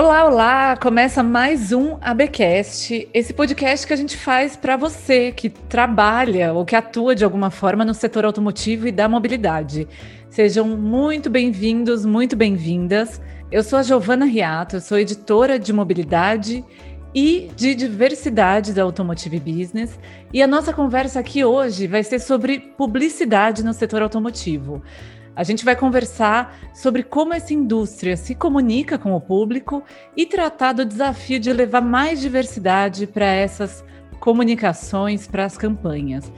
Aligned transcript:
Olá, 0.00 0.26
olá! 0.26 0.76
Começa 0.76 1.24
mais 1.24 1.72
um 1.72 1.98
ABcast, 2.00 3.08
esse 3.12 3.34
podcast 3.34 3.84
que 3.84 3.92
a 3.92 3.96
gente 3.96 4.16
faz 4.16 4.54
para 4.54 4.76
você 4.76 5.32
que 5.32 5.48
trabalha 5.50 6.52
ou 6.52 6.64
que 6.64 6.76
atua 6.76 7.16
de 7.16 7.24
alguma 7.24 7.50
forma 7.50 7.84
no 7.84 7.92
setor 7.92 8.24
automotivo 8.24 8.86
e 8.86 8.92
da 8.92 9.08
mobilidade. 9.08 9.88
Sejam 10.30 10.68
muito 10.68 11.28
bem-vindos, 11.28 12.06
muito 12.06 12.36
bem-vindas. 12.36 13.20
Eu 13.50 13.64
sou 13.64 13.76
a 13.76 13.82
Giovana 13.82 14.24
Riato, 14.24 14.76
eu 14.76 14.80
sou 14.80 15.00
editora 15.00 15.58
de 15.58 15.72
mobilidade 15.72 16.64
e 17.12 17.50
de 17.56 17.74
diversidade 17.74 18.72
da 18.72 18.84
Automotive 18.84 19.40
Business. 19.40 19.98
E 20.32 20.40
a 20.40 20.46
nossa 20.46 20.72
conversa 20.72 21.18
aqui 21.18 21.44
hoje 21.44 21.88
vai 21.88 22.04
ser 22.04 22.20
sobre 22.20 22.60
publicidade 22.60 23.64
no 23.64 23.74
setor 23.74 24.02
automotivo. 24.02 24.80
A 25.38 25.44
gente 25.44 25.64
vai 25.64 25.76
conversar 25.76 26.58
sobre 26.74 27.04
como 27.04 27.32
essa 27.32 27.54
indústria 27.54 28.16
se 28.16 28.34
comunica 28.34 28.98
com 28.98 29.14
o 29.14 29.20
público 29.20 29.84
e 30.16 30.26
tratar 30.26 30.72
do 30.72 30.84
desafio 30.84 31.38
de 31.38 31.52
levar 31.52 31.80
mais 31.80 32.20
diversidade 32.20 33.06
para 33.06 33.24
essas 33.24 33.84
comunicações, 34.18 35.28
para 35.28 35.44
as 35.44 35.56
campanhas. 35.56 36.32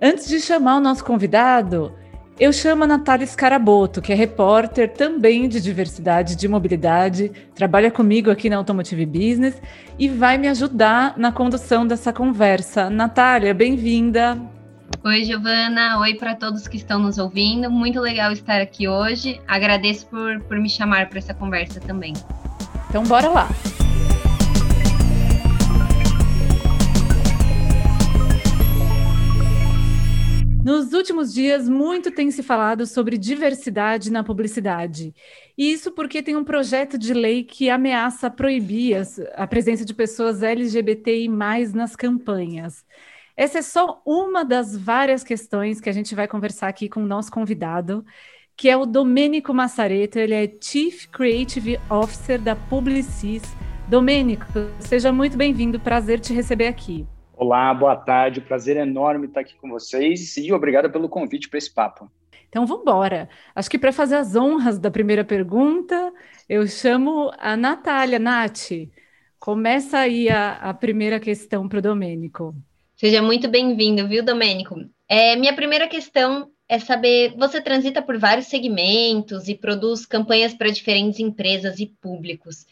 Antes 0.00 0.26
de 0.26 0.40
chamar 0.40 0.78
o 0.78 0.80
nosso 0.80 1.04
convidado, 1.04 1.92
eu 2.40 2.50
chamo 2.50 2.84
a 2.84 2.86
Natália 2.86 3.26
Scaraboto, 3.26 4.00
que 4.00 4.14
é 4.14 4.16
repórter 4.16 4.94
também 4.94 5.46
de 5.46 5.60
diversidade 5.60 6.34
de 6.34 6.48
mobilidade, 6.48 7.30
trabalha 7.54 7.90
comigo 7.90 8.30
aqui 8.30 8.48
na 8.48 8.56
Automotive 8.56 9.04
Business 9.04 9.60
e 9.98 10.08
vai 10.08 10.38
me 10.38 10.48
ajudar 10.48 11.18
na 11.18 11.30
condução 11.30 11.86
dessa 11.86 12.14
conversa. 12.14 12.88
Natália, 12.88 13.52
bem-vinda. 13.52 14.57
Oi, 15.04 15.24
Giovana. 15.24 16.00
Oi 16.00 16.14
para 16.14 16.34
todos 16.34 16.66
que 16.66 16.76
estão 16.76 16.98
nos 16.98 17.18
ouvindo. 17.18 17.70
Muito 17.70 18.00
legal 18.00 18.32
estar 18.32 18.60
aqui 18.60 18.88
hoje. 18.88 19.40
Agradeço 19.46 20.08
por, 20.08 20.40
por 20.40 20.58
me 20.58 20.68
chamar 20.68 21.08
para 21.08 21.18
essa 21.18 21.32
conversa 21.32 21.78
também. 21.78 22.14
Então, 22.88 23.04
bora 23.04 23.28
lá. 23.28 23.48
Nos 30.64 30.92
últimos 30.92 31.32
dias, 31.32 31.68
muito 31.68 32.10
tem 32.10 32.30
se 32.32 32.42
falado 32.42 32.84
sobre 32.84 33.16
diversidade 33.16 34.10
na 34.10 34.24
publicidade. 34.24 35.14
E 35.56 35.72
isso 35.72 35.92
porque 35.92 36.20
tem 36.20 36.36
um 36.36 36.44
projeto 36.44 36.98
de 36.98 37.14
lei 37.14 37.44
que 37.44 37.70
ameaça 37.70 38.28
proibir 38.28 38.96
a 39.36 39.46
presença 39.46 39.84
de 39.84 39.94
pessoas 39.94 40.42
LGBTI 40.42 41.28
nas 41.72 41.94
campanhas. 41.94 42.84
Essa 43.38 43.60
é 43.60 43.62
só 43.62 44.02
uma 44.04 44.44
das 44.44 44.76
várias 44.76 45.22
questões 45.22 45.80
que 45.80 45.88
a 45.88 45.92
gente 45.92 46.12
vai 46.12 46.26
conversar 46.26 46.66
aqui 46.66 46.88
com 46.88 47.04
o 47.04 47.06
nosso 47.06 47.30
convidado, 47.30 48.04
que 48.56 48.68
é 48.68 48.76
o 48.76 48.84
Domênico 48.84 49.54
Massareto, 49.54 50.18
ele 50.18 50.34
é 50.34 50.52
Chief 50.60 51.06
Creative 51.06 51.78
Officer 51.88 52.40
da 52.40 52.56
Publicis. 52.56 53.44
Domênico, 53.88 54.44
seja 54.80 55.12
muito 55.12 55.36
bem-vindo, 55.36 55.78
prazer 55.78 56.18
te 56.18 56.32
receber 56.32 56.66
aqui. 56.66 57.06
Olá, 57.36 57.72
boa 57.72 57.94
tarde, 57.94 58.40
prazer 58.40 58.76
enorme 58.76 59.28
estar 59.28 59.42
aqui 59.42 59.54
com 59.54 59.68
vocês 59.68 60.36
e 60.36 60.52
obrigado 60.52 60.90
pelo 60.90 61.08
convite 61.08 61.48
para 61.48 61.58
esse 61.58 61.72
papo. 61.72 62.10
Então 62.48 62.66
vamos 62.66 62.82
embora. 62.82 63.28
Acho 63.54 63.70
que 63.70 63.78
para 63.78 63.92
fazer 63.92 64.16
as 64.16 64.34
honras 64.34 64.80
da 64.80 64.90
primeira 64.90 65.24
pergunta, 65.24 66.12
eu 66.48 66.66
chamo 66.66 67.30
a 67.38 67.56
Natália. 67.56 68.18
Nath, 68.18 68.72
começa 69.38 69.96
aí 69.96 70.28
a, 70.28 70.54
a 70.54 70.74
primeira 70.74 71.20
questão 71.20 71.68
para 71.68 71.78
o 71.78 71.82
Domênico. 71.82 72.52
Seja 72.98 73.22
muito 73.22 73.46
bem-vindo, 73.46 74.08
viu, 74.08 74.24
Domênico? 74.24 74.74
É, 75.08 75.36
minha 75.36 75.54
primeira 75.54 75.86
questão 75.86 76.50
é 76.68 76.80
saber: 76.80 77.32
você 77.36 77.60
transita 77.60 78.02
por 78.02 78.18
vários 78.18 78.48
segmentos 78.48 79.46
e 79.46 79.54
produz 79.54 80.04
campanhas 80.04 80.52
para 80.52 80.68
diferentes 80.68 81.20
empresas 81.20 81.78
e 81.78 81.86
públicos. 81.86 82.66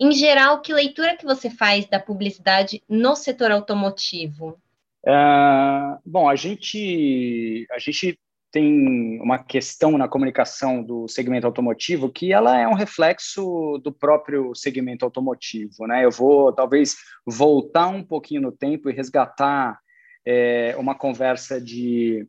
Em 0.00 0.12
geral, 0.12 0.62
que 0.62 0.72
leitura 0.72 1.14
que 1.14 1.26
você 1.26 1.50
faz 1.50 1.86
da 1.86 2.00
publicidade 2.00 2.82
no 2.88 3.14
setor 3.14 3.50
automotivo? 3.50 4.58
Uh, 5.06 6.00
bom, 6.06 6.26
a 6.26 6.36
gente, 6.36 7.66
a 7.70 7.78
gente 7.78 8.18
tem 8.56 9.20
uma 9.20 9.38
questão 9.38 9.98
na 9.98 10.08
comunicação 10.08 10.82
do 10.82 11.06
segmento 11.06 11.46
automotivo 11.46 12.10
que 12.10 12.32
ela 12.32 12.58
é 12.58 12.66
um 12.66 12.72
reflexo 12.72 13.78
do 13.84 13.92
próprio 13.92 14.54
segmento 14.54 15.04
automotivo, 15.04 15.86
né? 15.86 16.02
Eu 16.02 16.10
vou 16.10 16.50
talvez 16.54 16.96
voltar 17.26 17.88
um 17.88 18.02
pouquinho 18.02 18.40
no 18.40 18.50
tempo 18.50 18.88
e 18.88 18.94
resgatar 18.94 19.78
é, 20.24 20.74
uma 20.78 20.94
conversa 20.94 21.60
de 21.60 22.26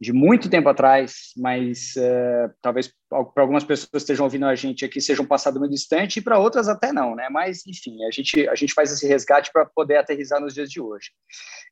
de 0.00 0.12
muito 0.12 0.48
tempo 0.48 0.68
atrás, 0.68 1.32
mas 1.36 1.94
uh, 1.96 2.54
talvez 2.62 2.92
para 3.08 3.42
algumas 3.42 3.64
pessoas 3.64 3.90
que 3.90 3.96
estejam 3.96 4.24
ouvindo 4.24 4.46
a 4.46 4.54
gente 4.54 4.84
aqui 4.84 5.00
seja 5.00 5.22
um 5.22 5.26
passado 5.26 5.58
muito 5.58 5.72
distante 5.72 6.18
e 6.18 6.22
para 6.22 6.38
outras 6.38 6.68
até 6.68 6.92
não, 6.92 7.16
né? 7.16 7.28
Mas 7.30 7.66
enfim, 7.66 8.04
a 8.04 8.10
gente 8.10 8.48
a 8.48 8.54
gente 8.54 8.72
faz 8.74 8.92
esse 8.92 9.08
resgate 9.08 9.50
para 9.52 9.66
poder 9.66 9.96
aterrizar 9.96 10.40
nos 10.40 10.54
dias 10.54 10.70
de 10.70 10.80
hoje. 10.80 11.10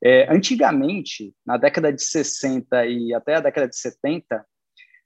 É, 0.03 0.33
antigamente, 0.33 1.33
na 1.47 1.57
década 1.57 1.93
de 1.93 2.03
60 2.03 2.87
e 2.87 3.15
até 3.15 3.37
a 3.37 3.41
década 3.41 3.69
de 3.69 3.77
70, 3.77 4.45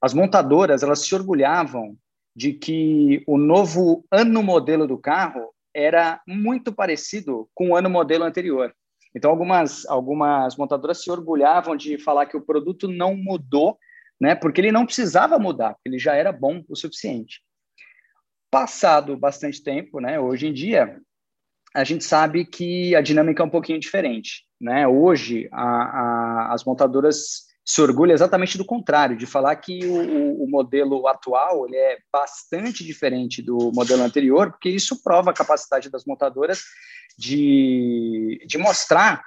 as 0.00 0.14
montadoras 0.14 0.82
elas 0.82 1.00
se 1.00 1.14
orgulhavam 1.14 1.96
de 2.34 2.54
que 2.54 3.22
o 3.26 3.36
novo 3.36 4.04
ano 4.10 4.42
modelo 4.42 4.86
do 4.86 4.96
carro 4.96 5.52
era 5.74 6.22
muito 6.26 6.72
parecido 6.72 7.48
com 7.54 7.70
o 7.70 7.76
ano 7.76 7.90
modelo 7.90 8.24
anterior. 8.24 8.74
Então, 9.14 9.30
algumas, 9.30 9.86
algumas 9.86 10.56
montadoras 10.56 11.02
se 11.02 11.10
orgulhavam 11.10 11.76
de 11.76 11.98
falar 11.98 12.26
que 12.26 12.36
o 12.36 12.44
produto 12.44 12.86
não 12.86 13.16
mudou, 13.16 13.78
né, 14.20 14.34
porque 14.34 14.60
ele 14.60 14.72
não 14.72 14.86
precisava 14.86 15.38
mudar, 15.38 15.76
ele 15.84 15.98
já 15.98 16.14
era 16.14 16.30
bom 16.30 16.62
o 16.68 16.76
suficiente. 16.76 17.42
Passado 18.50 19.16
bastante 19.16 19.62
tempo, 19.62 20.00
né, 20.00 20.20
hoje 20.20 20.46
em 20.46 20.52
dia, 20.52 21.00
a 21.74 21.84
gente 21.84 22.04
sabe 22.04 22.44
que 22.44 22.94
a 22.94 23.00
dinâmica 23.00 23.42
é 23.42 23.46
um 23.46 23.50
pouquinho 23.50 23.78
diferente. 23.78 24.44
Né? 24.60 24.86
Hoje, 24.86 25.48
a, 25.52 25.62
a, 25.62 26.52
as 26.52 26.64
montadoras 26.64 27.46
se 27.64 27.80
orgulham 27.80 28.14
exatamente 28.14 28.58
do 28.58 28.64
contrário, 28.64 29.16
de 29.16 29.26
falar 29.26 29.54
que 29.56 29.86
o, 29.86 30.42
o, 30.42 30.48
modelo 30.48 31.06
atual 31.06 31.66
ele 31.66 31.76
é 31.76 31.98
bastante 32.12 32.84
diferente 32.84 33.42
do 33.42 33.70
modelo 33.72 34.02
anterior, 34.02 34.50
porque 34.50 34.68
isso 34.68 35.02
prova 35.02 35.30
a 35.30 35.34
capacidade 35.34 35.90
das 35.90 36.04
montadoras 36.04 36.64
de, 37.18 38.44
de 38.46 38.58
mostrar 38.58 39.22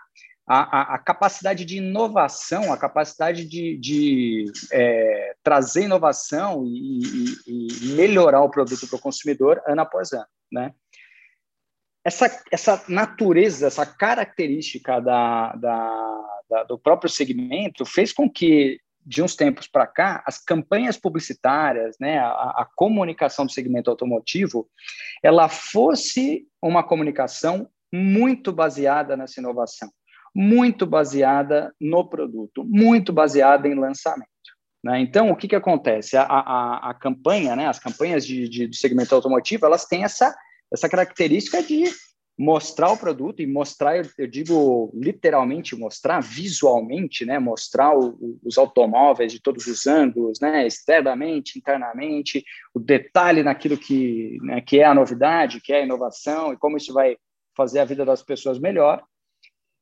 a, 0.45 0.57
a, 0.57 0.95
a, 0.95 0.99
capacidade 0.99 1.63
de 1.63 1.77
inovação, 1.77 2.73
a 2.73 2.77
capacidade 2.77 3.45
de, 3.45 3.77
de 3.77 4.51
é, 4.71 5.35
trazer 5.41 5.83
inovação 5.83 6.65
e, 6.65 7.01
e, 7.47 7.67
e, 7.87 7.93
melhorar 7.93 8.41
o 8.41 8.49
produto 8.49 8.87
para 8.87 8.97
o 8.97 9.01
consumidor 9.01 9.61
ano 9.65 9.81
após 9.81 10.11
ano, 10.11 10.27
né? 10.51 10.73
Essa, 12.05 12.43
essa 12.51 12.83
natureza, 12.89 13.67
essa 13.67 13.85
característica 13.85 14.99
da, 14.99 15.55
da, 15.55 16.32
da, 16.49 16.63
do 16.63 16.77
próprio 16.77 17.09
segmento 17.09 17.85
fez 17.85 18.11
com 18.11 18.29
que, 18.29 18.79
de 19.05 19.21
uns 19.21 19.35
tempos 19.35 19.67
para 19.67 19.87
cá, 19.87 20.23
as 20.25 20.37
campanhas 20.37 20.97
publicitárias, 20.97 21.95
né, 21.99 22.19
a, 22.19 22.31
a 22.31 22.67
comunicação 22.75 23.45
do 23.45 23.51
segmento 23.51 23.89
automotivo, 23.89 24.69
ela 25.21 25.49
fosse 25.49 26.47
uma 26.61 26.83
comunicação 26.83 27.69
muito 27.91 28.51
baseada 28.51 29.15
nessa 29.15 29.39
inovação, 29.39 29.89
muito 30.33 30.85
baseada 30.85 31.73
no 31.79 32.07
produto, 32.07 32.63
muito 32.63 33.13
baseada 33.13 33.67
em 33.67 33.75
lançamento. 33.75 34.27
Né? 34.83 34.99
Então, 34.99 35.29
o 35.29 35.35
que, 35.35 35.47
que 35.47 35.55
acontece? 35.55 36.17
A, 36.17 36.23
a, 36.23 36.89
a 36.89 36.93
campanha, 36.93 37.55
né, 37.55 37.67
as 37.67 37.79
campanhas 37.79 38.25
de, 38.25 38.49
de, 38.49 38.67
do 38.67 38.75
segmento 38.75 39.13
automotivo, 39.15 39.65
elas 39.65 39.85
têm 39.85 40.03
essa, 40.03 40.35
essa 40.71 40.89
característica 40.89 41.61
de 41.63 41.85
mostrar 42.37 42.91
o 42.91 42.97
produto 42.97 43.41
e 43.41 43.47
mostrar, 43.47 43.97
eu, 44.17 44.27
digo 44.27 44.91
literalmente 44.95 45.75
mostrar 45.75 46.19
visualmente, 46.19 47.25
né, 47.25 47.37
mostrar 47.37 47.95
o, 47.95 48.39
os 48.43 48.57
automóveis 48.57 49.31
de 49.31 49.41
todos 49.41 49.67
os 49.67 49.85
ângulos, 49.85 50.39
né, 50.39 50.65
externamente, 50.65 51.59
internamente, 51.59 52.43
o 52.73 52.79
detalhe 52.79 53.43
naquilo 53.43 53.77
que, 53.77 54.37
né, 54.41 54.61
que 54.61 54.79
é 54.79 54.85
a 54.85 54.95
novidade, 54.95 55.61
que 55.61 55.71
é 55.71 55.81
a 55.81 55.83
inovação 55.83 56.53
e 56.53 56.57
como 56.57 56.77
isso 56.77 56.91
vai 56.93 57.15
fazer 57.55 57.79
a 57.79 57.85
vida 57.85 58.03
das 58.03 58.23
pessoas 58.23 58.59
melhor. 58.59 59.03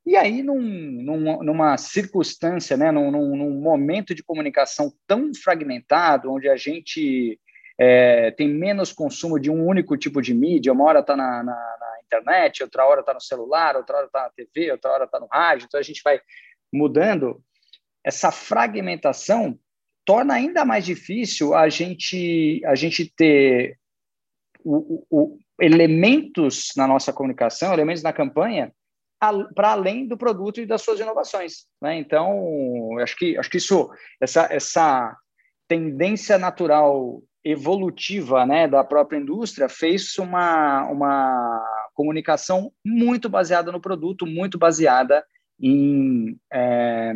E 0.04 0.16
aí, 0.16 0.42
num, 0.42 0.60
num, 0.60 1.42
numa 1.42 1.76
circunstância, 1.78 2.76
né, 2.76 2.90
num, 2.90 3.10
num, 3.10 3.60
momento 3.60 4.14
de 4.14 4.22
comunicação 4.22 4.92
tão 5.06 5.32
fragmentado, 5.32 6.30
onde 6.30 6.48
a 6.48 6.56
gente 6.56 7.38
é, 7.84 8.30
tem 8.30 8.46
menos 8.48 8.92
consumo 8.92 9.40
de 9.40 9.50
um 9.50 9.66
único 9.66 9.96
tipo 9.96 10.22
de 10.22 10.32
mídia, 10.32 10.72
uma 10.72 10.84
hora 10.84 11.00
está 11.00 11.16
na, 11.16 11.42
na, 11.42 11.52
na, 11.52 11.96
internet, 12.04 12.62
outra 12.62 12.86
hora 12.86 13.00
está 13.00 13.12
no 13.12 13.20
celular, 13.20 13.74
outra 13.74 13.96
hora 13.96 14.06
está 14.06 14.22
na 14.22 14.30
TV, 14.30 14.70
outra 14.70 14.92
hora 14.92 15.04
está 15.04 15.18
no 15.18 15.26
rádio, 15.26 15.66
então 15.66 15.80
a 15.80 15.82
gente 15.82 16.00
vai 16.04 16.20
mudando. 16.72 17.42
Essa 18.04 18.30
fragmentação 18.30 19.58
torna 20.04 20.34
ainda 20.34 20.64
mais 20.64 20.84
difícil 20.84 21.54
a 21.54 21.68
gente, 21.68 22.62
a 22.66 22.76
gente 22.76 23.12
ter 23.16 23.76
o, 24.64 25.04
o, 25.10 25.38
elementos 25.60 26.70
na 26.76 26.86
nossa 26.86 27.12
comunicação, 27.12 27.72
elementos 27.72 28.04
na 28.04 28.12
campanha, 28.12 28.72
para 29.56 29.72
além 29.72 30.06
do 30.06 30.16
produto 30.16 30.60
e 30.60 30.66
das 30.66 30.82
suas 30.82 31.00
inovações. 31.00 31.66
Né? 31.80 31.96
Então, 31.96 32.96
acho 33.00 33.16
que, 33.16 33.36
acho 33.36 33.50
que 33.50 33.58
isso, 33.58 33.90
essa, 34.20 34.46
essa 34.52 35.16
tendência 35.66 36.38
natural 36.38 37.20
evolutiva 37.44 38.46
né, 38.46 38.68
da 38.68 38.84
própria 38.84 39.18
indústria 39.18 39.68
fez 39.68 40.16
uma, 40.18 40.84
uma 40.88 41.64
comunicação 41.94 42.72
muito 42.84 43.28
baseada 43.28 43.72
no 43.72 43.80
produto, 43.80 44.26
muito 44.26 44.58
baseada 44.58 45.24
em, 45.60 46.38
é, 46.52 47.12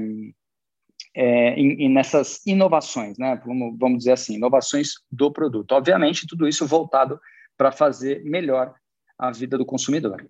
é, 1.15 1.55
em, 1.55 1.85
em, 1.85 1.89
nessas 1.89 2.45
inovações, 2.47 3.17
né? 3.19 3.41
Vamos, 3.45 3.79
vamos 3.79 3.99
dizer 3.99 4.13
assim, 4.13 4.35
inovações 4.35 4.95
do 5.11 5.33
produto. 5.33 5.73
Obviamente, 5.73 6.27
tudo 6.27 6.47
isso 6.47 6.67
voltado 6.67 7.21
para 7.57 7.73
fazer 7.73 8.23
melhor 8.25 8.75
a 9.19 9.33
vida 9.33 9.57
do 9.57 9.65
consumidor. 9.65 10.29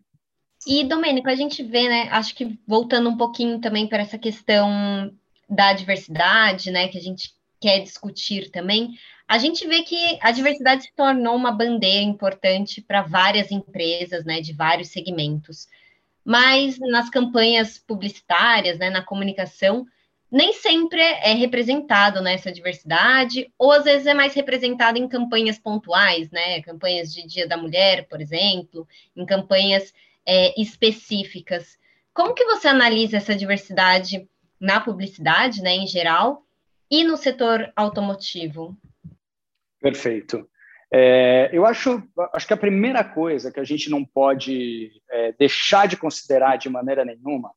E, 0.67 0.85
Domênico, 0.85 1.29
a 1.29 1.35
gente 1.35 1.63
vê, 1.63 1.89
né? 1.89 2.09
Acho 2.11 2.35
que 2.35 2.59
voltando 2.67 3.09
um 3.11 3.17
pouquinho 3.17 3.61
também 3.61 3.89
para 3.89 4.03
essa 4.03 4.19
questão 4.19 5.13
da 5.49 5.73
diversidade, 5.73 6.71
né? 6.71 6.89
Que 6.89 6.99
a 6.99 7.03
gente 7.03 7.35
quer 7.61 7.81
discutir 7.81 8.51
também, 8.51 8.95
a 9.29 9.39
gente 9.39 9.67
vê 9.67 9.83
que 9.83 10.19
a 10.21 10.31
diversidade 10.31 10.85
se 10.85 10.93
tornou 10.95 11.35
uma 11.35 11.51
bandeira 11.51 12.03
importante 12.03 12.81
para 12.81 13.03
várias 13.03 13.51
empresas, 13.51 14.25
né? 14.25 14.41
De 14.41 14.53
vários 14.53 14.89
segmentos. 14.89 15.67
Mas 16.25 16.79
nas 16.79 17.11
campanhas 17.11 17.79
publicitárias, 17.79 18.79
né? 18.79 18.89
Na 18.89 19.03
comunicação, 19.03 19.87
nem 20.31 20.53
sempre 20.53 21.01
é 21.01 21.33
representado 21.33 22.21
nessa 22.21 22.53
diversidade, 22.53 23.53
ou 23.59 23.73
às 23.73 23.85
vezes 23.85 24.07
é 24.07 24.15
mais 24.15 24.35
representado 24.35 24.99
em 24.99 25.09
campanhas 25.09 25.59
pontuais, 25.59 26.31
né? 26.31 26.63
Campanhas 26.63 27.13
de 27.13 27.27
Dia 27.27 27.49
da 27.49 27.57
Mulher, 27.57 28.07
por 28.09 28.21
exemplo, 28.21 28.87
em 29.17 29.27
campanhas 29.27 29.93
é, 30.25 30.61
específicas. 30.61 31.79
Como 32.13 32.35
que 32.35 32.45
você 32.45 32.69
analisa 32.69 33.19
essa 33.19 33.35
diversidade 33.35 34.29
na 34.59 34.81
publicidade, 34.81 35.61
né, 35.61 35.77
em 35.77 35.87
geral, 35.87 36.45
e 36.91 37.05
no 37.05 37.17
setor 37.17 37.73
automotivo? 37.77 38.77
Perfeito. 39.87 40.49
É, 40.93 41.49
eu 41.53 41.65
acho, 41.65 42.03
acho 42.33 42.47
que 42.47 42.53
a 42.53 42.57
primeira 42.57 43.05
coisa 43.05 43.53
que 43.53 43.61
a 43.61 43.65
gente 43.65 43.89
não 43.89 44.05
pode 44.05 44.91
é, 45.09 45.33
deixar 45.33 45.87
de 45.87 45.97
considerar 45.97 46.57
de 46.57 46.69
maneira 46.69 47.05
nenhuma 47.05 47.53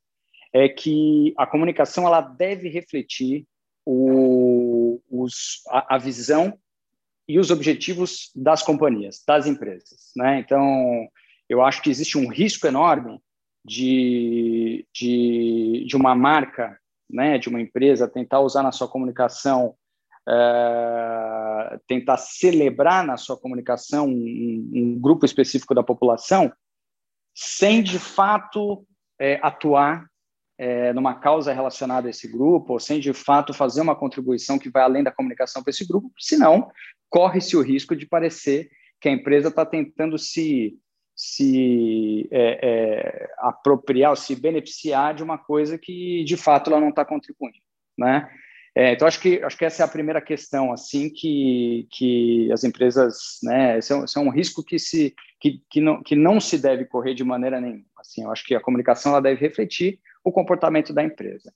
é 0.54 0.70
que 0.70 1.34
a 1.38 1.48
comunicação 1.48 2.06
ela 2.06 2.22
deve 2.22 2.70
refletir 2.70 3.48
o, 3.84 5.02
os, 5.10 5.64
a, 5.70 5.96
a, 5.96 5.98
visão 5.98 6.56
e 7.28 7.40
os 7.40 7.50
objetivos 7.50 8.30
das 8.36 8.62
companhias, 8.62 9.24
das 9.28 9.48
empresas. 9.48 10.12
Né? 10.16 10.40
Então, 10.40 11.08
eu 11.48 11.64
acho 11.64 11.82
que 11.82 11.90
existe 11.90 12.16
um 12.16 12.28
risco 12.28 12.68
enorme 12.68 13.20
de, 13.66 14.86
de, 14.94 15.84
de 15.88 15.96
uma 15.96 16.14
marca, 16.14 16.80
né, 17.10 17.40
de 17.40 17.50
uma 17.50 17.60
empresa, 17.60 18.08
tentar 18.08 18.40
usar 18.42 18.62
na 18.62 18.72
sua 18.72 18.88
comunicação, 18.88 19.76
é, 20.30 21.80
tentar 21.88 22.18
celebrar 22.18 23.04
na 23.04 23.18
sua 23.18 23.36
comunicação 23.36 24.08
um, 24.08 24.72
um, 24.74 25.00
grupo 25.00 25.26
específico 25.26 25.74
da 25.74 25.82
população, 25.82 26.54
sem 27.34 27.82
de 27.82 27.98
fato 27.98 28.86
é, 29.20 29.40
atuar 29.42 30.06
é, 30.56 30.94
numa 30.94 31.16
causa 31.16 31.52
relacionada 31.52 32.08
a 32.08 32.12
esse 32.12 32.28
grupo, 32.28 32.74
ou 32.74 32.80
sem 32.80 33.00
de 33.00 33.12
fato 33.12 33.54
fazer 33.54 33.82
uma 33.82 33.96
contribuição 33.96 34.60
que 34.60 34.70
vai 34.70 34.84
além 34.84 35.04
da 35.04 35.12
comunicação 35.12 35.64
para 35.64 35.72
esse 35.72 35.88
grupo, 35.88 36.12
senão 36.20 36.70
corre-se 37.10 37.58
o 37.58 37.62
risco 37.62 37.96
de 37.96 38.06
parecer 38.06 38.70
que 39.02 39.10
a 39.10 39.12
empresa 39.12 39.48
está 39.48 39.66
tentando 39.66 40.18
se, 40.20 40.78
se 41.16 42.30
apropriar, 43.40 44.16
se 44.16 44.36
beneficiar 44.36 45.16
de 45.16 45.24
uma 45.24 45.38
coisa 45.38 45.78
que 45.78 46.24
de 46.26 46.38
fato 46.38 46.70
ela 46.70 46.82
não 46.82 46.90
está 46.90 47.04
contribuindo, 47.04 47.58
né? 47.98 48.30
É, 48.80 48.94
então 48.94 49.06
acho 49.06 49.20
que 49.20 49.44
acho 49.44 49.58
que 49.58 49.66
essa 49.66 49.84
é 49.84 49.86
a 49.86 49.90
primeira 49.90 50.22
questão 50.22 50.72
assim 50.72 51.10
que, 51.10 51.86
que 51.92 52.50
as 52.50 52.64
empresas, 52.64 53.38
né? 53.44 53.78
Esse 53.78 53.92
é, 53.92 53.98
esse 53.98 54.18
é 54.18 54.22
um 54.22 54.30
risco 54.30 54.64
que 54.64 54.80
se 54.80 55.14
que, 55.38 55.62
que, 55.70 55.82
não, 55.82 56.02
que 56.02 56.16
não 56.16 56.40
se 56.40 56.58
deve 56.58 56.86
correr 56.86 57.14
de 57.14 57.22
maneira 57.22 57.60
nenhuma. 57.60 57.84
Assim, 57.98 58.24
eu 58.24 58.32
acho 58.32 58.46
que 58.46 58.56
a 58.56 58.62
comunicação 58.62 59.12
ela 59.12 59.22
deve 59.22 59.42
refletir 59.42 60.00
o 60.24 60.32
comportamento 60.32 60.94
da 60.94 61.04
empresa. 61.04 61.54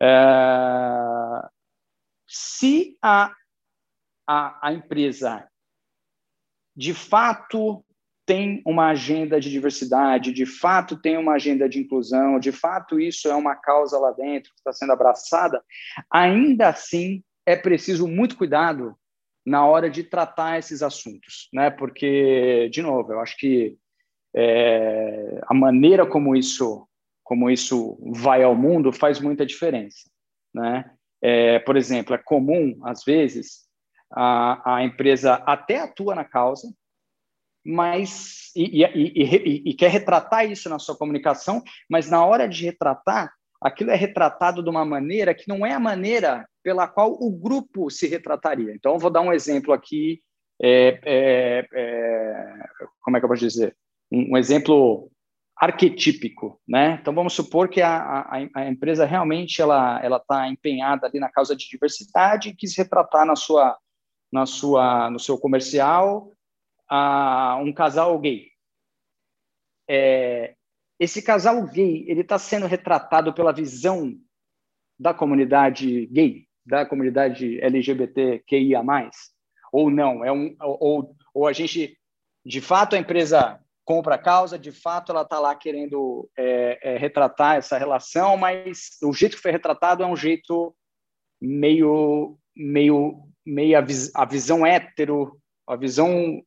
É, 0.00 1.48
se 2.28 2.96
a, 3.02 3.34
a, 4.24 4.68
a 4.68 4.72
empresa 4.72 5.44
de 6.76 6.94
fato 6.94 7.84
tem 8.24 8.62
uma 8.64 8.88
agenda 8.88 9.40
de 9.40 9.50
diversidade, 9.50 10.32
de 10.32 10.46
fato 10.46 10.96
tem 10.96 11.16
uma 11.16 11.34
agenda 11.34 11.68
de 11.68 11.80
inclusão, 11.80 12.38
de 12.38 12.52
fato 12.52 13.00
isso 13.00 13.28
é 13.28 13.34
uma 13.34 13.56
causa 13.56 13.98
lá 13.98 14.12
dentro 14.12 14.52
que 14.52 14.60
está 14.60 14.72
sendo 14.72 14.92
abraçada, 14.92 15.62
ainda 16.10 16.68
assim 16.68 17.22
é 17.44 17.56
preciso 17.56 18.06
muito 18.06 18.36
cuidado 18.36 18.96
na 19.44 19.66
hora 19.66 19.90
de 19.90 20.04
tratar 20.04 20.58
esses 20.58 20.82
assuntos, 20.82 21.48
né? 21.52 21.68
Porque, 21.68 22.68
de 22.72 22.80
novo, 22.80 23.12
eu 23.12 23.20
acho 23.20 23.36
que 23.36 23.76
é, 24.34 25.40
a 25.46 25.54
maneira 25.54 26.06
como 26.06 26.36
isso 26.36 26.86
como 27.24 27.48
isso 27.48 27.98
vai 28.20 28.42
ao 28.42 28.54
mundo 28.54 28.92
faz 28.92 29.20
muita 29.20 29.46
diferença, 29.46 30.10
né? 30.54 30.90
É, 31.20 31.60
por 31.60 31.76
exemplo, 31.76 32.14
é 32.14 32.18
comum 32.18 32.78
às 32.84 33.04
vezes 33.04 33.62
a, 34.12 34.76
a 34.76 34.84
empresa 34.84 35.34
até 35.46 35.78
atua 35.78 36.14
na 36.14 36.24
causa, 36.24 36.68
mas 37.64 38.50
e, 38.56 38.82
e, 38.82 38.84
e, 38.84 39.70
e, 39.70 39.74
quer 39.74 39.90
retratar 39.90 40.50
isso 40.50 40.68
na 40.68 40.78
sua 40.78 40.96
comunicação, 40.96 41.62
mas 41.88 42.10
na 42.10 42.24
hora 42.24 42.48
de 42.48 42.64
retratar, 42.64 43.32
aquilo 43.60 43.90
é 43.90 43.94
retratado 43.94 44.62
de 44.62 44.68
uma 44.68 44.84
maneira 44.84 45.34
que 45.34 45.48
não 45.48 45.64
é 45.64 45.72
a 45.72 45.80
maneira 45.80 46.46
pela 46.62 46.86
qual 46.86 47.12
o 47.12 47.30
grupo 47.30 47.90
se 47.90 48.06
retrataria. 48.06 48.72
Então, 48.74 48.98
vou 48.98 49.10
dar 49.10 49.20
um 49.20 49.32
exemplo 49.32 49.72
aqui, 49.72 50.20
é, 50.60 51.00
é, 51.04 51.68
é, 51.72 52.64
como 53.00 53.16
é 53.16 53.20
que 53.20 53.24
eu 53.24 53.28
posso 53.28 53.40
dizer? 53.40 53.76
Um, 54.10 54.32
um, 54.32 54.36
exemplo 54.36 55.10
arquetípico, 55.56 56.60
né? 56.66 56.98
Então, 57.00 57.14
vamos 57.14 57.32
supor 57.32 57.68
que 57.68 57.80
a, 57.80 57.96
a, 57.96 58.48
a 58.54 58.68
empresa 58.68 59.04
realmente 59.04 59.62
ela 59.62 60.00
ela 60.02 60.16
está 60.16 60.48
empenhada 60.48 61.06
ali 61.06 61.18
na 61.18 61.30
causa 61.30 61.56
de 61.56 61.68
diversidade 61.68 62.48
e 62.48 62.54
quis 62.54 62.76
retratar 62.76 63.24
na 63.24 63.36
sua 63.36 63.76
na 64.32 64.44
sua 64.44 65.10
no 65.10 65.18
seu 65.18 65.38
comercial 65.38 66.32
a 66.94 67.56
um 67.56 67.72
casal 67.72 68.18
gay. 68.18 68.50
É, 69.88 70.54
esse 71.00 71.22
casal 71.22 71.66
gay 71.66 72.04
ele 72.06 72.20
está 72.20 72.38
sendo 72.38 72.66
retratado 72.66 73.32
pela 73.32 73.50
visão 73.50 74.12
da 75.00 75.14
comunidade 75.14 76.04
gay, 76.08 76.46
da 76.66 76.84
comunidade 76.84 77.58
LGBTQIA+, 77.62 78.82
ou 79.72 79.90
não? 79.90 80.22
É 80.22 80.30
um, 80.30 80.54
ou, 80.60 81.16
ou 81.32 81.46
a 81.46 81.52
gente, 81.54 81.96
de 82.44 82.60
fato, 82.60 82.94
a 82.94 82.98
empresa 82.98 83.58
compra 83.86 84.16
a 84.16 84.22
causa, 84.22 84.58
de 84.58 84.70
fato 84.70 85.12
ela 85.12 85.22
está 85.22 85.40
lá 85.40 85.54
querendo 85.54 86.30
é, 86.36 86.78
é, 86.82 86.98
retratar 86.98 87.56
essa 87.56 87.78
relação, 87.78 88.36
mas 88.36 88.98
o 89.02 89.14
jeito 89.14 89.36
que 89.36 89.42
foi 89.42 89.50
retratado 89.50 90.02
é 90.02 90.06
um 90.06 90.14
jeito 90.14 90.76
meio, 91.40 92.38
meio, 92.54 93.26
meio 93.46 93.78
a, 93.78 93.80
vis, 93.80 94.14
a 94.14 94.26
visão 94.26 94.66
hétero, 94.66 95.40
a 95.66 95.74
visão 95.74 96.44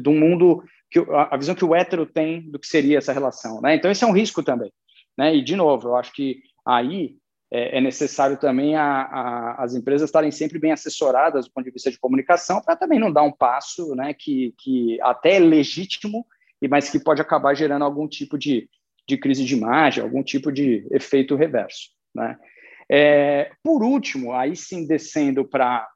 do 0.00 0.12
mundo 0.12 0.62
que 0.90 1.00
a 1.10 1.36
visão 1.36 1.54
que 1.54 1.64
o 1.64 1.74
hétero 1.74 2.06
tem 2.06 2.48
do 2.50 2.58
que 2.58 2.66
seria 2.66 2.98
essa 2.98 3.12
relação, 3.12 3.60
né? 3.60 3.74
Então 3.74 3.90
esse 3.90 4.04
é 4.04 4.06
um 4.06 4.12
risco 4.12 4.42
também, 4.42 4.72
né? 5.18 5.34
E 5.34 5.42
de 5.42 5.56
novo, 5.56 5.88
eu 5.88 5.96
acho 5.96 6.12
que 6.12 6.40
aí 6.64 7.16
é, 7.52 7.78
é 7.78 7.80
necessário 7.80 8.36
também 8.36 8.76
a, 8.76 9.02
a, 9.02 9.64
as 9.64 9.74
empresas 9.74 10.08
estarem 10.08 10.30
sempre 10.30 10.58
bem 10.58 10.72
assessoradas 10.72 11.46
do 11.46 11.52
ponto 11.52 11.64
de 11.64 11.70
vista 11.70 11.90
de 11.90 11.98
comunicação 11.98 12.60
para 12.60 12.76
também 12.76 12.98
não 12.98 13.12
dar 13.12 13.22
um 13.22 13.32
passo, 13.32 13.94
né? 13.94 14.14
Que, 14.14 14.54
que 14.58 15.00
até 15.02 15.36
é 15.36 15.38
legítimo, 15.40 16.26
mas 16.70 16.90
que 16.90 16.98
pode 16.98 17.20
acabar 17.20 17.54
gerando 17.54 17.84
algum 17.84 18.08
tipo 18.08 18.38
de, 18.38 18.68
de 19.08 19.18
crise 19.18 19.44
de 19.44 19.54
imagem, 19.54 20.02
algum 20.02 20.22
tipo 20.22 20.52
de 20.52 20.86
efeito 20.90 21.36
reverso, 21.36 21.90
né? 22.14 22.38
É, 22.90 23.50
por 23.62 23.82
último, 23.82 24.32
aí 24.32 24.54
sim 24.54 24.86
descendo 24.86 25.44
para 25.44 25.88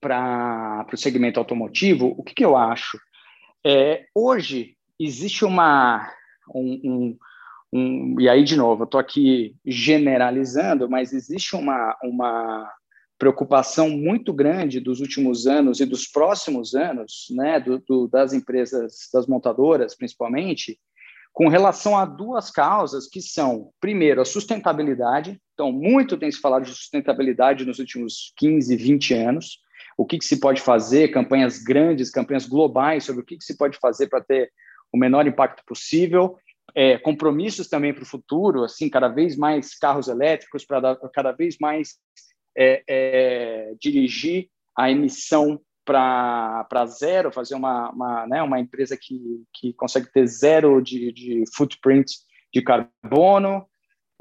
para 0.00 0.86
o 0.92 0.96
segmento 0.96 1.38
automotivo, 1.38 2.14
o 2.16 2.22
que, 2.22 2.34
que 2.34 2.44
eu 2.44 2.56
acho? 2.56 2.98
É, 3.64 4.06
hoje 4.14 4.76
existe 4.98 5.44
uma. 5.44 6.10
Um, 6.54 6.80
um, 6.84 7.18
um, 7.72 8.20
e 8.20 8.28
aí, 8.28 8.42
de 8.42 8.56
novo, 8.56 8.82
eu 8.82 8.86
estou 8.86 9.00
aqui 9.00 9.54
generalizando, 9.64 10.88
mas 10.88 11.12
existe 11.12 11.54
uma, 11.54 11.96
uma 12.02 12.68
preocupação 13.18 13.90
muito 13.90 14.32
grande 14.32 14.80
dos 14.80 15.00
últimos 15.00 15.46
anos 15.46 15.78
e 15.78 15.86
dos 15.86 16.06
próximos 16.06 16.74
anos, 16.74 17.26
né, 17.30 17.60
do, 17.60 17.78
do, 17.78 18.08
das 18.08 18.32
empresas, 18.32 19.08
das 19.12 19.26
montadoras, 19.26 19.94
principalmente, 19.94 20.80
com 21.32 21.46
relação 21.46 21.96
a 21.96 22.04
duas 22.04 22.50
causas 22.50 23.06
que 23.06 23.20
são, 23.20 23.70
primeiro, 23.80 24.20
a 24.20 24.24
sustentabilidade. 24.24 25.40
Então, 25.54 25.70
muito 25.70 26.16
tem 26.16 26.30
se 26.32 26.40
falado 26.40 26.64
de 26.64 26.74
sustentabilidade 26.74 27.64
nos 27.64 27.78
últimos 27.78 28.32
15, 28.36 28.74
20 28.74 29.14
anos 29.14 29.58
o 29.96 30.06
que, 30.06 30.18
que 30.18 30.24
se 30.24 30.40
pode 30.40 30.60
fazer, 30.60 31.08
campanhas 31.08 31.62
grandes, 31.62 32.10
campanhas 32.10 32.46
globais 32.46 33.04
sobre 33.04 33.22
o 33.22 33.24
que, 33.24 33.36
que 33.36 33.44
se 33.44 33.56
pode 33.56 33.78
fazer 33.78 34.08
para 34.08 34.22
ter 34.22 34.52
o 34.92 34.98
menor 34.98 35.26
impacto 35.26 35.62
possível, 35.64 36.36
é, 36.74 36.98
compromissos 36.98 37.68
também 37.68 37.92
para 37.92 38.02
o 38.02 38.06
futuro, 38.06 38.64
assim, 38.64 38.88
cada 38.88 39.08
vez 39.08 39.36
mais 39.36 39.74
carros 39.76 40.08
elétricos, 40.08 40.64
para 40.64 40.96
cada 41.12 41.32
vez 41.32 41.56
mais 41.60 41.96
é, 42.56 42.82
é, 42.88 43.74
dirigir 43.80 44.48
a 44.76 44.90
emissão 44.90 45.60
para 45.84 46.86
zero, 46.86 47.32
fazer 47.32 47.54
uma, 47.54 47.90
uma, 47.90 48.26
né, 48.26 48.42
uma 48.42 48.60
empresa 48.60 48.96
que, 48.96 49.42
que 49.52 49.72
consegue 49.72 50.10
ter 50.12 50.26
zero 50.26 50.80
de, 50.80 51.12
de 51.12 51.44
footprint 51.54 52.06
de 52.52 52.62
carbono. 52.62 53.66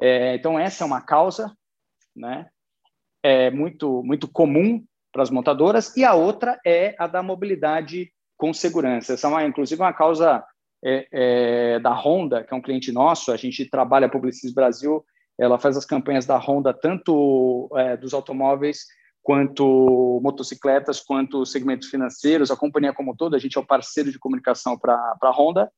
É, 0.02 0.36
então, 0.36 0.58
essa 0.58 0.84
é 0.84 0.88
uma 0.88 1.02
causa 1.02 1.56
né, 2.16 2.50
é 3.24 3.50
muito, 3.50 4.04
muito 4.04 4.28
comum 4.28 4.84
para 5.20 5.24
as 5.24 5.30
montadoras, 5.30 5.98
e 5.98 6.06
a 6.06 6.14
outra 6.14 6.58
é 6.66 6.96
a 6.98 7.06
da 7.06 7.22
mobilidade 7.22 8.10
com 8.38 8.54
segurança. 8.54 9.14
Essa 9.14 9.28
é, 9.28 9.30
uma, 9.30 9.44
inclusive, 9.44 9.82
uma 9.82 9.92
causa 9.92 10.42
é, 10.82 11.08
é, 11.12 11.80
da 11.80 11.92
Honda, 11.92 12.42
que 12.42 12.54
é 12.54 12.58
um 12.58 12.62
cliente 12.62 12.90
nosso, 12.90 13.30
a 13.30 13.36
gente 13.36 13.66
trabalha 13.66 14.06
a 14.08 14.10
Publicis 14.10 14.54
Brasil, 14.54 15.04
ela 15.38 15.60
faz 15.60 15.76
as 15.76 15.86
campanhas 15.86 16.26
da 16.26 16.38
Honda, 16.38 16.74
tanto 16.74 17.70
é, 17.76 17.98
dos 17.98 18.14
automóveis 18.14 18.86
quanto 19.22 20.22
motocicletas, 20.24 21.02
quanto 21.02 21.46
segmentos 21.46 21.90
financeiros, 21.90 22.50
a 22.50 22.56
companhia 22.56 22.94
como 22.94 23.14
toda, 23.14 23.36
a 23.36 23.40
gente 23.40 23.58
é 23.58 23.62
o 23.62 23.68
parceiro 23.68 24.14
de 24.14 24.20
comunicação 24.20 24.80
para 24.80 25.18
a 25.22 25.32
Honda, 25.32 25.70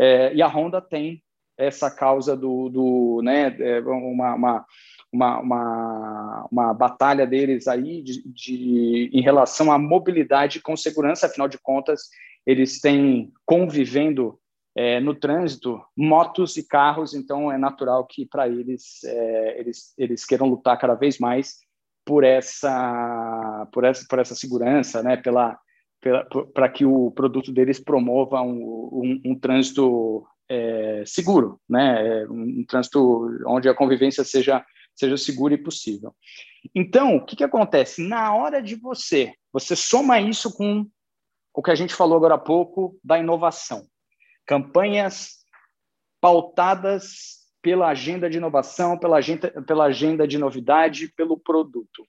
é, 0.00 0.34
e 0.34 0.40
a 0.40 0.48
Honda 0.48 0.80
tem 0.80 1.22
essa 1.58 1.90
causa 1.90 2.34
do, 2.34 2.70
do 2.70 3.20
né, 3.22 3.54
é, 3.60 3.78
uma, 3.80 4.34
uma, 4.34 4.66
uma, 5.16 5.40
uma, 5.40 6.48
uma 6.52 6.74
batalha 6.74 7.26
deles 7.26 7.66
aí 7.66 8.02
de, 8.02 8.22
de, 8.26 9.10
em 9.12 9.22
relação 9.22 9.72
à 9.72 9.78
mobilidade 9.78 10.60
com 10.60 10.76
segurança, 10.76 11.26
afinal 11.26 11.48
de 11.48 11.58
contas, 11.58 12.02
eles 12.46 12.80
têm 12.80 13.32
convivendo 13.44 14.38
é, 14.76 15.00
no 15.00 15.14
trânsito 15.14 15.82
motos 15.96 16.56
e 16.58 16.68
carros, 16.68 17.14
então 17.14 17.50
é 17.50 17.56
natural 17.56 18.06
que 18.06 18.26
para 18.26 18.46
eles, 18.46 19.02
é, 19.04 19.58
eles 19.58 19.94
eles 19.96 20.24
queiram 20.24 20.46
lutar 20.46 20.78
cada 20.78 20.94
vez 20.94 21.18
mais 21.18 21.56
por 22.04 22.22
essa 22.22 23.66
por 23.72 23.84
essa 23.84 24.06
por 24.06 24.18
essa 24.18 24.34
segurança, 24.34 25.02
né? 25.02 25.16
Pela 25.16 25.58
para 26.54 26.68
que 26.68 26.84
o 26.84 27.10
produto 27.10 27.50
deles 27.50 27.80
promova 27.80 28.40
um, 28.42 28.60
um, 28.92 29.20
um 29.24 29.38
trânsito 29.38 30.24
é, 30.48 31.02
seguro, 31.06 31.58
né? 31.68 32.06
É, 32.06 32.28
um, 32.28 32.60
um, 32.60 32.64
trânsito 32.68 33.28
onde 33.46 33.68
a 33.68 33.74
convivência 33.74 34.22
seja 34.22 34.64
seja 34.96 35.16
segura 35.16 35.54
e 35.54 35.58
possível. 35.58 36.14
Então, 36.74 37.16
o 37.16 37.24
que, 37.24 37.36
que 37.36 37.44
acontece? 37.44 38.02
Na 38.02 38.34
hora 38.34 38.62
de 38.62 38.74
você, 38.74 39.32
você 39.52 39.76
soma 39.76 40.20
isso 40.20 40.52
com 40.56 40.88
o 41.54 41.62
que 41.62 41.70
a 41.70 41.74
gente 41.74 41.94
falou 41.94 42.16
agora 42.16 42.34
há 42.34 42.38
pouco 42.38 42.98
da 43.02 43.18
inovação. 43.18 43.86
Campanhas 44.46 45.36
pautadas 46.20 47.46
pela 47.62 47.88
agenda 47.88 48.28
de 48.28 48.38
inovação, 48.38 48.98
pela 48.98 49.16
agenda, 49.16 49.50
pela 49.62 49.84
agenda 49.84 50.26
de 50.26 50.38
novidade, 50.38 51.12
pelo 51.16 51.38
produto. 51.38 52.06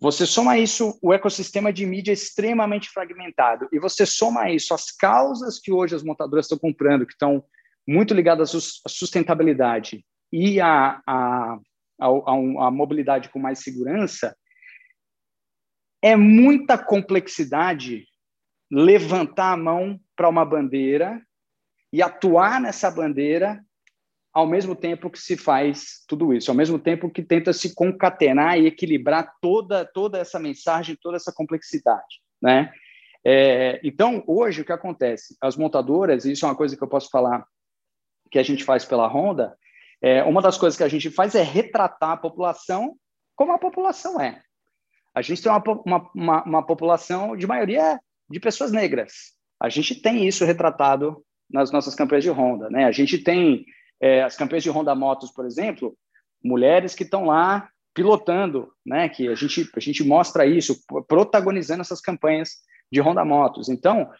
Você 0.00 0.24
soma 0.24 0.58
isso, 0.58 0.98
o 1.02 1.12
ecossistema 1.12 1.72
de 1.72 1.84
mídia 1.84 2.12
é 2.12 2.14
extremamente 2.14 2.88
fragmentado, 2.88 3.68
e 3.70 3.78
você 3.78 4.06
soma 4.06 4.50
isso 4.50 4.72
as 4.72 4.90
causas 4.90 5.58
que 5.58 5.70
hoje 5.70 5.94
as 5.94 6.02
montadoras 6.02 6.46
estão 6.46 6.58
comprando, 6.58 7.06
que 7.06 7.12
estão 7.12 7.44
muito 7.86 8.14
ligadas 8.14 8.54
à 8.54 8.88
sustentabilidade 8.88 10.04
e 10.32 10.60
à, 10.60 11.02
à, 11.06 11.58
à, 12.00 12.06
à 12.06 12.70
mobilidade 12.70 13.28
com 13.28 13.38
mais 13.38 13.60
segurança, 13.60 14.34
é 16.02 16.16
muita 16.16 16.78
complexidade 16.78 18.06
levantar 18.70 19.52
a 19.52 19.56
mão 19.56 20.00
para 20.16 20.28
uma 20.28 20.44
bandeira 20.44 21.20
e 21.92 22.02
atuar 22.02 22.60
nessa 22.60 22.90
bandeira 22.90 23.60
ao 24.32 24.46
mesmo 24.46 24.76
tempo 24.76 25.10
que 25.10 25.18
se 25.18 25.36
faz 25.36 26.04
tudo 26.06 26.32
isso, 26.32 26.50
ao 26.50 26.56
mesmo 26.56 26.78
tempo 26.78 27.10
que 27.10 27.22
tenta 27.22 27.52
se 27.52 27.74
concatenar 27.74 28.58
e 28.58 28.66
equilibrar 28.66 29.34
toda 29.40 29.84
toda 29.84 30.18
essa 30.18 30.38
mensagem, 30.38 30.96
toda 31.00 31.16
essa 31.16 31.32
complexidade, 31.34 32.20
né? 32.40 32.72
É, 33.24 33.80
então, 33.84 34.22
hoje, 34.26 34.62
o 34.62 34.64
que 34.64 34.72
acontece? 34.72 35.36
As 35.40 35.56
montadoras, 35.56 36.24
e 36.24 36.32
isso 36.32 36.46
é 36.46 36.48
uma 36.48 36.56
coisa 36.56 36.76
que 36.76 36.82
eu 36.82 36.88
posso 36.88 37.10
falar 37.10 37.44
que 38.30 38.38
a 38.38 38.42
gente 38.42 38.64
faz 38.64 38.84
pela 38.84 39.08
Honda, 39.08 39.56
é, 40.02 40.22
uma 40.24 40.40
das 40.40 40.56
coisas 40.56 40.76
que 40.76 40.84
a 40.84 40.88
gente 40.88 41.10
faz 41.10 41.34
é 41.34 41.42
retratar 41.42 42.12
a 42.12 42.16
população 42.16 42.96
como 43.36 43.52
a 43.52 43.58
população 43.58 44.20
é. 44.20 44.42
A 45.14 45.22
gente 45.22 45.42
tem 45.42 45.50
uma, 45.50 45.62
uma, 45.84 46.10
uma, 46.14 46.44
uma 46.44 46.66
população 46.66 47.36
de 47.36 47.46
maioria 47.46 47.98
de 48.28 48.38
pessoas 48.38 48.70
negras. 48.70 49.34
A 49.60 49.68
gente 49.68 50.00
tem 50.00 50.26
isso 50.26 50.44
retratado 50.44 51.24
nas 51.50 51.70
nossas 51.70 51.94
campanhas 51.94 52.24
de 52.24 52.30
Honda, 52.30 52.70
né? 52.70 52.84
A 52.84 52.92
gente 52.92 53.18
tem 53.18 53.64
é, 54.00 54.22
as 54.22 54.36
campanhas 54.36 54.62
de 54.62 54.70
Honda 54.70 54.94
Motos, 54.94 55.30
por 55.32 55.44
exemplo, 55.44 55.96
mulheres 56.42 56.94
que 56.94 57.02
estão 57.02 57.24
lá 57.24 57.68
pilotando, 57.92 58.72
né? 58.86 59.08
Que 59.08 59.28
a 59.28 59.34
gente 59.34 59.68
a 59.74 59.80
gente 59.80 60.04
mostra 60.04 60.46
isso, 60.46 60.76
protagonizando 61.08 61.80
essas 61.80 62.00
campanhas 62.00 62.56
de 62.90 63.00
Honda 63.00 63.24
Motos. 63.24 63.68
Então, 63.68 64.10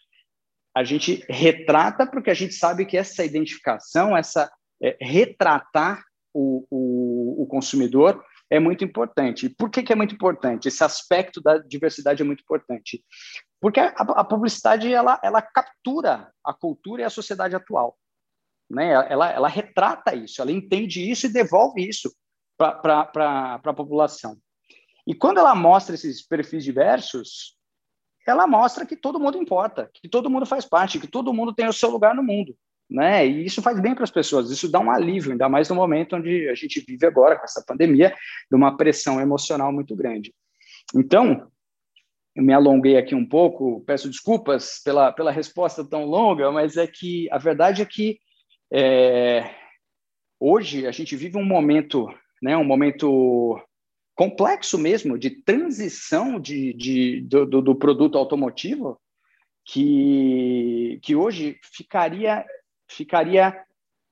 a 0.75 0.85
gente 0.85 1.25
retrata 1.29 2.07
porque 2.07 2.31
a 2.31 2.35
gente 2.35 2.55
sabe 2.55 2.85
que 2.85 2.97
essa 2.97 3.25
identificação, 3.25 4.17
essa 4.17 4.51
é, 4.83 4.97
retratar 5.01 6.03
o, 6.33 6.67
o, 6.71 7.43
o, 7.43 7.47
consumidor 7.47 8.25
é 8.49 8.61
muito 8.61 8.85
importante. 8.85 9.49
Por 9.49 9.69
que, 9.71 9.83
que 9.83 9.93
é 9.93 9.97
muito 9.97 10.15
importante? 10.15 10.69
Esse 10.69 10.85
aspecto 10.85 11.41
da 11.41 11.59
diversidade 11.59 12.23
é 12.23 12.25
muito 12.25 12.43
importante. 12.43 13.05
Porque 13.61 13.81
a, 13.81 13.91
a 13.91 14.25
publicidade 14.25 14.93
ela, 14.93 15.21
ela 15.23 15.43
captura 15.43 16.33
a 16.45 16.55
cultura 16.55 17.03
e 17.03 17.05
a 17.05 17.11
sociedade 17.11 17.55
atual 17.57 17.97
né? 18.71 18.93
Ela, 19.11 19.31
ela 19.31 19.49
retrata 19.49 20.15
isso, 20.15 20.41
ela 20.41 20.53
entende 20.53 21.11
isso 21.11 21.27
e 21.27 21.33
devolve 21.33 21.87
isso 21.87 22.15
para 22.57 23.59
a 23.65 23.75
população. 23.75 24.37
E 25.07 25.15
quando 25.15 25.39
ela 25.39 25.55
mostra 25.55 25.95
esses 25.95 26.25
perfis 26.25 26.63
diversos, 26.63 27.57
ela 28.27 28.47
mostra 28.47 28.87
que 28.87 28.95
todo 28.95 29.19
mundo 29.19 29.39
importa, 29.39 29.91
que 29.93 30.09
todo 30.09 30.31
mundo 30.31 30.47
faz 30.47 30.65
parte, 30.65 31.01
que 31.01 31.09
todo 31.09 31.35
mundo 31.35 31.53
tem 31.53 31.67
o 31.67 31.73
seu 31.73 31.91
lugar 31.91 32.15
no 32.15 32.23
mundo. 32.23 32.57
Né? 32.91 33.27
E 33.27 33.47
isso 33.47 33.63
faz 33.63 33.79
bem 33.79 33.95
para 33.95 34.03
as 34.03 34.11
pessoas, 34.11 34.51
isso 34.51 34.71
dá 34.71 34.81
um 34.81 34.91
alívio, 34.91 35.31
ainda 35.31 35.49
mais 35.49 35.69
no 35.69 35.77
momento 35.77 36.17
onde 36.17 36.49
a 36.49 36.55
gente 36.55 36.85
vive 36.87 37.07
agora, 37.07 37.37
com 37.37 37.45
essa 37.45 37.65
pandemia, 37.65 38.15
de 38.51 38.57
uma 38.57 38.77
pressão 38.77 39.21
emocional 39.21 39.73
muito 39.73 39.95
grande. 39.95 40.35
Então, 40.95 41.49
eu 42.35 42.43
me 42.43 42.53
alonguei 42.53 42.97
aqui 42.97 43.15
um 43.15 43.25
pouco, 43.25 43.83
peço 43.87 44.09
desculpas 44.09 44.81
pela, 44.85 45.13
pela 45.13 45.31
resposta 45.31 45.85
tão 45.85 46.05
longa, 46.05 46.51
mas 46.51 46.77
é 46.77 46.87
que 46.87 47.29
a 47.31 47.39
verdade 47.39 47.83
é 47.83 47.87
que 47.87 48.19
é, 48.73 49.49
hoje 50.39 50.87
a 50.87 50.91
gente 50.91 51.15
vive 51.15 51.37
um 51.37 51.45
momento, 51.45 52.07
né, 52.43 52.57
um 52.57 52.65
momento 52.65 53.61
complexo 54.15 54.79
mesmo 54.79 55.19
de 55.19 55.31
transição 55.31 56.41
de, 56.41 56.73
de 56.75 57.21
do, 57.23 57.47
do, 57.47 57.75
produto 57.75 58.19
automotivo 58.19 59.01
que, 59.65 61.01
que 61.03 61.17
hoje 61.17 61.59
ficaria 61.75 62.45
ficaria 62.91 63.57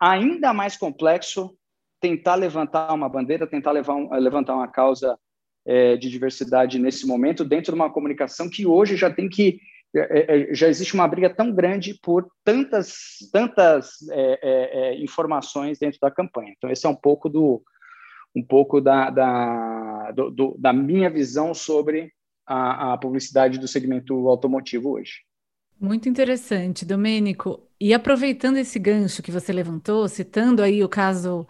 ainda 0.00 0.52
mais 0.52 0.76
complexo 0.76 1.56
tentar 2.00 2.36
levantar 2.36 2.92
uma 2.94 3.08
bandeira, 3.08 3.46
tentar 3.46 3.72
um, 3.90 4.14
levantar 4.14 4.54
uma 4.54 4.68
causa 4.68 5.18
é, 5.66 5.96
de 5.96 6.08
diversidade 6.08 6.78
nesse 6.78 7.06
momento 7.06 7.44
dentro 7.44 7.72
de 7.72 7.78
uma 7.78 7.92
comunicação 7.92 8.48
que 8.48 8.66
hoje 8.66 8.96
já 8.96 9.10
tem 9.10 9.28
que 9.28 9.60
é, 9.96 10.54
já 10.54 10.68
existe 10.68 10.94
uma 10.94 11.08
briga 11.08 11.34
tão 11.34 11.50
grande 11.50 11.98
por 12.02 12.30
tantas, 12.44 13.16
tantas 13.32 14.06
é, 14.10 14.94
informações 15.02 15.78
dentro 15.78 15.98
da 16.00 16.10
campanha. 16.10 16.52
Então, 16.56 16.70
esse 16.70 16.86
é 16.86 16.88
um 16.88 16.94
pouco 16.94 17.28
do 17.28 17.62
um 18.36 18.44
pouco 18.44 18.80
da, 18.80 19.10
da, 19.10 20.12
do, 20.12 20.30
do, 20.30 20.56
da 20.58 20.72
minha 20.72 21.08
visão 21.08 21.54
sobre 21.54 22.12
a, 22.46 22.92
a 22.92 22.98
publicidade 22.98 23.58
do 23.58 23.66
segmento 23.66 24.28
automotivo 24.28 24.92
hoje. 24.92 25.27
Muito 25.80 26.08
interessante, 26.08 26.84
Domênico. 26.84 27.64
E 27.80 27.94
aproveitando 27.94 28.56
esse 28.56 28.78
gancho 28.78 29.22
que 29.22 29.30
você 29.30 29.52
levantou, 29.52 30.08
citando 30.08 30.62
aí 30.62 30.82
o 30.82 30.88
caso 30.88 31.46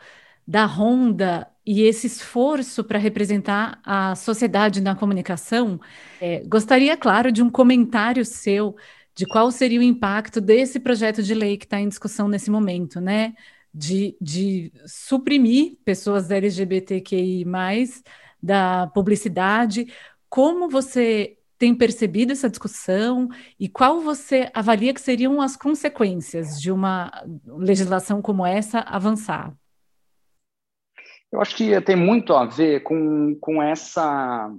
da 0.47 0.67
Honda 0.67 1.51
e 1.65 1.83
esse 1.83 2.07
esforço 2.07 2.85
para 2.85 2.99
representar 2.99 3.81
a 3.85 4.15
sociedade 4.15 4.81
na 4.83 4.95
comunicação, 4.95 5.81
é, 6.21 6.41
gostaria, 6.47 6.97
claro, 6.97 7.33
de 7.33 7.43
um 7.43 7.51
comentário 7.51 8.25
seu 8.25 8.77
de 9.15 9.27
qual 9.27 9.51
seria 9.51 9.81
o 9.81 9.83
impacto 9.83 10.41
desse 10.41 10.79
projeto 10.79 11.23
de 11.23 11.35
lei 11.35 11.57
que 11.57 11.65
está 11.65 11.81
em 11.81 11.89
discussão 11.89 12.29
nesse 12.29 12.51
momento, 12.51 13.01
né? 13.01 13.35
De, 13.75 14.17
de 14.21 14.73
suprimir 14.87 15.77
pessoas 15.85 16.31
LGBTQI, 16.31 17.45
da 18.43 18.87
publicidade. 18.89 19.93
Como 20.29 20.69
você 20.69 21.38
tem 21.59 21.75
percebido 21.75 22.33
essa 22.33 22.49
discussão 22.49 23.29
e 23.59 23.69
qual 23.69 24.01
você 24.01 24.51
avalia 24.55 24.95
que 24.95 25.01
seriam 25.01 25.43
as 25.43 25.57
consequências 25.57 26.61
de 26.61 26.71
uma 26.71 27.11
legislação 27.45 28.23
como 28.23 28.47
essa 28.47 28.79
avançar? 28.81 29.53
Eu 31.31 31.41
acho 31.41 31.57
que 31.57 31.79
tem 31.83 31.97
muito 31.97 32.33
a 32.33 32.47
ver 32.47 32.83
com, 32.85 33.37
com 33.41 33.63
essa 33.63 34.51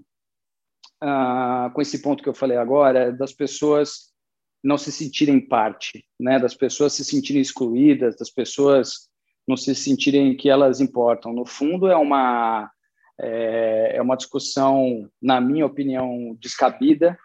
uh, 1.03 1.71
com 1.73 1.81
esse 1.81 2.01
ponto 2.01 2.21
que 2.21 2.29
eu 2.29 2.33
falei 2.33 2.57
agora 2.57 3.11
das 3.11 3.33
pessoas 3.33 4.09
não 4.63 4.77
se 4.77 4.91
sentirem 4.91 5.39
parte, 5.39 6.05
né? 6.19 6.37
Das 6.37 6.53
pessoas 6.53 6.93
se 6.93 7.05
sentirem 7.05 7.41
excluídas, 7.41 8.17
das 8.17 8.29
pessoas 8.29 9.09
não 9.47 9.55
se 9.55 9.73
sentirem 9.73 10.35
que 10.35 10.49
elas 10.49 10.81
importam. 10.81 11.33
No 11.33 11.45
fundo, 11.45 11.87
é 11.87 11.95
uma 11.95 12.69
é, 13.19 13.97
é 13.97 14.01
uma 14.01 14.15
discussão, 14.15 15.09
na 15.21 15.39
minha 15.41 15.65
opinião, 15.65 16.37
descabida, 16.39 17.17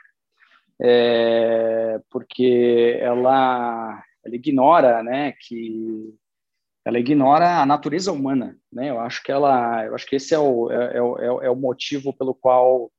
é, 0.80 2.00
porque 2.10 2.98
ela, 3.00 4.02
ela 4.24 4.34
ignora, 4.34 5.02
né, 5.02 5.32
que 5.40 6.14
ela 6.84 6.98
ignora 6.98 7.60
a 7.60 7.66
natureza 7.66 8.12
humana, 8.12 8.58
né? 8.70 8.90
Eu 8.90 9.00
acho 9.00 9.22
que 9.22 9.32
ela, 9.32 9.86
eu 9.86 9.94
acho 9.94 10.06
que 10.06 10.16
esse 10.16 10.34
é 10.34 10.38
o, 10.38 10.70
é, 10.70 10.96
é, 10.96 10.98
é, 10.98 11.46
é 11.46 11.50
o 11.50 11.56
motivo 11.56 12.12
pelo 12.12 12.34
qual 12.34 12.92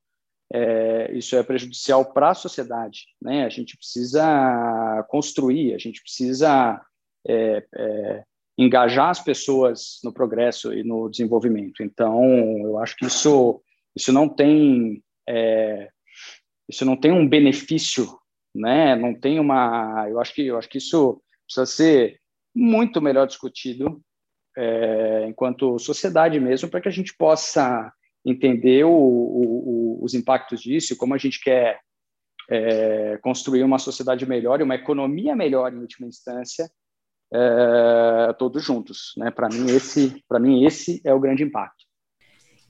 é, 0.52 1.12
isso 1.12 1.36
é 1.36 1.42
prejudicial 1.42 2.12
para 2.12 2.30
a 2.30 2.34
sociedade, 2.34 3.06
né? 3.22 3.44
A 3.44 3.48
gente 3.48 3.76
precisa 3.76 5.06
construir, 5.08 5.72
a 5.72 5.78
gente 5.78 6.02
precisa 6.02 6.80
é, 7.28 7.64
é, 7.74 8.24
engajar 8.58 9.10
as 9.10 9.20
pessoas 9.22 9.98
no 10.02 10.12
progresso 10.12 10.72
e 10.72 10.82
no 10.82 11.08
desenvolvimento. 11.08 11.82
Então, 11.82 12.22
eu 12.62 12.78
acho 12.78 12.96
que 12.96 13.06
isso, 13.06 13.62
isso 13.94 14.12
não 14.12 14.28
tem, 14.28 15.02
é, 15.28 15.90
isso 16.68 16.84
não 16.84 16.96
tem 16.96 17.12
um 17.12 17.28
benefício, 17.28 18.06
né? 18.54 18.96
Não 18.96 19.14
tem 19.14 19.38
uma, 19.38 20.06
eu 20.08 20.18
acho 20.20 20.34
que, 20.34 20.46
eu 20.46 20.58
acho 20.58 20.68
que 20.68 20.78
isso 20.78 21.20
precisa 21.46 21.66
ser 21.66 22.18
muito 22.54 23.02
melhor 23.02 23.26
discutido 23.26 24.00
é, 24.56 25.26
enquanto 25.28 25.78
sociedade 25.78 26.40
mesmo, 26.40 26.70
para 26.70 26.80
que 26.80 26.88
a 26.88 26.92
gente 26.92 27.14
possa 27.16 27.92
entender 28.24 28.84
o, 28.84 28.90
o, 28.90 29.98
os 30.02 30.14
impactos 30.14 30.60
disso 30.60 30.96
como 30.96 31.14
a 31.14 31.18
gente 31.18 31.40
quer 31.40 31.78
é, 32.50 33.18
construir 33.18 33.62
uma 33.62 33.78
sociedade 33.78 34.26
melhor 34.26 34.60
e 34.60 34.62
uma 34.62 34.74
economia 34.74 35.36
melhor 35.36 35.72
em 35.72 35.78
última 35.78 36.06
instância, 36.06 36.68
é, 37.36 38.32
todos 38.34 38.62
juntos. 38.64 39.12
Né? 39.16 39.30
Para 39.30 39.48
mim 39.48 39.70
esse, 39.70 40.22
para 40.28 40.38
mim 40.38 40.64
esse 40.64 41.00
é 41.04 41.12
o 41.12 41.20
grande 41.20 41.42
impacto. 41.42 41.84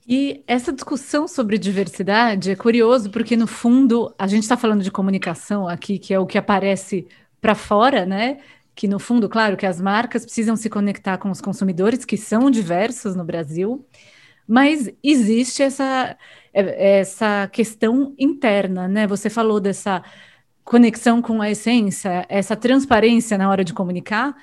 E 0.07 0.43
essa 0.47 0.71
discussão 0.71 1.27
sobre 1.27 1.57
diversidade 1.57 2.51
é 2.51 2.55
curioso 2.55 3.09
porque 3.09 3.35
no 3.35 3.47
fundo 3.47 4.13
a 4.17 4.25
gente 4.25 4.43
está 4.43 4.55
falando 4.55 4.81
de 4.81 4.91
comunicação 4.91 5.67
aqui, 5.67 5.99
que 5.99 6.13
é 6.13 6.19
o 6.19 6.25
que 6.25 6.37
aparece 6.37 7.07
para 7.41 7.53
fora, 7.53 8.05
né? 8.05 8.39
que 8.77 8.87
no 8.87 8.99
fundo, 8.99 9.27
claro, 9.27 9.57
que 9.57 9.65
as 9.65 9.81
marcas 9.81 10.23
precisam 10.23 10.55
se 10.55 10.69
conectar 10.69 11.17
com 11.17 11.31
os 11.31 11.41
consumidores, 11.41 12.05
que 12.05 12.15
são 12.15 12.51
diversos 12.51 13.15
no 13.15 13.25
Brasil, 13.25 13.83
mas 14.47 14.87
existe 15.03 15.63
essa, 15.63 16.15
é, 16.53 16.99
essa 16.99 17.49
questão 17.51 18.13
interna, 18.19 18.87
né? 18.87 19.07
Você 19.07 19.31
falou 19.31 19.59
dessa 19.59 20.03
conexão 20.67 21.21
com 21.21 21.41
a 21.41 21.49
essência, 21.49 22.25
essa 22.27 22.53
transparência 22.53 23.37
na 23.37 23.49
hora 23.49 23.63
de 23.63 23.73
comunicar, 23.73 24.35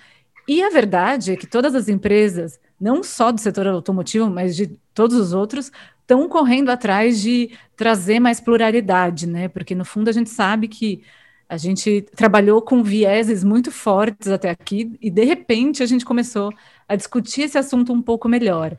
e 0.48 0.62
a 0.62 0.70
verdade 0.70 1.32
é 1.32 1.36
que 1.36 1.46
todas 1.46 1.74
as 1.74 1.86
empresas, 1.86 2.58
não 2.80 3.02
só 3.02 3.30
do 3.30 3.38
setor 3.38 3.66
automotivo, 3.66 4.30
mas 4.30 4.56
de 4.56 4.68
todos 4.94 5.16
os 5.18 5.34
outros, 5.34 5.70
estão 6.00 6.26
correndo 6.26 6.70
atrás 6.70 7.20
de 7.20 7.50
trazer 7.76 8.20
mais 8.20 8.40
pluralidade, 8.40 9.26
né? 9.26 9.48
Porque 9.48 9.74
no 9.74 9.84
fundo 9.84 10.08
a 10.08 10.12
gente 10.12 10.30
sabe 10.30 10.66
que 10.66 11.02
a 11.46 11.58
gente 11.58 12.02
trabalhou 12.16 12.62
com 12.62 12.82
vieses 12.82 13.44
muito 13.44 13.70
fortes 13.70 14.28
até 14.28 14.48
aqui 14.48 14.96
e, 15.02 15.10
de 15.10 15.24
repente, 15.24 15.82
a 15.82 15.86
gente 15.86 16.06
começou 16.06 16.50
a 16.88 16.96
discutir 16.96 17.42
esse 17.42 17.58
assunto 17.58 17.92
um 17.92 18.00
pouco 18.00 18.28
melhor. 18.30 18.76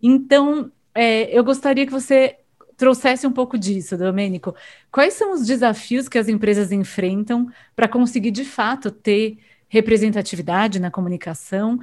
Então, 0.00 0.70
é, 0.94 1.36
eu 1.36 1.42
gostaria 1.42 1.84
que 1.86 1.92
você 1.92 2.36
trouxesse 2.76 3.26
um 3.26 3.32
pouco 3.32 3.58
disso, 3.58 3.96
Domênico. 3.96 4.54
Quais 4.90 5.14
são 5.14 5.32
os 5.32 5.46
desafios 5.46 6.08
que 6.08 6.18
as 6.18 6.28
empresas 6.28 6.72
enfrentam 6.72 7.48
para 7.74 7.88
conseguir, 7.88 8.30
de 8.30 8.44
fato, 8.44 8.90
ter 8.90 9.38
representatividade 9.68 10.80
na 10.80 10.90
comunicação? 10.90 11.78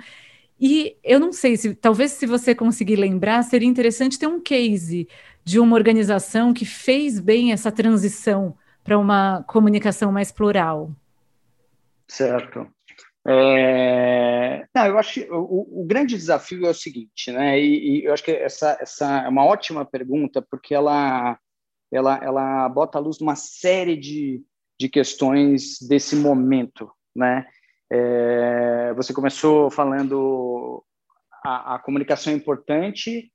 E 0.60 0.96
eu 1.04 1.20
não 1.20 1.34
sei 1.34 1.58
se, 1.58 1.74
talvez, 1.74 2.12
se 2.12 2.26
você 2.26 2.54
conseguir 2.54 2.96
lembrar, 2.96 3.42
seria 3.44 3.68
interessante 3.68 4.20
ter 4.20 4.28
um 4.28 4.40
case 4.40 5.08
de 5.44 5.60
uma 5.60 5.76
organização 5.76 6.54
que 6.54 6.66
fez 6.66 7.20
bem 7.20 7.52
essa 7.52 7.72
transição 7.72 8.56
para 8.84 8.98
uma 8.98 9.44
comunicação 9.48 10.12
mais 10.12 10.32
plural? 10.32 10.92
Certo. 12.08 12.68
É... 13.28 14.66
Não, 14.74 14.86
eu 14.88 14.98
acho 14.98 15.14
que 15.14 15.32
o, 15.32 15.82
o, 15.82 15.86
grande 15.86 16.16
desafio 16.16 16.66
é 16.66 16.70
o 16.70 16.74
seguinte, 16.74 17.32
né? 17.32 17.60
E, 17.60 18.00
e, 18.02 18.06
eu 18.06 18.14
acho 18.14 18.24
que 18.24 18.32
essa, 18.32 18.78
essa 18.80 19.24
é 19.24 19.30
uma 19.30 19.46
ótima 19.46 19.86
pergunta, 19.86 20.42
porque 20.42 20.74
ela, 20.74 21.38
ela, 21.92 22.20
ela 22.24 22.70
bota 22.70 22.98
à 22.98 23.02
luz 23.02 23.22
uma 23.22 23.36
série 23.36 23.96
de, 23.96 24.44
de 24.80 24.90
questões 24.90 25.78
desse 25.88 26.16
momento, 26.16 26.92
né? 27.16 27.46
É... 27.92 28.94
Você 28.96 29.14
começou 29.14 29.70
falando 29.70 30.84
a, 31.44 31.76
a 31.76 31.80
comunicação 31.80 32.34
é 32.34 32.36
importante 32.36 33.32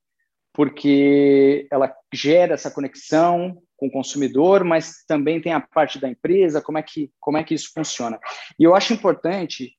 porque 0.52 1.68
ela 1.70 1.94
gera 2.14 2.54
essa 2.54 2.70
conexão, 2.70 3.62
com 3.76 3.86
o 3.88 3.90
consumidor, 3.90 4.64
mas 4.64 5.04
também 5.06 5.40
tem 5.40 5.52
a 5.52 5.60
parte 5.60 6.00
da 6.00 6.08
empresa, 6.08 6.62
como 6.62 6.78
é 6.78 6.82
que, 6.82 7.12
como 7.20 7.36
é 7.36 7.44
que 7.44 7.54
isso 7.54 7.70
funciona. 7.74 8.18
E 8.58 8.64
eu 8.64 8.74
acho 8.74 8.92
importante 8.92 9.75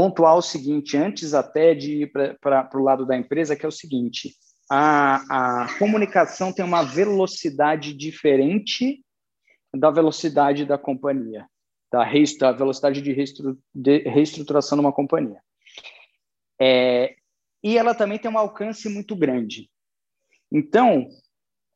pontuar 0.00 0.34
o 0.34 0.42
seguinte, 0.42 0.96
antes 0.96 1.34
até 1.34 1.74
de 1.74 2.04
ir 2.04 2.12
para 2.40 2.70
o 2.74 2.82
lado 2.82 3.04
da 3.04 3.14
empresa, 3.14 3.54
que 3.54 3.66
é 3.66 3.68
o 3.68 3.72
seguinte, 3.72 4.34
a, 4.70 5.64
a 5.64 5.78
comunicação 5.78 6.52
tem 6.52 6.64
uma 6.64 6.82
velocidade 6.82 7.92
diferente 7.92 9.04
da 9.76 9.90
velocidade 9.90 10.64
da 10.64 10.78
companhia, 10.78 11.46
da, 11.92 12.04
da 12.40 12.52
velocidade 12.52 13.02
de, 13.02 13.12
reestru, 13.12 13.58
de 13.74 13.98
reestruturação 13.98 14.78
de 14.78 14.84
uma 14.84 14.92
companhia. 14.92 15.40
É, 16.58 17.16
e 17.62 17.76
ela 17.76 17.94
também 17.94 18.18
tem 18.18 18.30
um 18.30 18.38
alcance 18.38 18.88
muito 18.88 19.14
grande. 19.14 19.70
Então, 20.50 21.08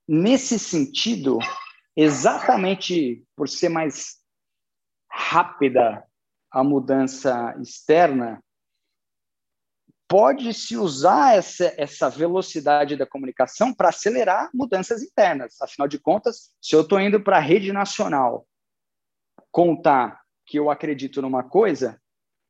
Nesse 0.07 0.59
sentido, 0.59 1.39
exatamente 1.97 3.25
por 3.35 3.49
ser 3.49 3.71
mais 3.71 4.19
rápida 5.11 6.05
a 6.55 6.63
mudança 6.63 7.53
externa, 7.61 8.41
pode-se 10.09 10.77
usar 10.77 11.37
essa, 11.37 11.75
essa 11.77 12.09
velocidade 12.09 12.95
da 12.95 13.05
comunicação 13.05 13.75
para 13.75 13.89
acelerar 13.89 14.51
mudanças 14.55 15.03
internas. 15.03 15.61
Afinal 15.61 15.89
de 15.89 15.99
contas, 15.99 16.55
se 16.63 16.77
eu 16.77 16.83
estou 16.83 17.01
indo 17.01 17.21
para 17.21 17.39
a 17.39 17.41
rede 17.41 17.73
nacional 17.73 18.47
contar 19.51 20.23
que 20.47 20.57
eu 20.57 20.71
acredito 20.71 21.21
numa 21.21 21.43
coisa, 21.43 22.01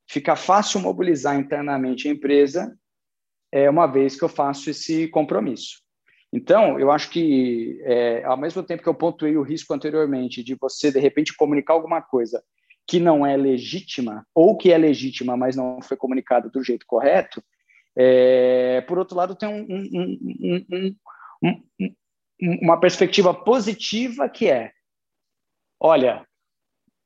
fica 0.06 0.36
fácil 0.36 0.80
mobilizar 0.80 1.34
internamente 1.36 2.06
a 2.06 2.10
empresa, 2.10 2.78
é, 3.50 3.70
uma 3.70 3.86
vez 3.86 4.18
que 4.18 4.24
eu 4.24 4.28
faço 4.28 4.68
esse 4.68 5.08
compromisso. 5.08 5.82
Então, 6.30 6.78
eu 6.78 6.90
acho 6.90 7.08
que, 7.08 7.80
é, 7.84 8.22
ao 8.24 8.36
mesmo 8.36 8.62
tempo 8.62 8.82
que 8.82 8.88
eu 8.88 8.94
pontuei 8.94 9.38
o 9.38 9.42
risco 9.42 9.72
anteriormente 9.72 10.44
de 10.44 10.54
você, 10.56 10.92
de 10.92 10.98
repente, 10.98 11.34
comunicar 11.34 11.72
alguma 11.72 12.02
coisa 12.02 12.44
que 12.86 13.00
não 13.00 13.26
é 13.26 13.36
legítima, 13.36 14.26
ou 14.34 14.56
que 14.56 14.72
é 14.72 14.78
legítima, 14.78 15.36
mas 15.36 15.56
não 15.56 15.80
foi 15.80 15.96
comunicada 15.96 16.48
do 16.50 16.62
jeito 16.62 16.84
correto, 16.86 17.42
é, 17.96 18.80
por 18.82 18.98
outro 18.98 19.16
lado, 19.16 19.36
tem 19.36 19.48
um, 19.48 19.66
um, 20.70 20.96
um, 21.42 21.94
uma 22.60 22.78
perspectiva 22.78 23.32
positiva 23.32 24.28
que 24.28 24.50
é: 24.50 24.72
olha, 25.78 26.26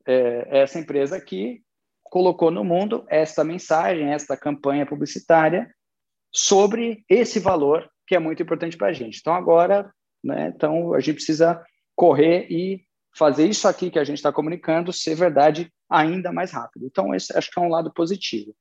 é, 0.07 0.61
essa 0.63 0.79
empresa 0.79 1.17
aqui 1.17 1.63
colocou 2.05 2.51
no 2.51 2.65
mundo 2.65 3.05
esta 3.09 3.45
mensagem, 3.45 4.13
esta 4.13 4.37
campanha 4.37 4.87
publicitária 4.87 5.71
sobre 6.33 7.05
esse 7.09 7.39
valor 7.39 7.89
que 8.07 8.15
é 8.15 8.19
muito 8.19 8.43
importante 8.43 8.77
para 8.77 8.89
a 8.89 8.93
gente. 8.93 9.19
Então, 9.19 9.35
agora, 9.35 9.93
né, 10.25 10.51
então, 10.55 10.95
a 10.95 11.01
gente 11.01 11.17
precisa 11.17 11.63
correr 11.95 12.47
e 12.51 12.83
fazer 13.17 13.49
isso 13.49 13.67
aqui 13.67 13.91
que 13.91 13.99
a 13.99 14.05
gente 14.05 14.19
está 14.19 14.33
comunicando 14.33 14.93
ser 14.93 15.15
verdade 15.15 15.73
ainda 15.89 16.33
mais 16.33 16.51
rápido. 16.51 16.87
Então, 16.87 17.15
esse 17.15 17.37
acho 17.37 17.51
que 17.51 17.59
é 17.59 17.63
um 17.63 17.71
lado 17.71 17.93
positivo. 17.93 18.55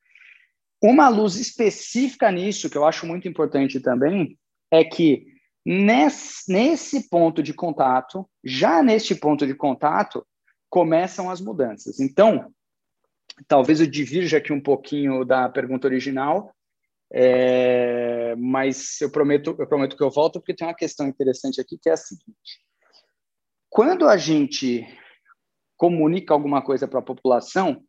Uma 0.82 1.10
luz 1.10 1.36
específica 1.36 2.32
nisso, 2.32 2.70
que 2.70 2.78
eu 2.78 2.86
acho 2.86 3.06
muito 3.06 3.28
importante 3.28 3.80
também, 3.80 4.38
é 4.72 4.84
que 4.84 5.26
nesse, 5.66 6.52
nesse 6.52 7.10
ponto 7.10 7.42
de 7.42 7.54
contato, 7.54 8.28
já 8.44 8.82
neste 8.84 9.16
ponto 9.16 9.46
de 9.46 9.56
contato, 9.56 10.26
começam 10.70 11.30
as 11.30 11.42
mudanças. 11.42 12.00
Então, 12.00 12.54
talvez 13.48 13.80
eu 13.80 13.88
divirja 13.88 14.38
aqui 14.38 14.54
um 14.54 14.62
pouquinho 14.62 15.26
da 15.26 15.50
pergunta 15.50 15.88
original, 15.88 16.54
é, 17.12 18.36
mas 18.36 19.00
eu 19.02 19.10
prometo, 19.10 19.56
eu 19.58 19.68
prometo 19.68 19.96
que 19.96 20.04
eu 20.04 20.12
volto 20.12 20.40
porque 20.40 20.54
tem 20.54 20.68
uma 20.68 20.74
questão 20.74 21.08
interessante 21.08 21.62
aqui 21.62 21.78
que 21.78 21.90
é 21.90 21.94
a 21.94 21.98
seguinte: 21.98 22.62
quando 23.78 24.10
a 24.10 24.18
gente 24.18 24.88
comunica 25.76 26.34
alguma 26.34 26.64
coisa 26.64 26.88
para 26.88 26.98
a 26.98 27.04
população, 27.04 27.86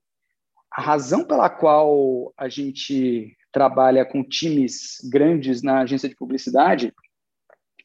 a 0.71 0.83
razão 0.83 1.25
pela 1.25 1.49
qual 1.49 2.31
a 2.37 2.47
gente 2.47 3.35
trabalha 3.51 4.05
com 4.05 4.23
times 4.23 4.99
grandes 5.11 5.63
na 5.63 5.81
agência 5.81 6.07
de 6.07 6.15
publicidade 6.15 6.93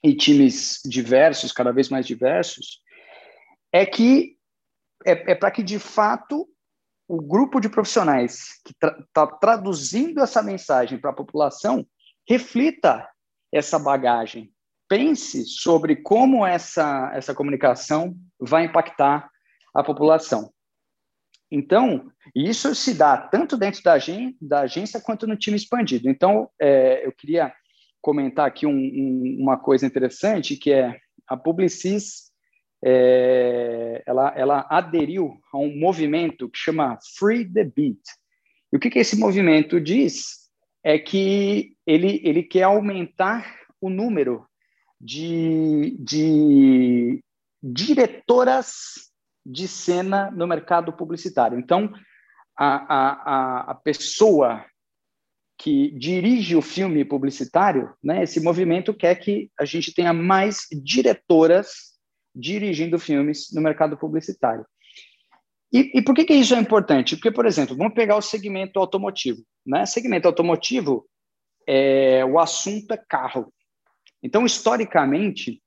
e 0.04 0.14
times 0.14 0.82
diversos, 0.84 1.54
cada 1.54 1.72
vez 1.72 1.88
mais 1.88 2.06
diversos, 2.06 2.82
é 3.72 3.86
que 3.86 4.38
é, 5.06 5.32
é 5.32 5.36
para 5.36 5.50
que 5.50 5.64
de 5.64 5.80
fato 5.80 6.46
o 7.08 7.22
grupo 7.22 7.62
de 7.62 7.70
profissionais 7.70 8.62
que 8.66 8.74
está 8.74 8.92
tra 9.14 9.28
traduzindo 9.28 10.20
essa 10.20 10.44
mensagem 10.44 10.98
para 11.00 11.12
a 11.12 11.16
população 11.16 11.88
reflita 12.28 13.10
essa 13.50 13.80
bagagem. 13.80 14.53
Pense 14.96 15.44
sobre 15.48 15.96
como 15.96 16.46
essa, 16.46 17.12
essa 17.16 17.34
comunicação 17.34 18.16
vai 18.40 18.66
impactar 18.66 19.28
a 19.74 19.84
população. 19.84 20.54
Então, 21.52 22.12
isso 22.36 22.76
se 22.76 22.94
dá 22.94 23.18
tanto 23.18 23.58
dentro 23.58 23.82
da, 23.82 23.96
da 24.40 24.60
agência 24.60 25.02
quanto 25.02 25.26
no 25.26 25.36
time 25.36 25.58
expandido. 25.58 26.08
Então, 26.08 26.48
é, 26.62 27.04
eu 27.08 27.12
queria 27.12 27.52
comentar 28.04 28.46
aqui 28.46 28.68
um, 28.68 28.76
um, 28.76 29.38
uma 29.40 29.58
coisa 29.58 29.84
interessante, 29.84 30.56
que 30.56 30.72
é 30.72 30.96
a 31.28 31.36
Publicis, 31.36 32.32
é, 32.86 34.04
ela, 34.06 34.32
ela 34.38 34.68
aderiu 34.70 35.42
a 35.52 35.58
um 35.58 35.76
movimento 35.76 36.48
que 36.48 36.60
chama 36.60 37.00
Free 37.18 37.52
the 37.52 37.64
Beat. 37.64 37.98
E 38.72 38.78
o 38.78 38.80
que, 38.80 38.92
que 38.92 39.00
esse 39.00 39.18
movimento 39.18 39.82
diz? 39.82 40.52
É 40.84 41.00
que 41.00 41.76
ele, 41.84 42.22
ele 42.24 42.44
quer 42.44 42.64
aumentar 42.64 43.60
o 43.82 43.90
número 43.90 44.46
de, 45.04 45.98
de 46.00 47.20
diretoras 47.62 49.12
de 49.46 49.68
cena 49.68 50.32
no 50.32 50.48
mercado 50.48 50.94
publicitário. 50.94 51.60
Então, 51.60 51.92
a, 52.58 52.76
a, 52.96 53.72
a 53.72 53.76
pessoa 53.76 54.66
que 55.58 55.92
dirige 55.98 56.56
o 56.56 56.62
filme 56.62 57.04
publicitário, 57.04 57.94
né, 58.02 58.24
esse 58.24 58.40
movimento 58.40 58.94
quer 58.94 59.16
que 59.16 59.52
a 59.60 59.66
gente 59.66 59.94
tenha 59.94 60.14
mais 60.14 60.68
diretoras 60.72 61.94
dirigindo 62.34 62.98
filmes 62.98 63.48
no 63.54 63.62
mercado 63.62 63.98
publicitário. 63.98 64.66
E, 65.72 65.92
e 65.96 66.02
por 66.02 66.16
que, 66.16 66.24
que 66.24 66.34
isso 66.34 66.56
é 66.56 66.60
importante? 66.60 67.16
Porque, 67.16 67.32
por 67.32 67.46
exemplo, 67.46 67.76
vamos 67.76 67.94
pegar 67.94 68.16
o 68.16 68.22
segmento 68.22 68.80
automotivo. 68.80 69.44
Né? 69.66 69.86
Segmento 69.86 70.28
automotivo, 70.28 71.08
é, 71.68 72.24
o 72.26 72.40
assunto 72.40 72.92
é 72.94 72.98
carro. 72.98 73.52
Então, 74.24 74.46
historicamente, 74.46 75.62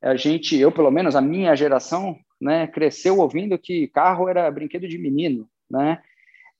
a 0.00 0.16
gente, 0.16 0.56
eu 0.56 0.70
pelo 0.70 0.90
menos, 0.90 1.16
a 1.16 1.20
minha 1.20 1.56
geração, 1.56 2.16
né, 2.40 2.66
cresceu 2.68 3.18
ouvindo 3.18 3.58
que 3.58 3.88
carro 3.88 4.28
era 4.28 4.50
brinquedo 4.50 4.86
de 4.86 4.98
menino, 4.98 5.48
né? 5.68 6.00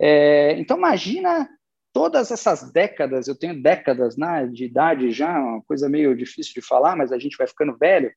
É, 0.00 0.58
então 0.58 0.76
imagina 0.76 1.48
todas 1.92 2.32
essas 2.32 2.72
décadas, 2.72 3.28
eu 3.28 3.38
tenho 3.38 3.62
décadas 3.62 4.16
né, 4.16 4.48
de 4.52 4.64
idade 4.64 5.12
já, 5.12 5.38
uma 5.38 5.62
coisa 5.62 5.88
meio 5.88 6.16
difícil 6.16 6.52
de 6.54 6.60
falar, 6.60 6.96
mas 6.96 7.12
a 7.12 7.18
gente 7.18 7.36
vai 7.36 7.46
ficando 7.46 7.76
velho. 7.76 8.10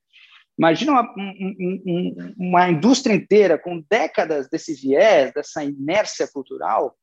Imagina 0.58 0.90
uma, 0.90 1.14
um, 1.16 2.34
uma 2.36 2.68
indústria 2.68 3.14
inteira 3.14 3.56
com 3.56 3.84
décadas 3.88 4.48
desse 4.48 4.74
viés, 4.74 5.32
dessa 5.32 5.62
inércia 5.62 6.26
cultural. 6.26 6.96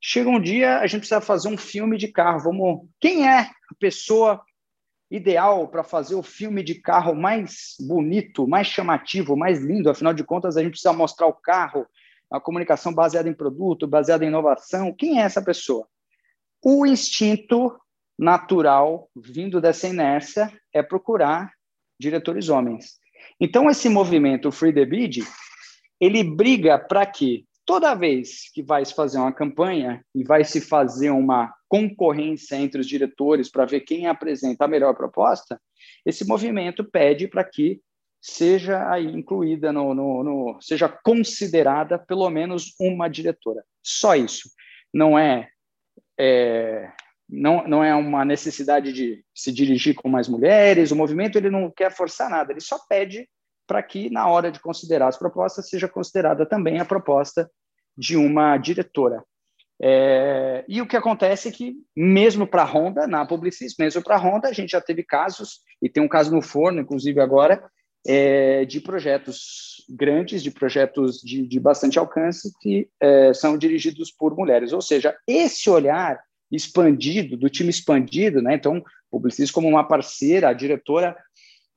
Chega 0.00 0.28
um 0.28 0.40
dia, 0.40 0.80
a 0.80 0.86
gente 0.88 1.00
precisa 1.00 1.20
fazer 1.20 1.48
um 1.48 1.56
filme 1.56 1.96
de 1.96 2.08
carro. 2.08 2.40
Vamos, 2.40 2.88
quem 3.00 3.28
é 3.28 3.42
a 3.42 3.74
pessoa 3.78 4.42
ideal 5.10 5.68
para 5.68 5.84
fazer 5.84 6.14
o 6.14 6.22
filme 6.22 6.62
de 6.62 6.74
carro 6.74 7.14
mais 7.14 7.76
bonito, 7.80 8.46
mais 8.46 8.66
chamativo, 8.66 9.36
mais 9.36 9.60
lindo. 9.62 9.90
Afinal 9.90 10.12
de 10.12 10.24
contas, 10.24 10.56
a 10.56 10.62
gente 10.62 10.72
precisa 10.72 10.92
mostrar 10.92 11.26
o 11.26 11.32
carro, 11.32 11.86
a 12.30 12.40
comunicação 12.40 12.92
baseada 12.92 13.28
em 13.28 13.34
produto, 13.34 13.86
baseada 13.86 14.24
em 14.24 14.28
inovação. 14.28 14.92
Quem 14.92 15.20
é 15.20 15.24
essa 15.24 15.42
pessoa? 15.42 15.86
O 16.62 16.84
instinto 16.84 17.78
natural 18.18 19.08
vindo 19.14 19.60
dessa 19.60 19.86
inércia 19.86 20.52
é 20.72 20.82
procurar 20.82 21.52
diretores 21.98 22.48
homens. 22.48 22.98
Então, 23.40 23.70
esse 23.70 23.88
movimento 23.88 24.50
Free 24.50 24.72
the 24.72 24.84
Bid, 24.84 25.24
ele 26.00 26.24
briga 26.24 26.78
para 26.78 27.04
que 27.06 27.46
toda 27.66 27.94
vez 27.94 28.50
que 28.54 28.62
vai 28.62 28.84
se 28.84 28.94
fazer 28.94 29.18
uma 29.18 29.32
campanha 29.32 30.02
e 30.14 30.22
vai 30.22 30.44
se 30.44 30.60
fazer 30.60 31.10
uma 31.10 31.52
concorrência 31.68 32.54
entre 32.56 32.80
os 32.80 32.86
diretores 32.86 33.50
para 33.50 33.66
ver 33.66 33.80
quem 33.80 34.06
apresenta 34.06 34.64
a 34.64 34.68
melhor 34.68 34.94
proposta, 34.94 35.60
esse 36.04 36.24
movimento 36.26 36.84
pede 36.84 37.26
para 37.26 37.42
que 37.42 37.80
seja 38.22 38.90
aí 38.90 39.06
incluída 39.06 39.72
no, 39.72 39.94
no, 39.94 40.22
no, 40.22 40.58
seja 40.60 40.88
considerada 40.88 41.98
pelo 41.98 42.30
menos 42.30 42.74
uma 42.80 43.08
diretora. 43.08 43.64
Só 43.82 44.14
isso. 44.14 44.48
Não 44.94 45.18
é, 45.18 45.48
é 46.18 46.90
não, 47.28 47.66
não 47.66 47.84
é 47.84 47.94
uma 47.94 48.24
necessidade 48.24 48.92
de 48.92 49.24
se 49.34 49.52
dirigir 49.52 49.94
com 49.96 50.08
mais 50.08 50.28
mulheres. 50.28 50.92
O 50.92 50.96
movimento 50.96 51.36
ele 51.36 51.50
não 51.50 51.70
quer 51.70 51.92
forçar 51.92 52.30
nada. 52.30 52.52
Ele 52.52 52.60
só 52.60 52.78
pede 52.88 53.28
para 53.66 53.82
que, 53.82 54.10
na 54.10 54.28
hora 54.28 54.50
de 54.50 54.60
considerar 54.60 55.08
as 55.08 55.18
propostas, 55.18 55.68
seja 55.68 55.88
considerada 55.88 56.46
também 56.46 56.78
a 56.78 56.84
proposta 56.84 57.50
de 57.96 58.16
uma 58.16 58.56
diretora. 58.56 59.22
É, 59.80 60.64
e 60.66 60.80
o 60.80 60.86
que 60.86 60.96
acontece 60.96 61.48
é 61.48 61.52
que, 61.52 61.74
mesmo 61.94 62.46
para 62.46 62.62
a 62.62 62.66
Honda, 62.66 63.06
na 63.06 63.26
Publicis, 63.26 63.74
mesmo 63.78 64.02
para 64.02 64.16
a 64.16 64.18
Honda, 64.18 64.48
a 64.48 64.52
gente 64.52 64.70
já 64.70 64.80
teve 64.80 65.02
casos, 65.02 65.60
e 65.82 65.88
tem 65.88 66.02
um 66.02 66.08
caso 66.08 66.34
no 66.34 66.40
forno, 66.40 66.80
inclusive 66.80 67.20
agora, 67.20 67.62
é, 68.06 68.64
de 68.64 68.80
projetos 68.80 69.84
grandes, 69.90 70.42
de 70.42 70.50
projetos 70.50 71.20
de, 71.20 71.46
de 71.46 71.60
bastante 71.60 71.98
alcance, 71.98 72.52
que 72.60 72.88
é, 73.00 73.34
são 73.34 73.58
dirigidos 73.58 74.10
por 74.10 74.34
mulheres. 74.34 74.72
Ou 74.72 74.80
seja, 74.80 75.16
esse 75.26 75.68
olhar 75.68 76.18
expandido, 76.50 77.36
do 77.36 77.50
time 77.50 77.70
expandido, 77.70 78.40
né? 78.40 78.54
então, 78.54 78.82
Publicis 79.10 79.50
como 79.50 79.68
uma 79.68 79.86
parceira, 79.86 80.48
a 80.48 80.52
diretora 80.52 81.16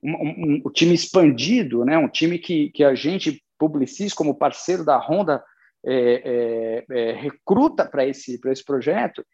um, 0.02 0.12
um, 0.12 0.62
um, 0.66 0.72
time 0.72 0.94
expandido, 0.94 1.84
né? 1.84 1.98
um 1.98 2.08
time 2.08 2.40
que, 2.40 2.70
que 2.70 2.84
a 2.84 2.96
gente, 2.96 3.44
Publicis, 3.58 4.14
como 4.14 4.38
parceiro 4.38 4.86
da 4.86 4.98
Honda, 4.98 5.44
é, 5.86 6.86
é, 6.90 7.10
é 7.10 7.12
recruta 7.14 7.86
para 7.86 8.06
esse, 8.06 8.40
esse 8.46 8.64
projeto. 8.64 9.26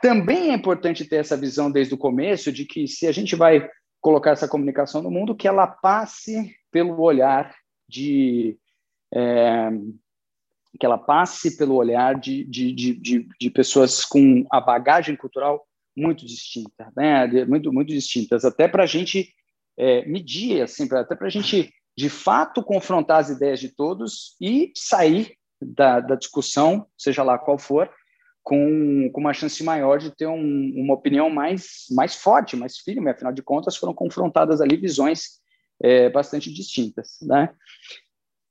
Também 0.00 0.50
é 0.50 0.54
importante 0.54 1.04
ter 1.04 1.16
essa 1.16 1.36
visão 1.36 1.70
desde 1.70 1.94
o 1.94 1.98
começo 1.98 2.52
de 2.52 2.64
que 2.64 2.86
se 2.86 3.06
a 3.06 3.12
gente 3.12 3.34
vai 3.34 3.68
colocar 4.00 4.32
essa 4.32 4.46
comunicação 4.46 5.00
no 5.00 5.10
mundo, 5.10 5.34
que 5.34 5.48
ela 5.48 5.66
passe 5.66 6.54
pelo 6.70 7.00
olhar 7.00 7.54
de. 7.88 8.58
É, 9.12 9.70
que 10.78 10.84
ela 10.84 10.98
passe 10.98 11.56
pelo 11.56 11.76
olhar 11.76 12.18
de, 12.18 12.44
de, 12.44 12.72
de, 12.72 13.28
de, 13.40 13.50
pessoas 13.50 14.04
com 14.04 14.44
a 14.50 14.60
bagagem 14.60 15.14
cultural 15.14 15.64
muito 15.96 16.26
distinta, 16.26 16.92
né? 16.96 17.44
muito, 17.44 17.72
muito 17.72 17.88
distintas, 17.88 18.44
até 18.44 18.66
para 18.66 18.82
a 18.82 18.86
gente 18.86 19.32
é, 19.78 20.04
medir, 20.06 20.62
assim, 20.62 20.86
pra, 20.86 21.00
até 21.00 21.14
para 21.14 21.26
a 21.26 21.30
gente, 21.30 21.72
de 21.96 22.08
fato, 22.08 22.62
confrontar 22.62 23.20
as 23.20 23.30
ideias 23.30 23.60
de 23.60 23.68
todos 23.68 24.36
e 24.40 24.72
sair 24.74 25.36
da, 25.60 26.00
da 26.00 26.14
discussão, 26.14 26.86
seja 26.96 27.22
lá 27.22 27.38
qual 27.38 27.58
for, 27.58 27.90
com, 28.42 29.10
com, 29.12 29.20
uma 29.20 29.32
chance 29.32 29.62
maior 29.64 29.98
de 29.98 30.14
ter 30.14 30.26
um, 30.26 30.72
uma 30.76 30.94
opinião 30.94 31.30
mais, 31.30 31.86
mais 31.90 32.14
forte, 32.14 32.56
mais 32.56 32.76
firme, 32.78 33.10
afinal 33.10 33.32
de 33.32 33.42
contas, 33.42 33.76
foram 33.76 33.94
confrontadas 33.94 34.60
ali 34.60 34.76
visões 34.76 35.40
é, 35.82 36.10
bastante 36.10 36.52
distintas. 36.52 37.18
Né? 37.22 37.48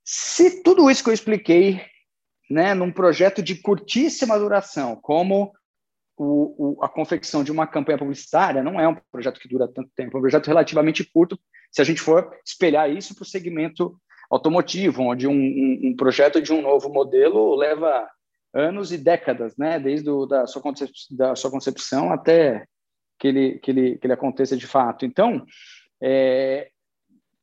Se 0.04 0.64
tudo 0.64 0.90
isso 0.90 1.04
que 1.04 1.10
eu 1.10 1.14
expliquei 1.14 1.82
né, 2.50 2.74
num 2.74 2.92
projeto 2.92 3.42
de 3.42 3.56
curtíssima 3.56 4.38
duração, 4.38 4.96
como 4.96 5.54
o, 6.18 6.78
o, 6.80 6.84
a 6.84 6.90
confecção 6.90 7.44
de 7.44 7.52
uma 7.52 7.66
campanha 7.66 7.98
publicitária 7.98 8.64
não 8.64 8.80
é 8.80 8.88
um 8.88 8.96
projeto 9.12 9.40
que 9.40 9.48
dura 9.48 9.68
tanto 9.68 9.90
tempo, 9.96 10.16
é 10.16 10.20
um 10.20 10.22
projeto 10.22 10.48
relativamente 10.48 11.04
curto, 11.04 11.40
se 11.72 11.82
a 11.82 11.86
gente 11.86 12.02
for 12.02 12.36
espelhar 12.46 12.90
isso 12.90 13.16
para 13.16 13.24
o 13.24 13.28
segmento 13.28 13.96
automotivo, 14.30 15.04
onde 15.04 15.28
um, 15.28 15.34
um, 15.34 15.80
um, 15.86 15.96
projeto 15.96 16.42
de 16.42 16.54
um 16.54 16.62
novo 16.62 16.90
modelo 16.90 17.56
leva 17.56 18.08
anos 18.54 18.92
e 18.92 18.98
décadas, 18.98 19.56
né, 19.58 19.80
desde 19.80 20.10
o, 20.10 20.26
da, 20.26 20.46
sua 20.46 20.62
da 21.12 21.36
sua 21.36 21.50
concepção 21.50 22.12
até 22.12 22.66
que 23.20 23.28
ele, 23.28 23.60
que 23.60 23.72
ele, 23.72 23.98
que 23.98 24.06
ele 24.06 24.14
aconteça 24.14 24.56
de 24.56 24.68
fato. 24.68 25.06
Então, 25.06 25.46
é, 26.02 26.70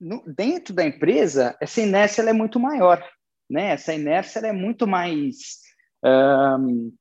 no, 0.00 0.22
dentro 0.26 0.74
da 0.74 0.84
empresa, 0.84 1.56
essa 1.60 1.80
inércia 1.80 2.22
é 2.22 2.32
muito 2.32 2.60
maior, 2.60 3.04
né? 3.48 3.72
Essa 3.72 3.92
inércia 3.92 4.40
é 4.40 4.52
muito 4.52 4.86
mais 4.86 5.60
um, 6.04 6.92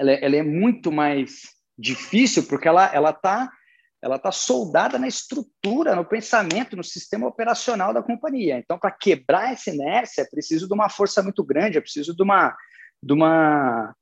ela, 0.00 0.12
é, 0.12 0.24
ela 0.24 0.36
é 0.36 0.42
muito 0.42 0.90
mais 0.90 1.42
difícil 1.78 2.44
porque 2.44 2.66
ela 2.66 2.90
ela 2.92 3.10
está 3.10 3.50
ela 4.02 4.16
está 4.16 4.32
soldada 4.32 4.98
na 4.98 5.06
estrutura, 5.06 5.94
no 5.94 6.06
pensamento, 6.06 6.74
no 6.74 6.82
sistema 6.82 7.26
operacional 7.26 7.92
da 7.92 8.02
companhia. 8.02 8.56
Então, 8.56 8.78
para 8.78 8.90
quebrar 8.90 9.52
essa 9.52 9.68
inércia, 9.68 10.22
é 10.22 10.24
preciso 10.24 10.66
de 10.66 10.72
uma 10.72 10.88
força 10.88 11.22
muito 11.22 11.44
grande, 11.44 11.76
é 11.76 11.82
preciso 11.82 12.16
de 12.16 12.22
uma, 12.22 12.56
de 13.02 13.12
uma, 13.12 13.94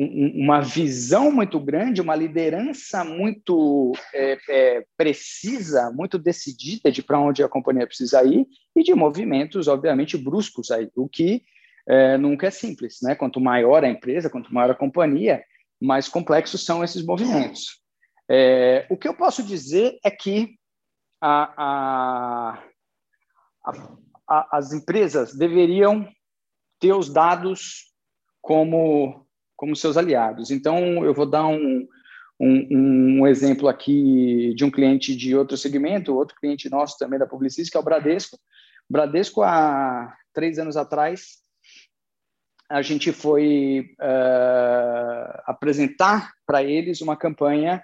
uma 0.00 0.60
visão 0.60 1.32
muito 1.32 1.58
grande, 1.58 2.00
uma 2.00 2.14
liderança 2.14 3.02
muito 3.02 3.90
é, 4.14 4.38
é, 4.48 4.84
precisa, 4.96 5.90
muito 5.90 6.16
decidida 6.16 6.92
de 6.92 7.02
para 7.02 7.18
onde 7.18 7.42
a 7.42 7.48
companhia 7.48 7.88
precisa 7.88 8.22
ir 8.22 8.46
e 8.76 8.84
de 8.84 8.94
movimentos, 8.94 9.66
obviamente, 9.66 10.16
bruscos 10.16 10.70
aí, 10.70 10.88
o 10.94 11.08
que 11.08 11.42
é, 11.86 12.16
nunca 12.16 12.46
é 12.46 12.50
simples, 12.50 12.98
né? 13.02 13.14
Quanto 13.14 13.40
maior 13.40 13.84
a 13.84 13.88
empresa, 13.88 14.30
quanto 14.30 14.52
maior 14.52 14.70
a 14.70 14.74
companhia, 14.74 15.44
mais 15.80 16.08
complexos 16.08 16.64
são 16.64 16.82
esses 16.82 17.04
movimentos. 17.04 17.80
É, 18.28 18.86
o 18.90 18.96
que 18.96 19.06
eu 19.06 19.14
posso 19.14 19.42
dizer 19.42 19.98
é 20.04 20.10
que 20.10 20.56
a, 21.20 21.54
a, 21.62 22.62
a, 24.28 24.56
as 24.56 24.72
empresas 24.72 25.34
deveriam 25.34 26.08
ter 26.80 26.92
os 26.92 27.12
dados 27.12 27.92
como, 28.40 29.26
como 29.56 29.76
seus 29.76 29.96
aliados. 29.96 30.50
Então, 30.50 31.04
eu 31.04 31.14
vou 31.14 31.26
dar 31.26 31.46
um, 31.46 31.86
um, 32.40 33.18
um, 33.20 33.26
exemplo 33.26 33.68
aqui 33.68 34.54
de 34.54 34.64
um 34.64 34.70
cliente 34.70 35.14
de 35.14 35.36
outro 35.36 35.56
segmento, 35.56 36.14
outro 36.14 36.36
cliente 36.36 36.68
nosso 36.68 36.98
também 36.98 37.18
da 37.18 37.26
Publicis, 37.26 37.70
que 37.70 37.76
é 37.76 37.80
o 37.80 37.84
Bradesco. 37.84 38.36
O 38.88 38.92
Bradesco, 38.92 39.42
há 39.42 40.14
três 40.32 40.58
anos 40.58 40.76
atrás, 40.76 41.43
a 42.70 42.82
gente 42.82 43.12
foi 43.12 43.94
uh, 44.00 45.42
apresentar 45.46 46.32
para 46.46 46.62
eles 46.62 47.00
uma 47.00 47.16
campanha 47.16 47.82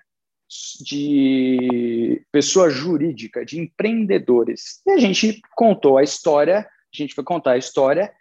de 0.80 2.24
pessoa 2.32 2.70
jurídica, 2.70 3.44
de 3.44 3.60
empreendedores. 3.60 4.80
E 4.86 4.90
a 4.90 4.98
gente 4.98 5.40
contou 5.54 5.96
a 5.96 6.02
história, 6.02 6.60
a 6.60 6.96
gente 6.96 7.14
foi 7.14 7.22
contar 7.22 7.52
a 7.52 7.58
história, 7.58 8.12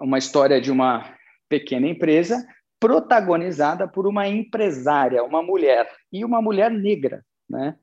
uma 0.00 0.18
história 0.18 0.60
de 0.60 0.70
uma 0.70 1.16
pequena 1.48 1.88
empresa 1.88 2.46
protagonizada 2.78 3.86
por 3.88 4.06
uma 4.06 4.28
empresária, 4.28 5.22
uma 5.22 5.42
mulher, 5.42 5.88
e 6.12 6.24
uma 6.24 6.40
mulher 6.40 6.70
negra, 6.70 7.24
né? 7.48 7.76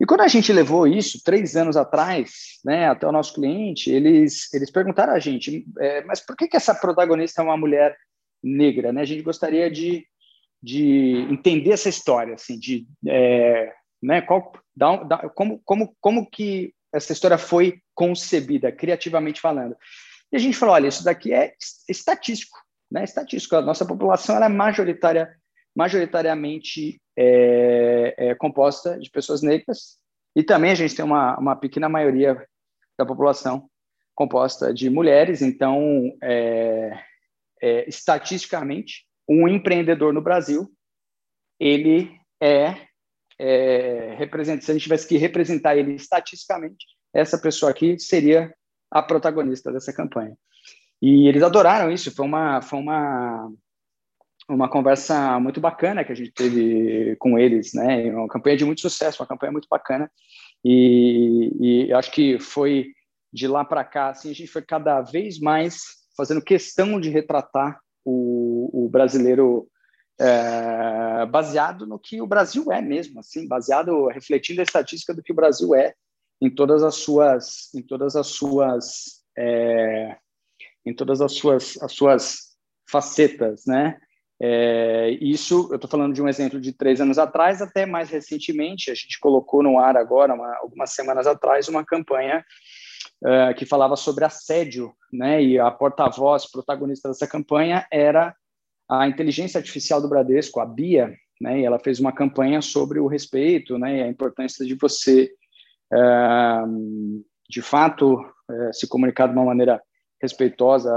E 0.00 0.06
quando 0.06 0.22
a 0.22 0.28
gente 0.28 0.50
levou 0.52 0.86
isso 0.86 1.22
três 1.22 1.56
anos 1.56 1.76
atrás, 1.76 2.58
né, 2.64 2.88
até 2.88 3.06
o 3.06 3.12
nosso 3.12 3.34
cliente, 3.34 3.90
eles 3.90 4.52
eles 4.54 4.70
perguntaram 4.70 5.12
a 5.12 5.18
gente, 5.18 5.66
é, 5.78 6.02
mas 6.04 6.20
por 6.24 6.34
que 6.34 6.48
que 6.48 6.56
essa 6.56 6.74
protagonista 6.74 7.42
é 7.42 7.44
uma 7.44 7.56
mulher 7.56 7.94
negra, 8.42 8.92
né? 8.92 9.02
A 9.02 9.04
gente 9.04 9.22
gostaria 9.22 9.70
de, 9.70 10.06
de 10.62 11.26
entender 11.30 11.72
essa 11.72 11.90
história, 11.90 12.34
assim, 12.34 12.58
de 12.58 12.86
é, 13.06 13.72
né, 14.02 14.22
qual, 14.22 14.52
da, 14.74 14.96
da, 15.02 15.28
como 15.28 15.60
como 15.64 15.94
como 16.00 16.30
que 16.30 16.72
essa 16.92 17.12
história 17.12 17.36
foi 17.36 17.80
concebida, 17.94 18.72
criativamente 18.72 19.40
falando. 19.40 19.76
E 20.32 20.36
a 20.36 20.38
gente 20.38 20.56
falou, 20.56 20.74
olha, 20.74 20.88
isso 20.88 21.04
daqui 21.04 21.32
é 21.34 21.52
estatístico, 21.88 22.56
né? 22.90 23.04
Estatístico. 23.04 23.56
A 23.56 23.62
nossa 23.62 23.84
população 23.84 24.42
é 24.42 24.48
majoritária 24.48 25.28
majoritariamente 25.76 27.00
é, 27.22 28.14
é, 28.16 28.34
composta 28.34 28.98
de 28.98 29.10
pessoas 29.10 29.42
negras, 29.42 29.98
e 30.34 30.42
também 30.42 30.70
a 30.70 30.74
gente 30.74 30.96
tem 30.96 31.04
uma, 31.04 31.38
uma 31.38 31.54
pequena 31.54 31.86
maioria 31.86 32.46
da 32.98 33.04
população 33.04 33.68
composta 34.14 34.72
de 34.72 34.88
mulheres, 34.88 35.42
então, 35.42 36.16
é, 36.22 36.98
é, 37.60 37.86
estatisticamente, 37.86 39.04
um 39.28 39.46
empreendedor 39.46 40.14
no 40.14 40.22
Brasil, 40.22 40.70
ele 41.58 42.10
é, 42.42 42.74
é 43.38 44.14
representante, 44.16 44.64
se 44.64 44.70
a 44.70 44.74
gente 44.74 44.82
tivesse 44.84 45.06
que 45.06 45.18
representar 45.18 45.76
ele 45.76 45.92
estatisticamente, 45.92 46.86
essa 47.12 47.36
pessoa 47.38 47.70
aqui 47.70 47.98
seria 47.98 48.54
a 48.90 49.02
protagonista 49.02 49.70
dessa 49.70 49.92
campanha. 49.92 50.34
E 51.02 51.28
eles 51.28 51.42
adoraram 51.42 51.90
isso, 51.90 52.14
foi 52.14 52.24
uma, 52.24 52.62
foi 52.62 52.78
uma, 52.78 53.52
uma 54.48 54.68
conversa 54.68 55.38
muito 55.38 55.60
bacana 55.60 56.04
que 56.04 56.12
a 56.12 56.14
gente 56.14 56.32
teve 56.32 57.16
com 57.16 57.38
eles, 57.38 57.72
né? 57.74 58.12
Uma 58.14 58.28
campanha 58.28 58.56
de 58.56 58.64
muito 58.64 58.80
sucesso, 58.80 59.22
uma 59.22 59.28
campanha 59.28 59.52
muito 59.52 59.68
bacana. 59.70 60.10
E, 60.64 61.86
e 61.86 61.92
acho 61.92 62.10
que 62.10 62.38
foi 62.38 62.92
de 63.32 63.46
lá 63.46 63.64
para 63.64 63.84
cá, 63.84 64.10
assim, 64.10 64.30
a 64.30 64.34
gente 64.34 64.50
foi 64.50 64.62
cada 64.62 65.00
vez 65.00 65.38
mais 65.38 66.00
fazendo 66.16 66.42
questão 66.42 67.00
de 67.00 67.08
retratar 67.08 67.80
o, 68.04 68.86
o 68.86 68.88
brasileiro 68.88 69.68
é, 70.20 71.24
baseado 71.26 71.86
no 71.86 71.98
que 71.98 72.20
o 72.20 72.26
Brasil 72.26 72.70
é 72.72 72.82
mesmo, 72.82 73.20
assim, 73.20 73.46
baseado 73.46 74.08
refletindo 74.08 74.60
a 74.60 74.64
estatística 74.64 75.14
do 75.14 75.22
que 75.22 75.32
o 75.32 75.34
Brasil 75.34 75.74
é 75.74 75.94
em 76.42 76.50
todas 76.50 76.82
as 76.82 76.96
suas, 76.96 77.72
em 77.74 77.82
todas 77.82 78.16
as 78.16 78.26
suas, 78.26 79.22
é, 79.36 80.16
em 80.84 80.94
todas 80.94 81.20
as 81.20 81.32
suas, 81.32 81.80
as 81.82 81.92
suas 81.92 82.56
facetas, 82.90 83.64
né? 83.66 83.98
É, 84.42 85.10
isso, 85.20 85.68
eu 85.70 85.76
estou 85.76 85.90
falando 85.90 86.14
de 86.14 86.22
um 86.22 86.28
exemplo 86.28 86.58
de 86.58 86.72
três 86.72 86.98
anos 86.98 87.18
atrás, 87.18 87.60
até 87.60 87.84
mais 87.84 88.08
recentemente, 88.08 88.90
a 88.90 88.94
gente 88.94 89.20
colocou 89.20 89.62
no 89.62 89.78
ar 89.78 89.98
agora, 89.98 90.32
uma, 90.32 90.56
algumas 90.56 90.92
semanas 90.92 91.26
atrás, 91.26 91.68
uma 91.68 91.84
campanha 91.84 92.42
uh, 93.22 93.54
que 93.54 93.66
falava 93.66 93.96
sobre 93.96 94.24
assédio, 94.24 94.94
né? 95.12 95.42
E 95.42 95.58
a 95.58 95.70
porta-voz 95.70 96.50
protagonista 96.50 97.08
dessa 97.08 97.26
campanha 97.26 97.86
era 97.92 98.34
a 98.88 99.06
inteligência 99.06 99.58
artificial 99.58 100.00
do 100.00 100.08
Bradesco, 100.08 100.58
a 100.58 100.64
Bia, 100.64 101.14
né? 101.38 101.60
E 101.60 101.64
ela 101.66 101.78
fez 101.78 102.00
uma 102.00 102.12
campanha 102.12 102.62
sobre 102.62 102.98
o 102.98 103.06
respeito, 103.06 103.78
né? 103.78 103.98
E 103.98 104.02
a 104.02 104.08
importância 104.08 104.64
de 104.64 104.74
você, 104.74 105.30
uh, 105.92 107.22
de 107.46 107.60
fato, 107.60 108.14
uh, 108.14 108.72
se 108.72 108.88
comunicar 108.88 109.26
de 109.26 109.34
uma 109.34 109.44
maneira 109.44 109.82
respeitosa, 110.22 110.92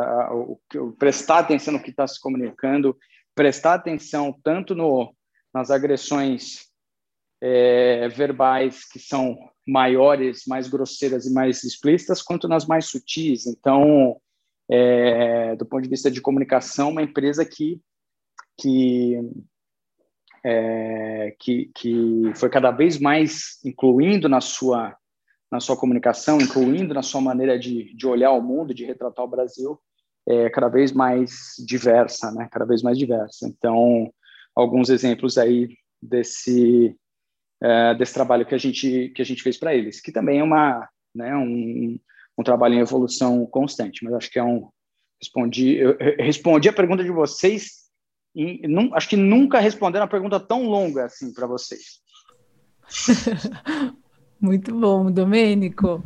prestar 1.00 1.40
atenção 1.40 1.74
no 1.74 1.82
que 1.82 1.92
está 1.92 2.06
se 2.06 2.20
comunicando, 2.20 2.98
prestar 3.36 3.76
atenção 3.76 4.38
tanto 4.44 4.76
no, 4.76 5.14
nas 5.54 5.72
agressões 5.72 6.68
é, 7.42 8.08
verbais 8.10 8.86
que 8.88 9.00
são 9.00 9.38
maiores, 9.68 10.44
mais 10.48 10.68
grosseiras 10.68 11.26
e 11.26 11.34
mais 11.34 11.64
explícitas, 11.64 12.22
quanto 12.22 12.48
nas 12.48 12.66
mais 12.66 12.86
sutis. 12.86 13.46
Então, 13.46 14.20
é, 14.70 15.56
do 15.56 15.66
ponto 15.66 15.84
de 15.84 15.90
vista 15.90 16.10
de 16.10 16.22
comunicação, 16.22 16.90
uma 16.90 17.04
empresa 17.04 17.46
que 17.46 17.82
que, 18.60 19.20
é, 20.46 21.36
que 21.40 21.72
que 21.76 22.32
foi 22.36 22.50
cada 22.50 22.72
vez 22.72 23.00
mais 23.00 23.60
incluindo 23.66 24.30
na 24.30 24.42
sua 24.42 24.96
na 25.52 25.60
sua 25.60 25.78
comunicação, 25.78 26.40
incluindo 26.40 26.94
na 26.94 27.04
sua 27.04 27.22
maneira 27.22 27.60
de, 27.60 27.94
de 27.96 28.08
olhar 28.08 28.32
o 28.32 28.42
mundo, 28.42 28.74
de 28.74 28.86
retratar 28.86 29.24
o 29.24 29.30
Brasil, 29.30 29.80
é, 30.28 30.50
cada 30.50 30.68
vez 30.68 30.92
mais 30.92 31.54
diversa, 31.66 32.32
né? 32.32 32.48
Cada 32.52 32.66
vez 32.66 32.82
mais 32.82 32.98
diversa. 32.98 33.48
Então, 33.48 34.12
alguns 34.56 34.90
exemplos 34.90 35.38
aí 35.38 35.70
desse 36.02 36.96
é, 37.62 37.96
desse 37.96 38.14
trabalho 38.14 38.46
que 38.46 38.56
a 38.56 38.58
gente 38.58 39.10
que 39.16 39.22
a 39.22 39.26
gente 39.26 39.44
fez 39.44 39.58
para 39.58 39.74
eles, 39.74 40.02
que 40.02 40.12
também 40.12 40.40
é 40.40 40.44
uma, 40.44 40.88
né? 41.14 41.36
Um, 41.36 42.00
um 42.38 42.44
trabalho 42.44 42.76
em 42.76 42.80
evolução 42.80 43.46
constante. 43.46 44.04
Mas 44.04 44.14
acho 44.14 44.32
que 44.32 44.40
é 44.40 44.44
um 44.44 44.70
respondi 45.20 45.78
eu 45.78 45.98
respondi 46.20 46.68
a 46.68 46.74
pergunta 46.74 47.04
de 47.04 47.12
vocês 47.12 47.84
acho 48.94 49.10
que 49.10 49.16
nunca 49.16 49.60
responderam 49.60 50.06
uma 50.06 50.10
pergunta 50.10 50.40
tão 50.40 50.64
longa 50.68 51.06
assim 51.06 51.34
para 51.34 51.48
vocês. 51.48 52.02
Muito 54.42 54.78
bom, 54.78 55.12
Domênico. 55.12 56.04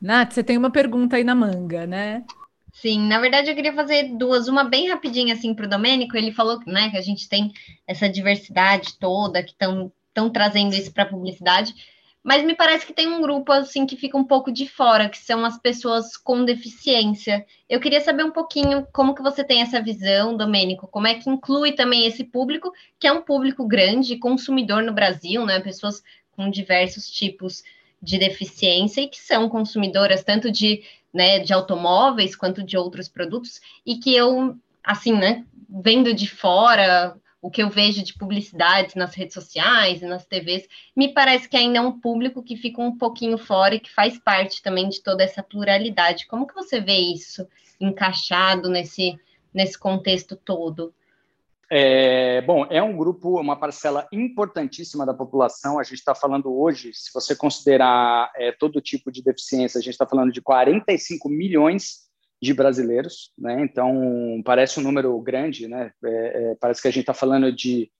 Nath, 0.00 0.32
você 0.32 0.44
tem 0.44 0.56
uma 0.56 0.70
pergunta 0.70 1.16
aí 1.16 1.24
na 1.24 1.34
manga, 1.34 1.86
né? 1.86 2.24
Sim, 2.72 3.08
na 3.08 3.18
verdade 3.18 3.50
eu 3.50 3.54
queria 3.54 3.72
fazer 3.72 4.16
duas, 4.16 4.46
uma 4.46 4.62
bem 4.62 4.88
rapidinha 4.88 5.34
assim 5.34 5.54
para 5.54 5.66
o 5.66 5.68
Domênico. 5.68 6.16
Ele 6.16 6.32
falou 6.32 6.60
né, 6.66 6.90
que 6.90 6.96
a 6.96 7.02
gente 7.02 7.28
tem 7.28 7.52
essa 7.86 8.08
diversidade 8.08 8.98
toda, 8.98 9.42
que 9.42 9.50
estão 9.52 9.92
trazendo 10.32 10.74
isso 10.74 10.92
para 10.92 11.04
a 11.04 11.08
publicidade, 11.08 11.74
mas 12.22 12.44
me 12.44 12.54
parece 12.54 12.84
que 12.84 12.92
tem 12.92 13.08
um 13.08 13.20
grupo 13.22 13.52
assim 13.52 13.86
que 13.86 13.96
fica 13.96 14.18
um 14.18 14.24
pouco 14.24 14.52
de 14.52 14.68
fora, 14.68 15.08
que 15.08 15.18
são 15.18 15.44
as 15.44 15.58
pessoas 15.58 16.16
com 16.16 16.44
deficiência. 16.44 17.44
Eu 17.68 17.80
queria 17.80 18.00
saber 18.00 18.24
um 18.24 18.30
pouquinho 18.30 18.86
como 18.92 19.14
que 19.14 19.22
você 19.22 19.42
tem 19.42 19.62
essa 19.62 19.80
visão, 19.80 20.36
Domênico, 20.36 20.86
como 20.88 21.06
é 21.06 21.14
que 21.14 21.30
inclui 21.30 21.72
também 21.72 22.06
esse 22.06 22.24
público, 22.24 22.72
que 22.98 23.06
é 23.06 23.12
um 23.12 23.22
público 23.22 23.66
grande, 23.66 24.18
consumidor 24.18 24.82
no 24.82 24.92
Brasil, 24.92 25.46
né? 25.46 25.60
Pessoas 25.60 26.02
com 26.32 26.50
diversos 26.50 27.10
tipos 27.10 27.62
de 28.00 28.18
deficiência 28.18 29.00
e 29.00 29.08
que 29.08 29.18
são 29.18 29.48
consumidoras 29.48 30.22
tanto 30.22 30.50
de 30.50 30.82
né, 31.12 31.38
de 31.38 31.52
automóveis 31.52 32.36
quanto 32.36 32.62
de 32.62 32.76
outros 32.76 33.08
produtos, 33.08 33.60
e 33.84 33.96
que 33.96 34.14
eu, 34.14 34.56
assim, 34.84 35.12
né, 35.12 35.44
vendo 35.68 36.14
de 36.14 36.28
fora 36.28 37.16
o 37.40 37.50
que 37.50 37.62
eu 37.62 37.70
vejo 37.70 38.02
de 38.02 38.14
publicidades 38.14 38.94
nas 38.94 39.14
redes 39.14 39.34
sociais 39.34 40.02
e 40.02 40.06
nas 40.06 40.26
TVs, 40.26 40.66
me 40.94 41.12
parece 41.12 41.48
que 41.48 41.56
ainda 41.56 41.78
é 41.78 41.80
um 41.80 41.98
público 41.98 42.42
que 42.42 42.56
fica 42.56 42.82
um 42.82 42.96
pouquinho 42.96 43.38
fora 43.38 43.76
e 43.76 43.80
que 43.80 43.92
faz 43.92 44.18
parte 44.18 44.60
também 44.60 44.88
de 44.88 45.00
toda 45.00 45.22
essa 45.22 45.42
pluralidade. 45.42 46.26
Como 46.26 46.46
que 46.46 46.54
você 46.54 46.80
vê 46.80 46.96
isso 46.96 47.46
encaixado 47.80 48.68
nesse, 48.68 49.16
nesse 49.54 49.78
contexto 49.78 50.34
todo? 50.34 50.92
É, 51.70 52.40
bom, 52.42 52.64
é 52.70 52.82
um 52.82 52.96
grupo, 52.96 53.38
uma 53.38 53.58
parcela 53.58 54.08
importantíssima 54.10 55.04
da 55.04 55.12
população. 55.12 55.78
A 55.78 55.82
gente 55.82 55.98
está 55.98 56.14
falando 56.14 56.50
hoje, 56.58 56.92
se 56.94 57.10
você 57.12 57.36
considerar 57.36 58.32
é, 58.36 58.52
todo 58.52 58.80
tipo 58.80 59.12
de 59.12 59.22
deficiência, 59.22 59.78
a 59.78 59.82
gente 59.82 59.92
está 59.92 60.06
falando 60.06 60.32
de 60.32 60.40
45 60.40 61.28
milhões 61.28 62.08
de 62.40 62.54
brasileiros, 62.54 63.32
né? 63.36 63.60
Então 63.62 64.40
parece 64.44 64.80
um 64.80 64.82
número 64.82 65.20
grande, 65.20 65.68
né? 65.68 65.92
É, 66.04 66.52
é 66.52 66.54
parece 66.58 66.80
que 66.80 66.88
a 66.88 66.90
gente 66.90 67.02
está 67.02 67.12
falando 67.12 67.52
de, 67.52 67.90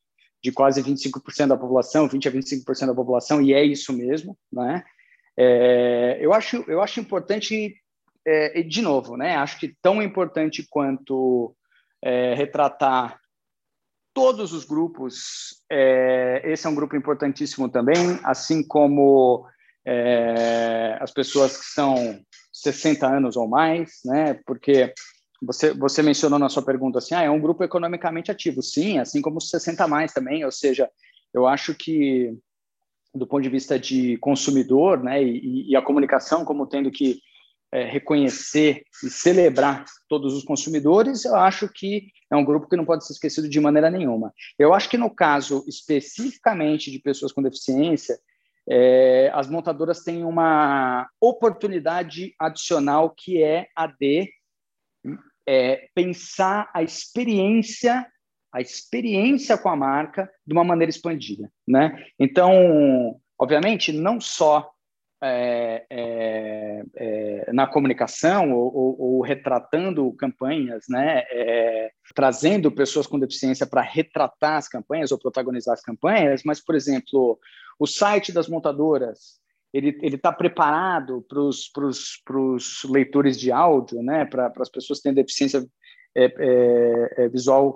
de 0.43 0.51
quase 0.51 0.83
25% 0.83 1.49
da 1.49 1.57
população, 1.57 2.09
20 2.09 2.29
a 2.29 2.33
25% 2.33 2.87
da 2.87 2.95
população, 2.95 3.43
e 3.43 3.53
é 3.53 3.63
isso 3.63 3.93
mesmo, 3.93 4.39
né? 4.51 4.83
É, 5.37 6.19
eu 6.21 6.33
acho, 6.33 6.65
eu 6.69 6.81
acho 6.81 7.01
importante, 7.01 7.77
é, 8.27 8.63
de 8.63 8.81
novo, 8.81 9.17
né? 9.17 9.37
Acho 9.37 9.59
que 9.59 9.75
tão 9.83 10.03
importante 10.03 10.67
quanto 10.71 11.55
retratar 12.37 13.21
todos 14.19 14.53
os 14.53 14.65
grupos, 14.65 15.63
é, 15.71 16.43
esse 16.45 16.67
é 16.67 16.71
um 16.71 16.75
grupo 16.75 16.97
importantíssimo 16.97 17.69
também, 17.69 18.19
assim 18.25 18.67
como 18.67 19.47
é, 19.87 20.99
as 21.01 21.13
pessoas 21.13 21.57
que 21.57 21.67
são 21.67 22.19
60 22.53 23.07
anos 23.07 23.37
ou 23.37 23.47
mais, 23.47 24.01
né? 24.05 24.41
Porque 24.45 24.93
você, 25.41 25.73
você 25.73 26.03
mencionou 26.03 26.37
na 26.37 26.49
sua 26.49 26.65
pergunta 26.65 26.99
assim, 26.99 27.15
ah, 27.15 27.23
é 27.23 27.31
um 27.31 27.41
grupo 27.41 27.63
economicamente 27.63 28.29
ativo. 28.29 28.61
Sim, 28.61 28.99
assim 28.99 29.23
como 29.23 29.39
os 29.39 29.51
60 29.51 29.85
a 29.85 29.87
mais 29.87 30.13
também, 30.13 30.45
ou 30.45 30.51
seja, 30.51 30.91
eu 31.33 31.47
acho 31.47 31.73
que 31.73 32.37
do 33.15 33.25
ponto 33.25 33.45
de 33.45 33.49
vista 33.49 33.79
de 33.79 34.17
consumidor, 34.17 35.01
né, 35.01 35.23
e, 35.23 35.71
e 35.71 35.77
a 35.77 35.83
comunicação 35.83 36.45
como 36.45 36.67
tendo 36.67 36.91
que 36.91 37.21
é, 37.73 37.85
reconhecer 37.85 38.83
e 39.05 39.11
celebrar 39.11 39.85
todos 40.09 40.35
os 40.35 40.45
consumidores, 40.45 41.25
eu 41.25 41.37
acho 41.37 41.69
que 41.69 42.09
é 42.31 42.37
um 42.37 42.45
grupo 42.45 42.69
que 42.69 42.77
não 42.77 42.85
pode 42.85 43.07
ser 43.07 43.13
esquecido 43.13 43.49
de 43.49 43.61
maneira 43.61 43.91
nenhuma. 43.91 44.33
Eu 44.59 44.75
acho 44.75 44.89
que 44.89 44.97
no 44.97 45.11
caso 45.11 45.65
especificamente 45.67 46.91
de 46.91 46.99
pessoas 46.99 47.33
com 47.33 47.43
deficiência, 47.43 48.19
é, 48.69 49.31
as 49.33 49.49
montadoras 49.49 50.03
têm 50.03 50.25
uma 50.25 51.09
oportunidade 51.21 52.35
adicional 52.39 53.15
que 53.17 53.43
é 53.43 53.67
a 53.75 53.87
de 53.87 54.31
é, 55.47 55.89
pensar 55.95 56.71
a 56.75 56.83
experiência 56.83 58.07
a 58.53 58.61
experiência 58.61 59.59
com 59.59 59.69
a 59.69 59.77
marca 59.77 60.31
de 60.47 60.53
uma 60.53 60.65
maneira 60.65 60.91
expandida, 60.91 61.51
né? 61.67 62.07
Então, 62.19 63.21
obviamente, 63.39 63.93
não 63.93 64.21
só 64.21 64.71
é, 65.23 65.85
é, 65.91 66.83
é, 66.97 67.53
na 67.53 67.67
comunicação 67.67 68.53
ou, 68.53 68.75
ou, 68.75 69.01
ou, 69.01 69.21
retratando 69.21 70.13
campanhas, 70.13 70.85
né, 70.89 71.25
é, 71.31 71.91
trazendo 72.15 72.71
pessoas 72.71 73.07
com 73.07 73.19
deficiência 73.19 73.67
para 73.67 73.83
retratar 73.83 74.57
as 74.57 74.69
campanhas 74.69 75.11
ou 75.11 75.19
protagonizar 75.19 75.75
as 75.75 75.83
campanhas, 75.83 76.43
mas, 76.45 76.61
por 76.61 76.75
exemplo, 76.75 77.39
o 77.79 77.87
site 77.87 78.33
das 78.33 78.49
montadoras 78.49 79.39
ele 79.71 79.95
está 80.03 80.33
preparado 80.33 81.23
para 81.29 81.41
os 81.41 82.83
leitores 82.89 83.39
de 83.39 83.53
áudio, 83.53 84.03
né, 84.03 84.25
para 84.25 84.51
as 84.57 84.71
pessoas 84.71 84.99
que 84.99 85.03
têm 85.05 85.15
deficiência 85.15 85.67
é, 86.15 87.29
visual 87.29 87.75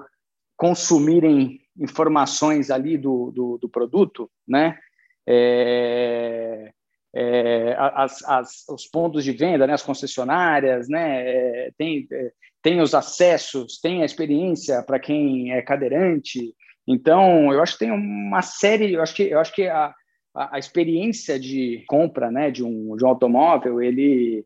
consumirem 0.57 1.61
informações 1.79 2.71
ali 2.71 2.97
do, 2.97 3.31
do, 3.31 3.59
do 3.59 3.69
produto, 3.69 4.31
né? 4.47 4.79
É, 5.27 6.73
é, 7.15 7.75
as, 7.79 8.25
as, 8.25 8.69
os 8.69 8.87
pontos 8.87 9.25
de 9.25 9.33
venda, 9.33 9.67
né, 9.67 9.75
as 9.75 9.83
concessionárias, 9.83 10.89
né, 10.89 11.29
é, 11.29 11.71
tem, 11.77 12.07
é, 12.11 12.33
tem 12.63 12.81
os 12.81 12.95
acessos, 12.95 13.79
tem 13.81 14.03
a 14.03 14.07
experiência 14.07 14.83
para 14.83 14.99
quem 14.99 15.53
é 15.53 15.61
cadeirante. 15.61 16.55
Então, 16.87 17.53
eu 17.53 17.63
acho 17.63 17.75
que 17.75 17.81
tem 17.81 17.91
uma 17.91 18.43
série, 18.43 18.95
eu 18.95 19.03
acho 19.03 19.15
que, 19.15 19.25
eu 19.25 19.39
acho 19.39 19.55
que 19.55 19.69
a, 19.69 19.95
a, 20.35 20.57
a 20.57 20.59
experiência 20.59 21.39
de 21.39 21.85
compra 21.87 22.31
né, 22.31 22.51
de, 22.51 22.65
um, 22.65 22.97
de 22.97 23.05
um 23.05 23.09
automóvel, 23.09 23.83
ele, 23.83 24.45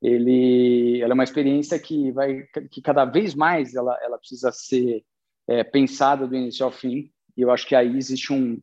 ele, 0.00 1.00
ela 1.02 1.12
é 1.12 1.14
uma 1.14 1.24
experiência 1.24 1.78
que 1.78 2.12
vai 2.12 2.44
que 2.70 2.80
cada 2.80 3.04
vez 3.04 3.34
mais 3.34 3.74
ela, 3.74 3.98
ela 4.02 4.18
precisa 4.18 4.52
ser 4.52 5.02
é, 5.48 5.64
pensada 5.64 6.26
do 6.26 6.36
início 6.36 6.64
ao 6.64 6.70
fim. 6.72 7.10
E 7.36 7.42
eu 7.42 7.50
acho 7.50 7.66
que 7.66 7.74
aí 7.74 7.96
existe 7.96 8.32
um, 8.32 8.58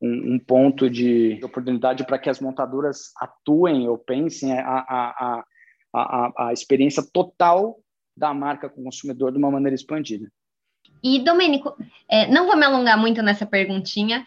um, 0.00 0.34
um 0.34 0.38
ponto 0.38 0.88
de 0.88 1.38
oportunidade 1.42 2.04
para 2.04 2.18
que 2.18 2.30
as 2.30 2.40
montadoras 2.40 3.12
atuem 3.16 3.88
ou 3.88 3.98
pensem 3.98 4.52
a, 4.52 4.64
a, 4.64 5.44
a, 5.92 6.46
a, 6.48 6.52
experiência 6.52 7.02
total 7.12 7.78
da 8.16 8.32
marca 8.32 8.68
com 8.68 8.80
o 8.80 8.84
consumidor 8.84 9.32
de 9.32 9.38
uma 9.38 9.50
maneira 9.50 9.74
expandida. 9.74 10.30
E, 11.02 11.20
Domênico, 11.20 11.74
é, 12.08 12.26
não 12.28 12.46
vou 12.46 12.56
me 12.56 12.64
alongar 12.64 12.98
muito 12.98 13.22
nessa 13.22 13.46
perguntinha. 13.46 14.26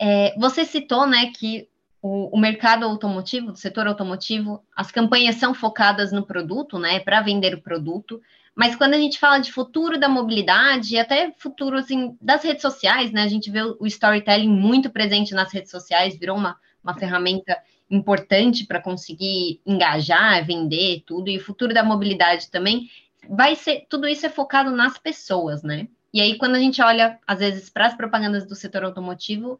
É, 0.00 0.34
você 0.38 0.64
citou 0.64 1.06
né, 1.06 1.30
que 1.36 1.68
o, 2.02 2.34
o, 2.34 2.38
mercado 2.38 2.84
automotivo, 2.84 3.50
o 3.50 3.56
setor 3.56 3.86
automotivo, 3.86 4.62
as 4.74 4.90
campanhas 4.90 5.36
são 5.36 5.54
focadas 5.54 6.12
no 6.12 6.24
produto, 6.24 6.78
né, 6.78 7.00
para 7.00 7.20
vender 7.20 7.54
o 7.54 7.62
produto. 7.62 8.20
Mas 8.54 8.76
quando 8.76 8.94
a 8.94 8.98
gente 8.98 9.18
fala 9.18 9.38
de 9.38 9.52
futuro 9.52 9.98
da 9.98 10.08
mobilidade, 10.08 10.94
e 10.94 10.98
até 10.98 11.32
futuro 11.38 11.78
assim, 11.78 12.16
das 12.20 12.42
redes 12.42 12.62
sociais, 12.62 13.12
né? 13.12 13.22
A 13.22 13.28
gente 13.28 13.50
vê 13.50 13.62
o 13.62 13.86
storytelling 13.86 14.48
muito 14.48 14.90
presente 14.90 15.34
nas 15.34 15.52
redes 15.52 15.70
sociais, 15.70 16.18
virou 16.18 16.36
uma, 16.36 16.56
uma 16.82 16.94
ferramenta 16.94 17.56
importante 17.90 18.66
para 18.66 18.80
conseguir 18.80 19.60
engajar, 19.66 20.44
vender 20.44 21.02
tudo, 21.06 21.28
e 21.28 21.38
o 21.38 21.44
futuro 21.44 21.74
da 21.74 21.82
mobilidade 21.82 22.50
também 22.50 22.88
vai 23.28 23.54
ser, 23.54 23.86
tudo 23.88 24.08
isso 24.08 24.26
é 24.26 24.28
focado 24.28 24.70
nas 24.70 24.98
pessoas, 24.98 25.62
né? 25.62 25.88
E 26.12 26.20
aí, 26.20 26.36
quando 26.36 26.56
a 26.56 26.60
gente 26.60 26.82
olha, 26.82 27.18
às 27.26 27.38
vezes, 27.38 27.70
para 27.70 27.86
as 27.86 27.94
propagandas 27.94 28.46
do 28.46 28.54
setor 28.54 28.84
automotivo, 28.84 29.58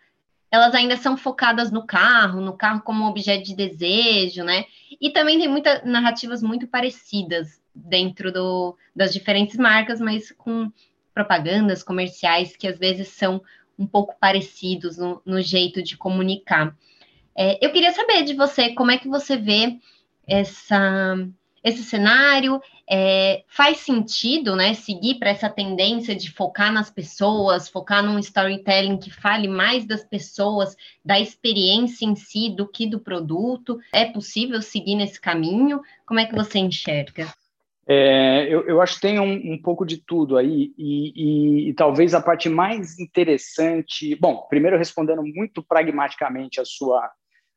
elas 0.50 0.74
ainda 0.74 0.96
são 0.96 1.16
focadas 1.16 1.70
no 1.70 1.86
carro, 1.86 2.40
no 2.40 2.54
carro 2.54 2.80
como 2.82 3.06
objeto 3.06 3.44
de 3.44 3.54
desejo, 3.54 4.42
né? 4.42 4.64
E 5.00 5.10
também 5.10 5.38
tem 5.38 5.48
muitas 5.48 5.84
narrativas 5.84 6.42
muito 6.42 6.66
parecidas 6.66 7.59
dentro 7.74 8.32
do, 8.32 8.76
das 8.94 9.12
diferentes 9.12 9.56
marcas, 9.56 10.00
mas 10.00 10.32
com 10.32 10.70
propagandas 11.12 11.82
comerciais 11.82 12.56
que 12.56 12.66
às 12.66 12.78
vezes 12.78 13.08
são 13.08 13.42
um 13.78 13.86
pouco 13.86 14.14
parecidos 14.20 14.98
no, 14.98 15.22
no 15.24 15.40
jeito 15.40 15.82
de 15.82 15.96
comunicar. 15.96 16.76
É, 17.36 17.64
eu 17.64 17.72
queria 17.72 17.92
saber 17.92 18.24
de 18.24 18.34
você 18.34 18.74
como 18.74 18.90
é 18.90 18.98
que 18.98 19.08
você 19.08 19.36
vê 19.36 19.78
essa, 20.26 21.16
esse 21.64 21.82
cenário. 21.82 22.60
É, 22.92 23.44
faz 23.46 23.78
sentido 23.78 24.56
né, 24.56 24.74
seguir 24.74 25.14
para 25.14 25.30
essa 25.30 25.48
tendência 25.48 26.14
de 26.14 26.30
focar 26.30 26.72
nas 26.72 26.90
pessoas, 26.90 27.68
focar 27.68 28.02
num 28.02 28.18
storytelling 28.18 28.98
que 28.98 29.10
fale 29.10 29.46
mais 29.46 29.86
das 29.86 30.04
pessoas, 30.04 30.76
da 31.04 31.20
experiência 31.20 32.04
em 32.04 32.16
si 32.16 32.50
do 32.50 32.66
que 32.66 32.86
do 32.86 32.98
produto? 32.98 33.78
É 33.92 34.04
possível 34.04 34.60
seguir 34.60 34.96
nesse 34.96 35.20
caminho? 35.20 35.80
Como 36.04 36.18
é 36.18 36.26
que 36.26 36.34
você 36.34 36.58
enxerga? 36.58 37.32
É, 37.92 38.46
eu, 38.48 38.64
eu, 38.68 38.80
acho 38.80 38.94
que 38.94 39.00
tem 39.00 39.18
um, 39.18 39.54
um 39.54 39.60
pouco 39.60 39.84
de 39.84 39.96
tudo 39.96 40.36
aí, 40.36 40.72
e, 40.78 41.12
e, 41.16 41.68
e, 41.70 41.74
talvez 41.74 42.14
a 42.14 42.20
parte 42.20 42.48
mais 42.48 43.00
interessante. 43.00 44.14
Bom, 44.14 44.46
primeiro 44.48 44.78
respondendo 44.78 45.24
muito 45.24 45.60
pragmaticamente 45.60 46.60
a 46.60 46.64
sua, 46.64 47.10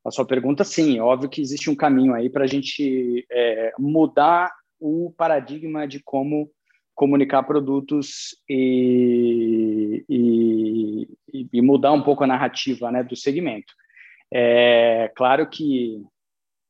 a 0.04 0.10
sua 0.10 0.26
pergunta, 0.26 0.64
sim, 0.64 1.00
óbvio 1.00 1.30
que 1.30 1.40
existe 1.40 1.70
um 1.70 1.76
caminho 1.76 2.16
aí 2.16 2.32
para 2.32 2.46
a 2.46 2.48
gente 2.48 3.24
é, 3.32 3.74
mudar 3.78 4.52
o 4.80 5.14
paradigma 5.16 5.88
de 5.88 6.02
como 6.04 6.50
comunicar 6.96 7.44
produtos 7.44 8.36
e, 8.50 10.04
e, 11.30 11.62
mudar 11.62 11.92
um 11.92 12.02
pouco 12.02 12.24
a 12.24 12.28
narrativa 12.28 12.92
né, 12.92 13.04
do 13.04 13.16
segmento. 13.16 13.72
É 14.34 15.12
claro 15.16 15.48
que 15.48 16.02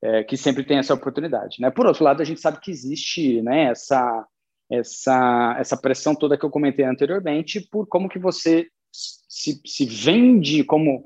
é, 0.03 0.23
que 0.23 0.35
sempre 0.35 0.65
tem 0.65 0.77
essa 0.77 0.93
oportunidade. 0.93 1.61
Né? 1.61 1.71
Por 1.71 1.85
outro 1.85 2.03
lado, 2.03 2.21
a 2.21 2.25
gente 2.25 2.41
sabe 2.41 2.59
que 2.59 2.69
existe 2.69 3.41
né, 3.41 3.71
essa, 3.71 4.27
essa, 4.69 5.55
essa 5.57 5.77
pressão 5.77 6.13
toda 6.13 6.37
que 6.37 6.45
eu 6.45 6.49
comentei 6.49 6.83
anteriormente 6.83 7.61
por 7.71 7.87
como 7.87 8.09
que 8.09 8.19
você 8.19 8.67
se, 8.91 9.61
se 9.65 9.85
vende 9.85 10.63
como 10.65 11.03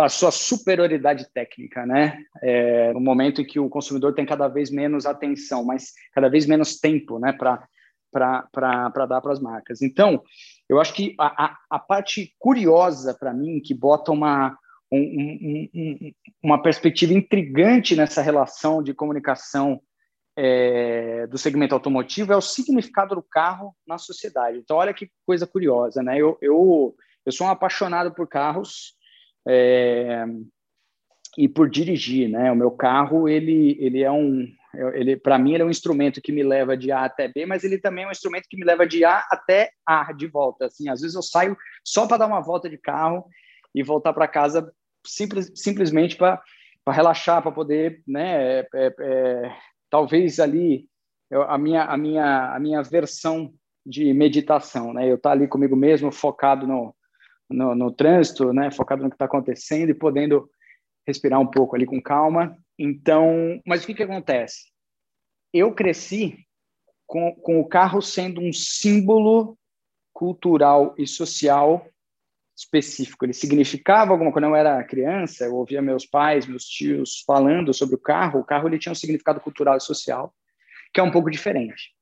a 0.00 0.08
sua 0.08 0.30
superioridade 0.30 1.28
técnica, 1.32 1.86
né? 1.86 2.18
É, 2.42 2.92
no 2.92 3.00
momento 3.00 3.40
em 3.40 3.44
que 3.44 3.60
o 3.60 3.68
consumidor 3.68 4.12
tem 4.12 4.26
cada 4.26 4.48
vez 4.48 4.70
menos 4.70 5.06
atenção, 5.06 5.64
mas 5.64 5.92
cada 6.12 6.28
vez 6.28 6.46
menos 6.46 6.80
tempo, 6.80 7.18
né, 7.18 7.32
para 7.32 7.64
para 8.10 9.06
dar 9.06 9.20
para 9.20 9.32
as 9.32 9.38
marcas. 9.38 9.82
Então, 9.82 10.22
eu 10.68 10.80
acho 10.80 10.94
que 10.94 11.14
a, 11.18 11.44
a, 11.44 11.58
a 11.70 11.78
parte 11.78 12.34
curiosa 12.38 13.14
para 13.14 13.34
mim, 13.34 13.60
que 13.60 13.74
bota 13.74 14.10
uma, 14.10 14.58
um, 14.90 15.68
um, 15.74 16.12
uma 16.42 16.62
perspectiva 16.62 17.12
intrigante 17.12 17.94
nessa 17.94 18.22
relação 18.22 18.82
de 18.82 18.94
comunicação 18.94 19.80
é, 20.36 21.26
do 21.26 21.36
segmento 21.36 21.74
automotivo 21.74 22.32
é 22.32 22.36
o 22.36 22.40
significado 22.40 23.14
do 23.14 23.22
carro 23.22 23.74
na 23.86 23.98
sociedade. 23.98 24.58
Então, 24.58 24.76
olha 24.76 24.94
que 24.94 25.10
coisa 25.26 25.46
curiosa, 25.46 26.02
né? 26.02 26.16
Eu, 26.16 26.38
eu, 26.40 26.94
eu 27.26 27.32
sou 27.32 27.46
um 27.46 27.50
apaixonado 27.50 28.14
por 28.14 28.28
carros 28.28 28.94
é, 29.46 30.24
e 31.36 31.48
por 31.48 31.68
dirigir, 31.68 32.28
né? 32.28 32.52
O 32.52 32.56
meu 32.56 32.70
carro, 32.70 33.28
ele, 33.28 33.76
ele 33.80 34.02
é 34.02 34.12
um, 34.12 34.46
ele 34.94 35.16
para 35.16 35.38
mim 35.38 35.54
ele 35.54 35.62
é 35.64 35.66
um 35.66 35.70
instrumento 35.70 36.22
que 36.22 36.30
me 36.30 36.44
leva 36.44 36.76
de 36.76 36.92
A 36.92 37.04
até 37.04 37.26
B, 37.26 37.44
mas 37.44 37.64
ele 37.64 37.78
também 37.78 38.04
é 38.04 38.06
um 38.08 38.12
instrumento 38.12 38.46
que 38.48 38.56
me 38.56 38.64
leva 38.64 38.86
de 38.86 39.04
A 39.04 39.26
até 39.30 39.70
A 39.84 40.12
de 40.12 40.28
volta. 40.28 40.66
Assim, 40.66 40.88
às 40.88 41.00
vezes 41.00 41.16
eu 41.16 41.22
saio 41.22 41.56
só 41.84 42.06
para 42.06 42.18
dar 42.18 42.26
uma 42.26 42.40
volta 42.40 42.70
de 42.70 42.78
carro 42.78 43.24
e 43.74 43.82
voltar 43.82 44.12
para 44.12 44.28
casa 44.28 44.72
simples, 45.10 45.50
simplesmente 45.54 46.16
para 46.16 46.42
relaxar, 46.88 47.42
para 47.42 47.52
poder, 47.52 48.02
né, 48.06 48.60
é, 48.60 48.68
é, 48.74 48.94
é, 49.00 49.56
talvez 49.90 50.40
ali 50.40 50.88
eu, 51.30 51.42
a 51.42 51.58
minha 51.58 51.84
a 51.84 51.96
minha 51.96 52.54
a 52.54 52.58
minha 52.58 52.82
versão 52.82 53.52
de 53.84 54.12
meditação, 54.12 54.92
né? 54.92 55.10
Eu 55.10 55.16
estar 55.16 55.30
tá 55.30 55.34
ali 55.34 55.48
comigo 55.48 55.74
mesmo, 55.74 56.12
focado 56.12 56.66
no, 56.66 56.94
no, 57.48 57.74
no 57.74 57.90
trânsito, 57.90 58.52
né? 58.52 58.70
Focado 58.70 59.02
no 59.02 59.08
que 59.08 59.14
está 59.14 59.24
acontecendo 59.24 59.90
e 59.90 59.94
podendo 59.94 60.50
respirar 61.06 61.40
um 61.40 61.46
pouco 61.46 61.74
ali 61.74 61.86
com 61.86 62.00
calma. 62.00 62.56
Então, 62.78 63.60
mas 63.66 63.82
o 63.82 63.86
que 63.86 63.94
que 63.94 64.02
acontece? 64.02 64.70
Eu 65.52 65.74
cresci 65.74 66.46
com, 67.06 67.34
com 67.36 67.58
o 67.60 67.66
carro 67.66 68.02
sendo 68.02 68.42
um 68.42 68.52
símbolo 68.52 69.56
cultural 70.12 70.94
e 70.98 71.06
social 71.06 71.86
específico. 72.58 73.24
Ele 73.24 73.32
significava 73.32 74.10
alguma 74.10 74.32
coisa. 74.32 74.46
Quando 74.46 74.54
eu 74.54 74.56
era 74.56 74.84
criança, 74.84 75.44
eu 75.44 75.54
ouvia 75.54 75.80
meus 75.80 76.04
pais, 76.04 76.46
meus 76.46 76.64
tios 76.64 77.22
falando 77.26 77.72
sobre 77.72 77.94
o 77.94 77.98
carro. 77.98 78.40
O 78.40 78.44
carro 78.44 78.68
ele 78.68 78.78
tinha 78.78 78.92
um 78.92 78.96
significado 78.96 79.40
cultural 79.40 79.76
e 79.76 79.80
social 79.80 80.34
que 80.92 81.00
é 81.00 81.02
um 81.02 81.10
pouco 81.10 81.30
diferente. 81.30 81.92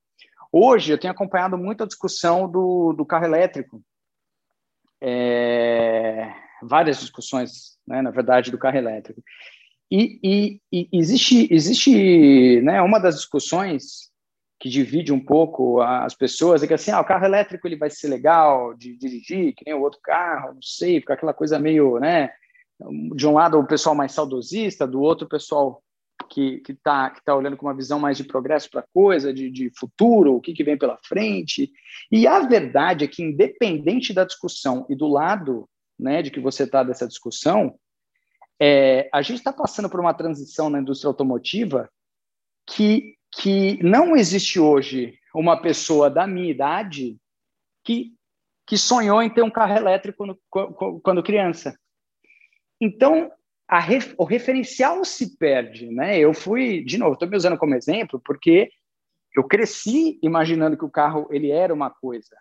Hoje 0.53 0.93
eu 0.93 0.99
tenho 0.99 1.13
acompanhado 1.13 1.59
muito 1.59 1.83
a 1.83 1.87
discussão 1.87 2.49
do, 2.49 2.93
do 2.93 3.05
carro 3.05 3.25
elétrico. 3.25 3.83
É, 5.01 6.33
várias 6.63 7.01
discussões, 7.01 7.77
né, 7.87 8.01
na 8.01 8.11
verdade, 8.11 8.51
do 8.51 8.59
carro 8.59 8.77
elétrico. 8.77 9.23
E, 9.91 10.19
e, 10.23 10.61
e, 10.73 10.89
existe, 10.93 11.53
existe 11.53 12.61
né, 12.63 12.81
uma 12.81 12.99
das 12.99 13.17
discussões 13.17 14.11
que 14.59 14.69
divide 14.69 15.13
um 15.13 15.21
pouco 15.21 15.81
as 15.81 16.15
pessoas 16.15 16.63
é 16.63 16.67
que 16.67 16.75
assim, 16.75 16.91
ah, 16.91 17.01
o 17.01 17.05
carro 17.05 17.25
elétrico 17.25 17.67
ele 17.67 17.77
vai 17.77 17.91
ser 17.91 18.09
legal 18.09 18.75
de 18.75 18.97
dirigir, 18.97 19.55
que 19.55 19.65
nem 19.67 19.75
o 19.75 19.83
outro 19.83 20.01
carro, 20.03 20.55
não 20.55 20.63
sei, 20.63 21.01
fica 21.01 21.15
aquela 21.15 21.35
coisa 21.35 21.59
meio, 21.59 21.99
né? 21.99 22.31
De 23.15 23.27
um 23.27 23.35
lado 23.35 23.59
o 23.59 23.67
pessoal 23.67 23.95
mais 23.95 24.13
saudosista, 24.13 24.87
do 24.87 25.01
outro 25.01 25.27
o 25.27 25.31
pessoal 25.31 25.83
que 26.31 26.59
que 26.61 26.73
está 26.73 27.11
que 27.11 27.23
tá 27.23 27.35
olhando 27.35 27.57
com 27.57 27.67
uma 27.67 27.75
visão 27.75 27.99
mais 27.99 28.17
de 28.17 28.25
progresso 28.25 28.71
para 28.71 28.81
a 28.81 28.87
coisa, 28.93 29.33
de, 29.33 29.51
de 29.51 29.71
futuro, 29.79 30.35
o 30.35 30.41
que, 30.41 30.55
que 30.55 30.65
vem 30.65 30.79
pela 30.79 30.99
frente. 31.05 31.71
E 32.11 32.27
a 32.27 32.41
verdade 32.41 33.05
é 33.05 33.09
que, 33.09 33.23
independente 33.23 34.15
da 34.15 34.25
discussão 34.25 34.87
e 34.89 34.95
do 34.95 35.07
lado 35.07 35.69
né, 35.99 36.23
de 36.23 36.31
que 36.31 36.41
você 36.41 36.65
está 36.65 36.83
dessa 36.83 37.07
discussão, 37.07 37.79
é, 38.61 39.09
a 39.13 39.23
gente 39.23 39.39
está 39.39 39.53
passando 39.53 39.89
por 39.89 40.01
uma 40.01 40.15
transição 40.15 40.71
na 40.71 40.81
indústria 40.81 41.09
automotiva 41.09 41.89
que, 42.67 43.16
que 43.37 43.83
não 43.83 44.17
existe 44.17 44.59
hoje 44.59 45.19
uma 45.35 45.61
pessoa 45.61 46.09
da 46.09 46.27
minha 46.27 46.51
idade 46.51 47.19
que, 47.85 48.15
que 48.67 48.79
sonhou 48.79 49.23
em 49.23 49.31
ter 49.31 49.43
um 49.43 49.51
carro 49.51 49.77
elétrico 49.77 50.39
quando, 50.49 51.01
quando 51.03 51.23
criança. 51.23 51.79
Então, 52.81 53.31
o 54.17 54.25
referencial 54.25 55.05
se 55.05 55.37
perde, 55.37 55.91
né? 55.91 56.19
Eu 56.19 56.33
fui, 56.33 56.83
de 56.83 56.97
novo, 56.97 57.13
estou 57.13 57.29
me 57.29 57.37
usando 57.37 57.59
como 57.59 57.75
exemplo 57.75 58.21
porque 58.25 58.71
eu 59.35 59.45
cresci 59.45 60.19
imaginando 60.23 60.77
que 60.77 60.85
o 60.85 60.91
carro 60.91 61.29
ele 61.31 61.51
era 61.51 61.75
uma 61.75 61.91
coisa 61.91 62.37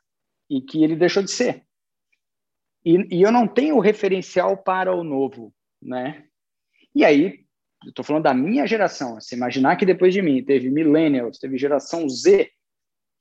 e 0.49 0.61
que 0.61 0.83
ele 0.83 0.95
deixou 0.95 1.21
de 1.21 1.31
ser. 1.31 1.65
E, 2.85 3.17
e 3.17 3.21
eu 3.21 3.31
não 3.31 3.47
tenho 3.47 3.79
referencial 3.79 4.55
para 4.55 4.95
o 4.95 5.03
novo, 5.03 5.53
né? 5.81 6.25
E 6.93 7.03
aí, 7.03 7.44
estou 7.89 8.05
falando 8.05 8.23
da 8.23 8.33
minha 8.33 8.65
geração. 8.67 9.19
Se 9.19 9.36
imaginar 9.36 9.75
que 9.75 9.86
depois 9.86 10.13
de 10.13 10.21
mim 10.21 10.43
teve 10.43 10.69
millennials, 10.69 11.38
teve 11.38 11.57
geração 11.57 12.07
Z, 12.09 12.49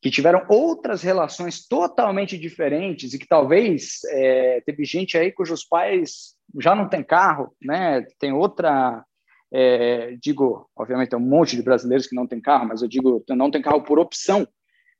que 0.00 0.10
tiveram 0.10 0.44
outras 0.48 1.02
relações 1.02 1.66
totalmente 1.66 2.36
diferentes 2.36 3.14
e 3.14 3.18
que 3.18 3.26
talvez 3.26 4.00
é, 4.10 4.60
teve 4.60 4.84
gente 4.84 5.16
aí 5.16 5.32
cujos 5.32 5.64
pais 5.64 6.34
já 6.60 6.74
não 6.74 6.88
tem 6.88 7.02
carro, 7.02 7.56
né? 7.62 8.02
Tem 8.18 8.30
outra, 8.32 9.02
é, 9.50 10.14
digo, 10.20 10.68
obviamente 10.76 11.08
tem 11.08 11.18
um 11.18 11.22
monte 11.22 11.56
de 11.56 11.62
brasileiros 11.62 12.06
que 12.06 12.14
não 12.14 12.26
tem 12.26 12.40
carro, 12.40 12.68
mas 12.68 12.82
eu 12.82 12.88
digo 12.88 13.24
não 13.30 13.50
tem 13.50 13.62
carro 13.62 13.82
por 13.82 13.98
opção. 13.98 14.46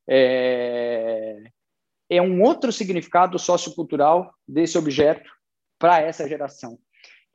É, 0.09 1.37
é 2.09 2.23
um 2.23 2.43
outro 2.43 2.73
significado 2.73 3.39
sociocultural 3.39 4.33
desse 4.49 4.79
objeto 4.79 5.31
para 5.79 6.01
essa 6.01 6.29
geração. 6.29 6.79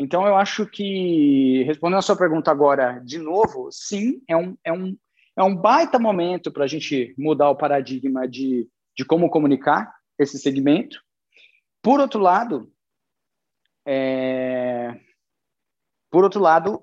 Então, 0.01 0.25
eu 0.25 0.37
acho 0.37 0.65
que, 0.65 1.63
respondendo 1.63 1.99
a 1.99 2.01
sua 2.01 2.15
pergunta 2.15 2.49
agora 2.49 2.99
de 3.03 3.19
novo, 3.19 3.69
sim, 3.69 4.23
é 4.29 4.37
um, 4.37 4.57
é 4.63 4.71
um, 4.71 4.97
é 5.35 5.43
um 5.43 5.53
baita 5.53 5.99
momento 5.99 6.49
para 6.53 6.63
a 6.63 6.67
gente 6.67 7.13
mudar 7.17 7.49
o 7.49 7.57
paradigma 7.57 8.25
de, 8.25 8.65
de 8.95 9.03
como 9.03 9.29
comunicar 9.29 9.93
esse 10.17 10.39
segmento. 10.39 11.01
Por 11.81 11.99
outro 11.99 12.21
lado, 12.21 12.71
é... 13.85 14.97
por 16.09 16.23
outro 16.23 16.39
lado, 16.39 16.81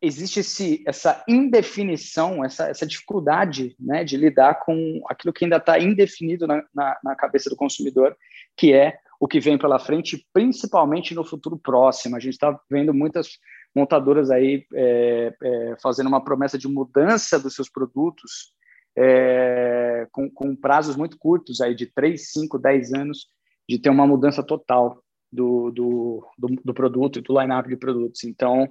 existe 0.00 0.38
esse, 0.38 0.84
essa 0.86 1.24
indefinição, 1.26 2.44
essa, 2.44 2.68
essa 2.68 2.86
dificuldade 2.86 3.74
né, 3.80 4.04
de 4.04 4.16
lidar 4.16 4.60
com 4.60 5.02
aquilo 5.08 5.32
que 5.32 5.44
ainda 5.44 5.56
está 5.56 5.80
indefinido 5.80 6.46
na, 6.46 6.64
na, 6.72 6.98
na, 7.02 7.16
cabeça 7.16 7.50
do 7.50 7.56
consumidor, 7.56 8.16
que 8.56 8.72
é 8.72 8.98
o 9.20 9.28
que 9.28 9.40
vem 9.40 9.58
pela 9.58 9.78
frente, 9.78 10.26
principalmente 10.32 11.14
no 11.14 11.24
futuro 11.24 11.56
próximo. 11.56 12.16
A 12.16 12.20
gente 12.20 12.34
está 12.34 12.58
vendo 12.70 12.92
muitas 12.92 13.38
montadoras 13.74 14.30
aí 14.30 14.66
é, 14.74 15.34
é, 15.42 15.76
fazendo 15.82 16.06
uma 16.06 16.22
promessa 16.22 16.56
de 16.56 16.68
mudança 16.68 17.38
dos 17.38 17.54
seus 17.54 17.68
produtos 17.68 18.52
é, 18.96 20.06
com, 20.12 20.30
com, 20.30 20.54
prazos 20.54 20.96
muito 20.96 21.18
curtos, 21.18 21.60
aí 21.60 21.74
de 21.74 21.86
3, 21.86 22.32
5, 22.32 22.58
10 22.58 22.92
anos, 22.92 23.26
de 23.68 23.78
ter 23.78 23.90
uma 23.90 24.06
mudança 24.06 24.42
total 24.42 25.02
do, 25.32 25.70
do, 25.70 26.26
do, 26.38 26.48
do 26.64 26.74
produto 26.74 27.18
e 27.18 27.22
do 27.22 27.40
line-up 27.40 27.68
de 27.68 27.76
produtos. 27.76 28.22
Então, 28.24 28.68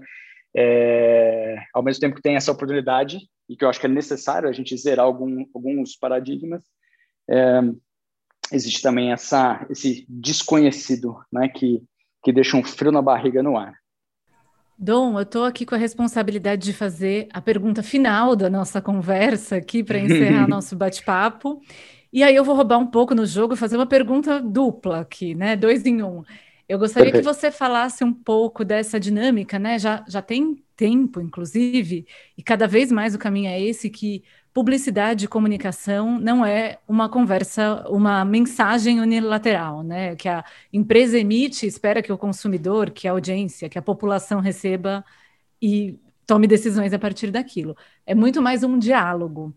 é, 0.55 1.57
ao 1.73 1.83
mesmo 1.83 1.99
tempo 1.99 2.15
que 2.15 2.21
tem 2.21 2.35
essa 2.35 2.51
oportunidade, 2.51 3.19
e 3.49 3.57
que 3.57 3.65
eu 3.65 3.69
acho 3.69 3.79
que 3.79 3.85
é 3.85 3.89
necessário 3.89 4.47
a 4.47 4.53
gente 4.53 4.77
zerar 4.77 5.05
algum, 5.05 5.45
alguns 5.53 5.95
paradigmas, 5.97 6.63
é, 7.29 7.59
existe 8.51 8.81
também 8.81 9.11
essa, 9.11 9.65
esse 9.69 10.05
desconhecido, 10.07 11.17
né, 11.31 11.47
que, 11.47 11.81
que 12.23 12.31
deixa 12.31 12.57
um 12.57 12.63
frio 12.63 12.91
na 12.91 13.01
barriga 13.01 13.41
no 13.41 13.57
ar. 13.57 13.73
Dom, 14.77 15.17
eu 15.17 15.23
estou 15.23 15.45
aqui 15.45 15.65
com 15.65 15.75
a 15.75 15.77
responsabilidade 15.77 16.65
de 16.65 16.73
fazer 16.73 17.27
a 17.31 17.39
pergunta 17.39 17.83
final 17.83 18.35
da 18.35 18.49
nossa 18.49 18.81
conversa 18.81 19.55
aqui 19.55 19.83
para 19.83 19.99
encerrar 19.99 20.47
nosso 20.49 20.75
bate-papo. 20.75 21.61
E 22.11 22.21
aí 22.23 22.35
eu 22.35 22.43
vou 22.43 22.55
roubar 22.55 22.77
um 22.77 22.87
pouco 22.87 23.15
no 23.15 23.25
jogo 23.25 23.53
e 23.53 23.57
fazer 23.57 23.77
uma 23.77 23.85
pergunta 23.85 24.39
dupla 24.39 24.99
aqui, 25.01 25.33
né? 25.35 25.55
Dois 25.55 25.85
em 25.85 26.03
um. 26.03 26.23
Eu 26.67 26.79
gostaria 26.79 27.11
que 27.11 27.21
você 27.21 27.51
falasse 27.51 28.03
um 28.03 28.13
pouco 28.13 28.63
dessa 28.63 28.99
dinâmica, 28.99 29.59
né? 29.59 29.77
Já, 29.77 30.03
já 30.07 30.21
tem 30.21 30.63
tempo, 30.75 31.21
inclusive, 31.21 32.05
e 32.37 32.43
cada 32.43 32.67
vez 32.67 32.91
mais 32.91 33.13
o 33.13 33.19
caminho 33.19 33.49
é 33.49 33.61
esse 33.61 33.89
que 33.89 34.23
publicidade 34.53 35.25
e 35.25 35.27
comunicação 35.27 36.19
não 36.19 36.45
é 36.45 36.79
uma 36.87 37.09
conversa, 37.09 37.85
uma 37.89 38.23
mensagem 38.23 39.01
unilateral, 39.01 39.83
né? 39.83 40.15
Que 40.15 40.29
a 40.29 40.45
empresa 40.71 41.17
emite, 41.17 41.65
espera 41.65 42.01
que 42.03 42.11
o 42.13 42.17
consumidor, 42.17 42.91
que 42.91 43.07
a 43.07 43.11
audiência, 43.11 43.67
que 43.69 43.79
a 43.79 43.81
população 43.81 44.39
receba 44.39 45.03
e 45.61 45.99
tome 46.25 46.47
decisões 46.47 46.93
a 46.93 46.99
partir 46.99 47.31
daquilo. 47.31 47.75
É 48.05 48.13
muito 48.15 48.41
mais 48.41 48.63
um 48.63 48.77
diálogo. 48.77 49.55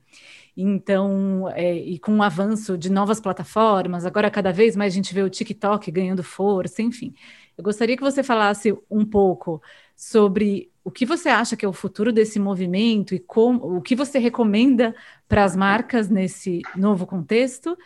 Então, 0.56 1.48
é, 1.50 1.74
e 1.76 1.98
com 1.98 2.16
o 2.16 2.22
avanço 2.22 2.78
de 2.78 2.90
novas 2.90 3.20
plataformas, 3.20 4.06
agora 4.06 4.30
cada 4.30 4.52
vez 4.52 4.74
mais 4.74 4.94
a 4.94 4.96
gente 4.96 5.12
vê 5.12 5.22
o 5.22 5.28
TikTok 5.30 5.90
ganhando 5.90 6.22
força, 6.22 6.80
enfim. 6.82 7.14
Eu 7.56 7.62
gostaria 7.64 7.96
que 7.96 8.02
você 8.02 8.22
falasse 8.22 8.74
um 8.90 9.04
pouco 9.04 9.60
sobre 9.94 10.70
o 10.86 10.90
que 10.92 11.04
você 11.04 11.28
acha 11.28 11.56
que 11.56 11.64
é 11.64 11.68
o 11.68 11.72
futuro 11.72 12.12
desse 12.12 12.38
movimento 12.38 13.12
e 13.12 13.18
como, 13.18 13.76
o 13.76 13.82
que 13.82 13.96
você 13.96 14.20
recomenda 14.20 14.94
para 15.28 15.42
as 15.42 15.56
marcas 15.56 16.08
nesse 16.08 16.62
novo 16.76 17.04
contexto. 17.04 17.76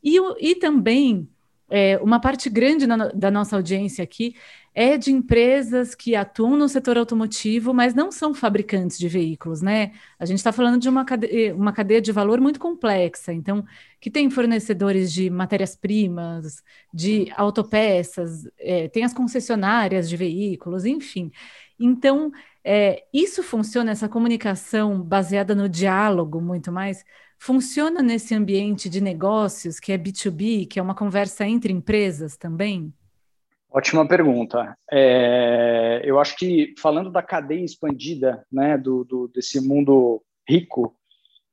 E, 0.00 0.18
e 0.38 0.54
também, 0.54 1.28
é, 1.68 1.98
uma 1.98 2.20
parte 2.20 2.48
grande 2.48 2.86
na, 2.86 3.08
da 3.08 3.28
nossa 3.28 3.56
audiência 3.56 4.04
aqui 4.04 4.36
é 4.72 4.96
de 4.96 5.10
empresas 5.10 5.96
que 5.96 6.14
atuam 6.14 6.56
no 6.56 6.68
setor 6.68 6.96
automotivo, 6.96 7.74
mas 7.74 7.92
não 7.92 8.12
são 8.12 8.32
fabricantes 8.32 8.98
de 8.98 9.08
veículos, 9.08 9.60
né? 9.60 9.92
A 10.16 10.24
gente 10.24 10.38
está 10.38 10.52
falando 10.52 10.80
de 10.80 10.88
uma 10.88 11.04
cadeia, 11.04 11.54
uma 11.54 11.72
cadeia 11.72 12.00
de 12.00 12.12
valor 12.12 12.40
muito 12.40 12.60
complexa, 12.60 13.32
então, 13.32 13.64
que 14.00 14.10
tem 14.10 14.30
fornecedores 14.30 15.12
de 15.12 15.28
matérias-primas, 15.28 16.62
de 16.92 17.32
autopeças, 17.36 18.48
é, 18.58 18.88
tem 18.88 19.04
as 19.04 19.14
concessionárias 19.14 20.08
de 20.08 20.16
veículos, 20.16 20.84
enfim. 20.84 21.32
Então, 21.78 22.30
é, 22.62 23.04
isso 23.12 23.42
funciona, 23.42 23.90
essa 23.90 24.08
comunicação 24.08 25.02
baseada 25.02 25.54
no 25.54 25.68
diálogo 25.68 26.40
muito 26.40 26.72
mais, 26.72 27.04
funciona 27.38 28.02
nesse 28.02 28.34
ambiente 28.34 28.88
de 28.88 29.00
negócios 29.00 29.78
que 29.78 29.92
é 29.92 29.98
B2B, 29.98 30.66
que 30.68 30.78
é 30.78 30.82
uma 30.82 30.94
conversa 30.94 31.44
entre 31.44 31.72
empresas 31.72 32.36
também? 32.36 32.92
Ótima 33.70 34.06
pergunta. 34.06 34.78
É, 34.90 36.00
eu 36.04 36.20
acho 36.20 36.36
que 36.36 36.74
falando 36.78 37.10
da 37.10 37.22
cadeia 37.22 37.64
expandida, 37.64 38.46
né, 38.50 38.78
do, 38.78 39.04
do 39.04 39.26
desse 39.26 39.60
mundo 39.60 40.22
rico, 40.48 40.96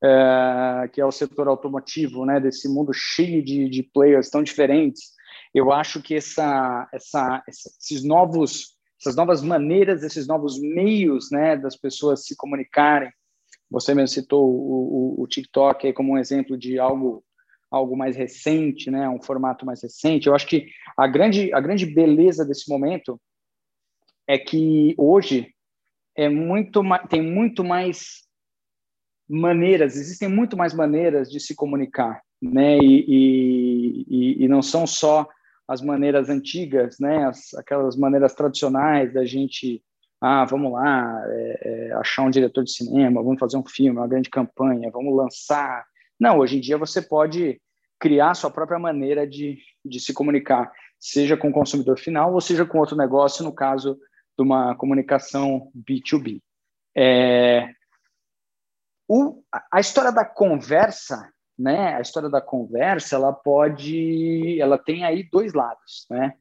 é, 0.04 0.88
que 0.94 1.02
é 1.02 1.06
o 1.06 1.12
setor 1.12 1.48
automotivo, 1.48 2.24
né, 2.26 2.40
desse 2.40 2.70
mundo 2.70 2.94
cheio 2.94 3.44
de, 3.44 3.68
de 3.68 3.82
players 3.82 4.30
tão 4.30 4.44
diferentes, 4.44 5.12
eu 5.54 5.72
acho 5.72 6.02
que 6.02 6.16
essa, 6.16 6.88
essa, 6.94 7.44
esses 7.48 8.04
novos, 8.04 8.78
essas 9.02 9.16
novas 9.16 9.42
maneiras, 9.42 10.04
esses 10.04 10.28
novos 10.28 10.62
meios, 10.62 11.32
né, 11.32 11.58
das 11.58 11.76
pessoas 11.76 12.24
se 12.24 12.36
comunicarem. 12.36 13.12
Você 13.70 13.96
mesmo 13.96 14.10
citou 14.10 14.48
o, 14.48 15.18
o, 15.20 15.24
o 15.24 15.28
TikTok 15.28 15.92
como 15.94 16.14
um 16.14 16.18
exemplo 16.18 16.58
de 16.58 16.78
algo 16.78 17.24
algo 17.70 17.96
mais 17.96 18.18
recente, 18.18 18.92
né, 18.92 19.08
um 19.08 19.22
formato 19.22 19.66
mais 19.66 19.82
recente. 19.82 20.28
Eu 20.28 20.36
acho 20.36 20.46
que 20.46 20.68
a 20.98 21.08
grande, 21.08 21.54
a 21.54 21.62
grande 21.62 21.86
beleza 21.86 22.46
desse 22.46 22.70
momento 22.70 23.20
é 24.28 24.38
que 24.38 24.94
hoje 24.98 25.56
é 26.14 26.28
muito 26.28 26.82
tem 27.10 27.22
muito 27.22 27.64
mais 27.64 28.28
maneiras, 29.28 29.96
existem 29.96 30.28
muito 30.28 30.58
mais 30.58 30.74
maneiras 30.74 31.32
de 31.32 31.40
se 31.40 31.56
comunicar, 31.56 32.22
né, 32.42 32.78
e, 32.78 34.06
e, 34.10 34.44
e 34.44 34.48
não 34.50 34.62
são 34.62 34.86
só 34.86 35.26
as 35.68 35.82
maneiras 35.82 36.30
antigas, 36.30 36.98
né, 37.00 37.26
as, 37.26 37.54
aquelas 37.54 37.96
maneiras 37.96 38.34
tradicionais 38.34 39.14
da 39.14 39.26
gente 39.26 39.84
ah, 40.24 40.46
vamos 40.46 40.72
lá, 40.74 41.24
é, 41.30 41.60
é, 41.62 41.94
achar 41.94 42.22
um 42.22 42.30
diretor 42.30 42.64
de 42.64 42.72
cinema, 42.72 43.24
vamos 43.24 43.40
fazer 43.40 43.58
um 43.58 43.66
filme, 43.66 43.98
uma 43.98 44.08
grande 44.08 44.30
campanha, 44.30 44.92
vamos 44.92 45.16
lançar 45.16 45.84
não, 46.22 46.38
hoje 46.38 46.58
em 46.58 46.62
dia 46.62 46.78
você 46.78 47.02
pode 47.02 47.60
criar 48.00 48.36
sua 48.36 48.52
própria 48.52 48.78
maneira 48.78 49.26
de, 49.26 49.58
de 49.84 50.00
se 50.00 50.14
comunicar, 50.14 50.72
seja 51.00 51.36
com 51.36 51.50
o 51.50 51.52
consumidor 51.52 51.98
final 51.98 52.32
ou 52.32 52.40
seja 52.40 52.64
com 52.64 52.78
outro 52.78 52.96
negócio, 52.96 53.44
no 53.44 53.52
caso 53.52 53.96
de 54.38 54.44
uma 54.44 54.76
comunicação 54.76 55.72
B2B. 55.76 56.40
É, 56.96 57.68
o, 59.08 59.42
a 59.74 59.80
história 59.80 60.12
da 60.12 60.24
conversa, 60.24 61.28
né? 61.62 61.96
A 61.96 62.02
história 62.02 62.30
da 62.30 62.42
conversa, 62.42 63.16
ela 63.16 63.32
pode, 63.32 64.60
ela 64.60 64.78
tem 64.78 65.04
aí 65.04 65.24
dois 65.24 65.54
lados, 65.54 66.08
né? 66.10 66.34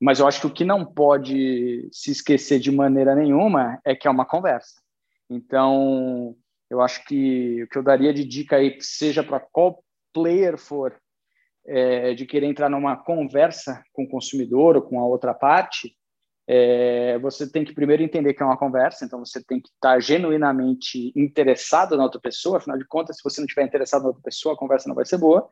Mas 0.00 0.18
eu 0.18 0.26
acho 0.26 0.40
que 0.40 0.46
o 0.46 0.52
que 0.52 0.64
não 0.64 0.84
pode 0.84 1.88
se 1.92 2.10
esquecer 2.10 2.58
de 2.58 2.70
maneira 2.70 3.14
nenhuma 3.14 3.80
é 3.84 3.94
que 3.94 4.08
é 4.08 4.10
uma 4.10 4.26
conversa. 4.26 4.82
Então, 5.30 6.36
eu 6.68 6.80
acho 6.80 7.04
que 7.04 7.62
o 7.62 7.68
que 7.68 7.78
eu 7.78 7.82
daria 7.82 8.12
de 8.12 8.24
dica 8.24 8.56
aí, 8.56 8.76
seja 8.80 9.22
para 9.22 9.40
qual 9.40 9.82
player 10.12 10.58
for, 10.58 11.00
é, 11.66 12.12
de 12.12 12.26
querer 12.26 12.46
entrar 12.46 12.68
numa 12.68 12.96
conversa 12.96 13.82
com 13.92 14.04
o 14.04 14.08
consumidor 14.08 14.76
ou 14.76 14.82
com 14.82 15.00
a 15.00 15.06
outra 15.06 15.32
parte, 15.32 15.96
é, 16.46 17.18
você 17.18 17.50
tem 17.50 17.64
que 17.64 17.74
primeiro 17.74 18.02
entender 18.02 18.34
que 18.34 18.42
é 18.42 18.46
uma 18.46 18.58
conversa, 18.58 19.04
então 19.04 19.18
você 19.18 19.42
tem 19.42 19.60
que 19.60 19.68
estar 19.68 19.98
genuinamente 20.00 21.12
interessado 21.16 21.96
na 21.96 22.02
outra 22.04 22.20
pessoa, 22.20 22.58
afinal 22.58 22.78
de 22.78 22.86
contas, 22.86 23.16
se 23.16 23.24
você 23.24 23.40
não 23.40 23.46
estiver 23.46 23.64
interessado 23.64 24.02
na 24.02 24.08
outra 24.08 24.22
pessoa, 24.22 24.54
a 24.54 24.58
conversa 24.58 24.88
não 24.88 24.94
vai 24.94 25.06
ser 25.06 25.18
boa, 25.18 25.48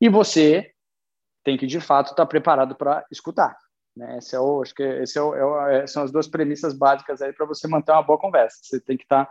e 0.00 0.08
você 0.08 0.72
tem 1.44 1.56
que, 1.56 1.66
de 1.66 1.80
fato, 1.80 2.10
estar 2.10 2.26
preparado 2.26 2.74
para 2.74 3.04
escutar. 3.10 3.56
Né? 3.96 4.18
Esse 4.18 4.34
é 4.34 4.40
o, 4.40 4.62
acho 4.62 4.74
que 4.74 4.82
esse 4.82 5.18
é 5.18 5.22
o, 5.22 5.34
é 5.66 5.82
é, 5.82 5.86
são 5.86 6.02
as 6.02 6.10
duas 6.10 6.26
premissas 6.26 6.72
básicas 6.72 7.20
para 7.36 7.46
você 7.46 7.68
manter 7.68 7.92
uma 7.92 8.02
boa 8.02 8.18
conversa. 8.18 8.58
Você 8.62 8.80
tem 8.80 8.96
que 8.96 9.02
estar 9.02 9.28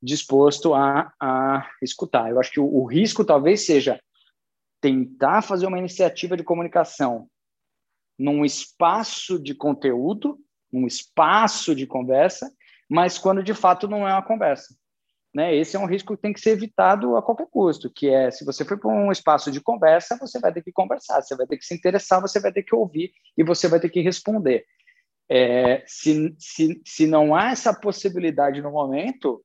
disposto 0.00 0.74
a, 0.74 1.12
a 1.20 1.68
escutar. 1.82 2.30
Eu 2.30 2.38
acho 2.38 2.52
que 2.52 2.60
o, 2.60 2.66
o 2.66 2.84
risco 2.84 3.24
talvez 3.24 3.64
seja 3.64 4.00
tentar 4.80 5.42
fazer 5.42 5.66
uma 5.66 5.78
iniciativa 5.78 6.36
de 6.36 6.44
comunicação 6.44 7.26
num 8.18 8.44
espaço 8.44 9.38
de 9.38 9.54
conteúdo, 9.54 10.38
num 10.74 10.86
espaço 10.86 11.74
de 11.74 11.86
conversa, 11.86 12.52
mas 12.90 13.16
quando 13.16 13.42
de 13.42 13.54
fato 13.54 13.86
não 13.86 14.06
é 14.06 14.12
uma 14.12 14.22
conversa. 14.22 14.74
Né? 15.32 15.54
Esse 15.56 15.76
é 15.76 15.78
um 15.78 15.86
risco 15.86 16.16
que 16.16 16.22
tem 16.22 16.32
que 16.32 16.40
ser 16.40 16.50
evitado 16.50 17.16
a 17.16 17.22
qualquer 17.22 17.46
custo, 17.50 17.90
que 17.90 18.08
é, 18.08 18.30
se 18.30 18.44
você 18.44 18.64
for 18.64 18.78
para 18.78 18.90
um 18.90 19.10
espaço 19.10 19.50
de 19.50 19.60
conversa, 19.60 20.16
você 20.18 20.38
vai 20.38 20.52
ter 20.52 20.62
que 20.62 20.72
conversar, 20.72 21.22
você 21.22 21.36
vai 21.36 21.46
ter 21.46 21.56
que 21.56 21.64
se 21.64 21.74
interessar, 21.74 22.20
você 22.20 22.40
vai 22.40 22.52
ter 22.52 22.62
que 22.62 22.74
ouvir 22.74 23.12
e 23.36 23.42
você 23.42 23.68
vai 23.68 23.80
ter 23.80 23.88
que 23.88 24.00
responder. 24.00 24.64
É, 25.28 25.82
se, 25.86 26.34
se, 26.38 26.80
se 26.84 27.06
não 27.06 27.34
há 27.34 27.50
essa 27.50 27.72
possibilidade 27.72 28.60
no 28.60 28.70
momento, 28.70 29.42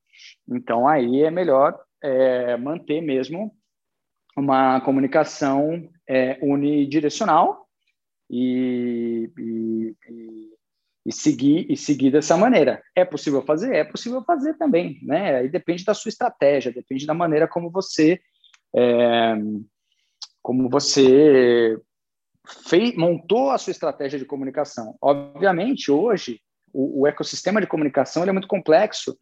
então 0.48 0.86
aí 0.86 1.22
é 1.22 1.30
melhor 1.30 1.80
é, 2.02 2.56
manter 2.56 3.00
mesmo 3.00 3.54
uma 4.36 4.80
comunicação 4.82 5.88
é, 6.08 6.38
unidirecional 6.40 7.66
e, 8.30 9.28
e, 9.36 9.96
e, 10.08 10.39
e, 11.04 11.12
seguir 11.12 11.66
e 11.70 11.76
seguir 11.76 12.10
dessa 12.10 12.36
maneira. 12.36 12.82
É 12.94 13.04
possível 13.04 13.42
fazer? 13.42 13.74
É 13.74 13.84
possível 13.84 14.22
fazer 14.22 14.54
também, 14.54 14.98
né? 15.02 15.36
Aí 15.36 15.48
depende 15.48 15.84
da 15.84 15.94
sua 15.94 16.08
estratégia, 16.08 16.72
depende 16.72 17.06
da 17.06 17.14
maneira 17.14 17.48
como 17.48 17.70
você 17.70 18.20
é, 18.74 19.34
como 20.42 20.68
você 20.68 21.78
fez, 22.68 22.94
montou 22.96 23.50
a 23.50 23.58
sua 23.58 23.70
estratégia 23.70 24.18
de 24.18 24.24
comunicação. 24.24 24.96
Obviamente, 25.00 25.90
hoje 25.90 26.40
o, 26.72 27.02
o 27.02 27.06
ecossistema 27.06 27.60
de 27.60 27.66
comunicação 27.66 28.22
é 28.22 28.32
muito 28.32 28.48
complexo, 28.48 29.16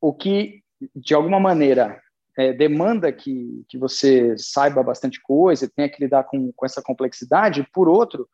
o 0.00 0.12
que 0.12 0.62
de 0.94 1.14
alguma 1.14 1.40
maneira 1.40 2.00
é, 2.36 2.52
demanda 2.52 3.10
que, 3.12 3.64
que 3.68 3.78
você 3.78 4.36
saiba 4.36 4.82
bastante 4.82 5.20
coisa, 5.22 5.70
tenha 5.74 5.88
que 5.88 6.02
lidar 6.02 6.24
com, 6.24 6.52
com 6.52 6.66
essa 6.66 6.82
complexidade, 6.82 7.66
por 7.72 7.88
outro, 7.88 8.28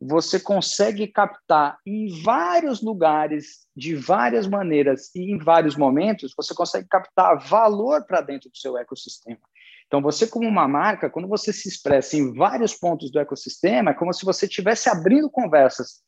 você 0.00 0.40
consegue 0.40 1.06
captar 1.06 1.78
em 1.84 2.22
vários 2.22 2.80
lugares, 2.80 3.66
de 3.76 3.94
várias 3.94 4.46
maneiras 4.46 5.14
e 5.14 5.30
em 5.30 5.38
vários 5.38 5.76
momentos, 5.76 6.32
você 6.34 6.54
consegue 6.54 6.88
captar 6.88 7.38
valor 7.38 8.06
para 8.06 8.22
dentro 8.22 8.48
do 8.48 8.56
seu 8.56 8.78
ecossistema. 8.78 9.40
Então, 9.86 10.00
você, 10.00 10.26
como 10.26 10.48
uma 10.48 10.66
marca, 10.66 11.10
quando 11.10 11.28
você 11.28 11.52
se 11.52 11.68
expressa 11.68 12.16
em 12.16 12.32
vários 12.32 12.74
pontos 12.74 13.10
do 13.10 13.18
ecossistema, 13.18 13.90
é 13.90 13.94
como 13.94 14.12
se 14.14 14.24
você 14.24 14.46
estivesse 14.46 14.88
abrindo 14.88 15.28
conversas 15.28 16.00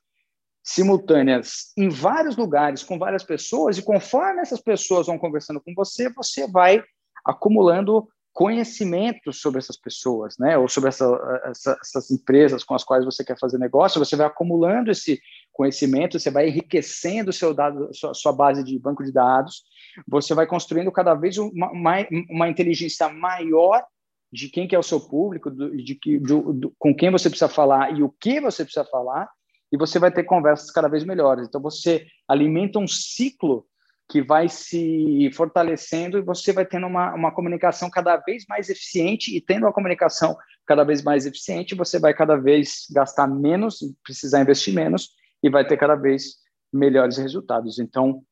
simultâneas 0.65 1.73
em 1.77 1.89
vários 1.89 2.37
lugares 2.37 2.85
com 2.85 2.99
várias 2.99 3.25
pessoas, 3.25 3.77
e 3.77 3.83
conforme 3.83 4.41
essas 4.41 4.61
pessoas 4.61 5.09
vão 5.09 5.19
conversando 5.19 5.61
com 5.61 5.75
você, 5.75 6.09
você 6.13 6.49
vai 6.49 6.83
acumulando 7.25 8.09
conhecimento 8.33 9.33
sobre 9.33 9.59
essas 9.59 9.77
pessoas, 9.77 10.37
né? 10.39 10.57
Ou 10.57 10.69
sobre 10.69 10.89
essa, 10.89 11.41
essa, 11.45 11.79
essas 11.83 12.11
empresas 12.11 12.65
com 12.65 12.75
as 12.75 12.83
quais 12.83 13.05
você 13.05 13.23
quer 13.23 13.39
fazer 13.39 13.59
negócio, 13.59 13.99
você 13.99 14.17
vai 14.17 14.27
acumulando 14.27 14.91
esse 14.91 15.21
conhecimento, 15.53 16.19
você 16.19 16.31
vai 16.31 16.49
enriquecendo 16.49 17.33
seu 17.33 17.53
dado, 17.53 17.91
sua, 17.93 18.15
sua 18.15 18.33
base 18.33 18.65
de 18.65 18.79
banco 18.79 19.05
de 19.05 19.13
dados, 19.13 19.63
você 20.09 20.35
vai 20.35 20.47
construindo 20.47 20.91
cada 20.91 21.15
vez 21.15 21.37
uma, 21.37 21.71
uma, 21.71 21.95
uma 22.31 22.49
inteligência 22.49 23.09
maior 23.09 23.85
de 24.33 24.49
quem 24.49 24.67
que 24.67 24.75
é 24.75 24.79
o 24.79 24.83
seu 24.83 24.99
público, 24.99 25.51
do, 25.51 25.77
de 25.77 25.95
que, 25.95 26.19
do, 26.19 26.55
do, 26.55 26.75
com 26.79 26.95
quem 26.95 27.11
você 27.11 27.29
precisa 27.29 27.51
falar 27.51 27.95
e 27.97 28.03
o 28.03 28.09
que 28.09 28.41
você 28.41 28.65
precisa 28.65 28.85
falar, 28.87 29.29
e 29.71 29.77
você 29.77 29.99
vai 29.99 30.11
ter 30.11 30.25
conversas 30.25 30.71
cada 30.71 30.89
vez 30.89 31.05
melhores. 31.05 31.47
Então 31.47 31.61
você 31.61 32.07
alimenta 32.27 32.79
um 32.79 32.87
ciclo 32.87 33.67
que 34.09 34.23
vai 34.23 34.49
se 34.49 35.31
fortalecendo 35.35 36.19
e 36.19 36.23
você 36.23 36.53
vai 36.53 36.67
tendo 36.67 36.87
uma, 36.87 37.15
uma 37.15 37.33
comunicação 37.33 37.89
cada 37.91 38.17
vez 38.17 38.45
mais 38.49 38.69
eficiente 38.69 39.35
e 39.35 39.41
tendo 39.41 39.65
uma 39.65 39.73
comunicação 39.73 40.37
cada 40.67 40.85
vez 40.85 41.03
mais 41.03 41.27
eficiente, 41.27 41.75
você 41.75 41.99
vai 41.99 42.15
cada 42.15 42.37
vez 42.37 42.87
gastar 42.93 43.27
menos, 43.27 43.79
precisar 44.05 44.41
investir 44.41 44.75
menos 44.75 45.11
e 45.43 45.51
vai 45.51 45.67
ter 45.67 45.77
cada 45.77 45.95
vez 45.95 46.37
melhores 46.73 47.17
resultados. 47.17 47.79
Então, 47.79 48.23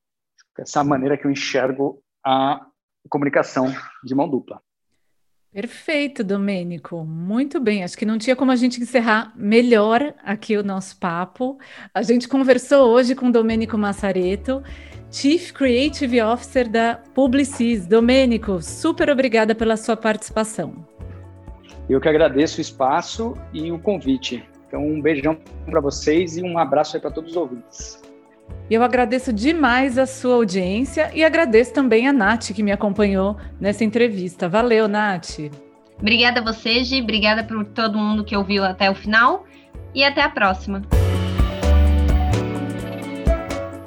essa 0.58 0.84
maneira 0.84 1.16
que 1.16 1.26
eu 1.26 1.30
enxergo 1.30 2.02
a 2.24 2.60
comunicação 3.08 3.66
de 4.04 4.14
mão 4.14 4.28
dupla. 4.28 4.60
Perfeito, 5.52 6.22
Domênico. 6.22 7.04
Muito 7.04 7.58
bem. 7.58 7.82
Acho 7.82 7.98
que 7.98 8.06
não 8.06 8.18
tinha 8.18 8.36
como 8.36 8.52
a 8.52 8.56
gente 8.56 8.80
encerrar 8.80 9.32
melhor 9.34 10.14
aqui 10.22 10.56
o 10.56 10.62
nosso 10.62 10.96
papo. 10.96 11.58
A 11.92 12.02
gente 12.02 12.28
conversou 12.28 12.88
hoje 12.88 13.16
com 13.16 13.32
Domênico 13.32 13.76
Massareto, 13.76 14.62
Chief 15.10 15.52
Creative 15.52 16.22
Officer 16.22 16.68
da 16.68 17.00
Publicis. 17.14 17.84
Domênico, 17.86 18.62
super 18.62 19.10
obrigada 19.10 19.54
pela 19.54 19.76
sua 19.76 19.96
participação. 19.96 20.72
Eu 21.88 22.00
que 22.00 22.08
agradeço 22.08 22.58
o 22.58 22.60
espaço 22.60 23.34
e 23.52 23.72
o 23.72 23.78
convite. 23.78 24.44
Então, 24.68 24.86
um 24.86 25.02
beijão 25.02 25.36
para 25.66 25.80
vocês 25.80 26.36
e 26.36 26.42
um 26.42 26.56
abraço 26.56 26.96
aí 26.96 27.00
para 27.00 27.10
todos 27.10 27.32
os 27.32 27.36
ouvintes. 27.36 28.00
Eu 28.70 28.84
agradeço 28.84 29.32
demais 29.32 29.98
a 29.98 30.06
sua 30.06 30.36
audiência 30.36 31.10
e 31.12 31.24
agradeço 31.24 31.72
também 31.72 32.06
a 32.06 32.12
Nath 32.12 32.52
que 32.52 32.62
me 32.62 32.70
acompanhou 32.70 33.36
nessa 33.60 33.82
entrevista. 33.82 34.48
Valeu, 34.48 34.86
Nath. 34.86 35.40
Obrigada 35.98 36.38
a 36.38 36.44
você, 36.44 36.84
Gi. 36.84 37.02
Obrigada 37.02 37.42
por 37.42 37.64
todo 37.64 37.98
mundo 37.98 38.24
que 38.24 38.36
ouviu 38.36 38.64
até 38.64 38.88
o 38.88 38.94
final. 38.94 39.44
E 39.92 40.04
até 40.04 40.22
a 40.22 40.28
próxima. 40.28 40.82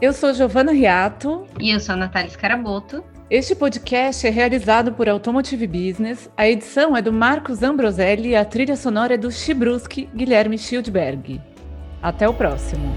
Eu 0.03 0.11
sou 0.11 0.33
Giovana 0.33 0.73
Riato. 0.73 1.47
E 1.57 1.71
eu 1.71 1.79
sou 1.79 1.93
a 1.93 1.95
Natália 1.95 2.29
Scaraboto. 2.29 3.01
Este 3.29 3.55
podcast 3.55 4.27
é 4.27 4.29
realizado 4.29 4.91
por 4.91 5.07
Automotive 5.07 5.65
Business. 5.65 6.29
A 6.35 6.45
edição 6.45 6.93
é 6.97 7.01
do 7.01 7.13
Marcos 7.13 7.63
Ambroselli 7.63 8.31
e 8.31 8.35
a 8.35 8.43
trilha 8.43 8.75
sonora 8.75 9.13
é 9.13 9.17
do 9.17 9.31
Chibruski 9.31 10.09
Guilherme 10.13 10.57
Schildberg. 10.57 11.41
Até 12.01 12.27
o 12.27 12.33
próximo. 12.33 12.93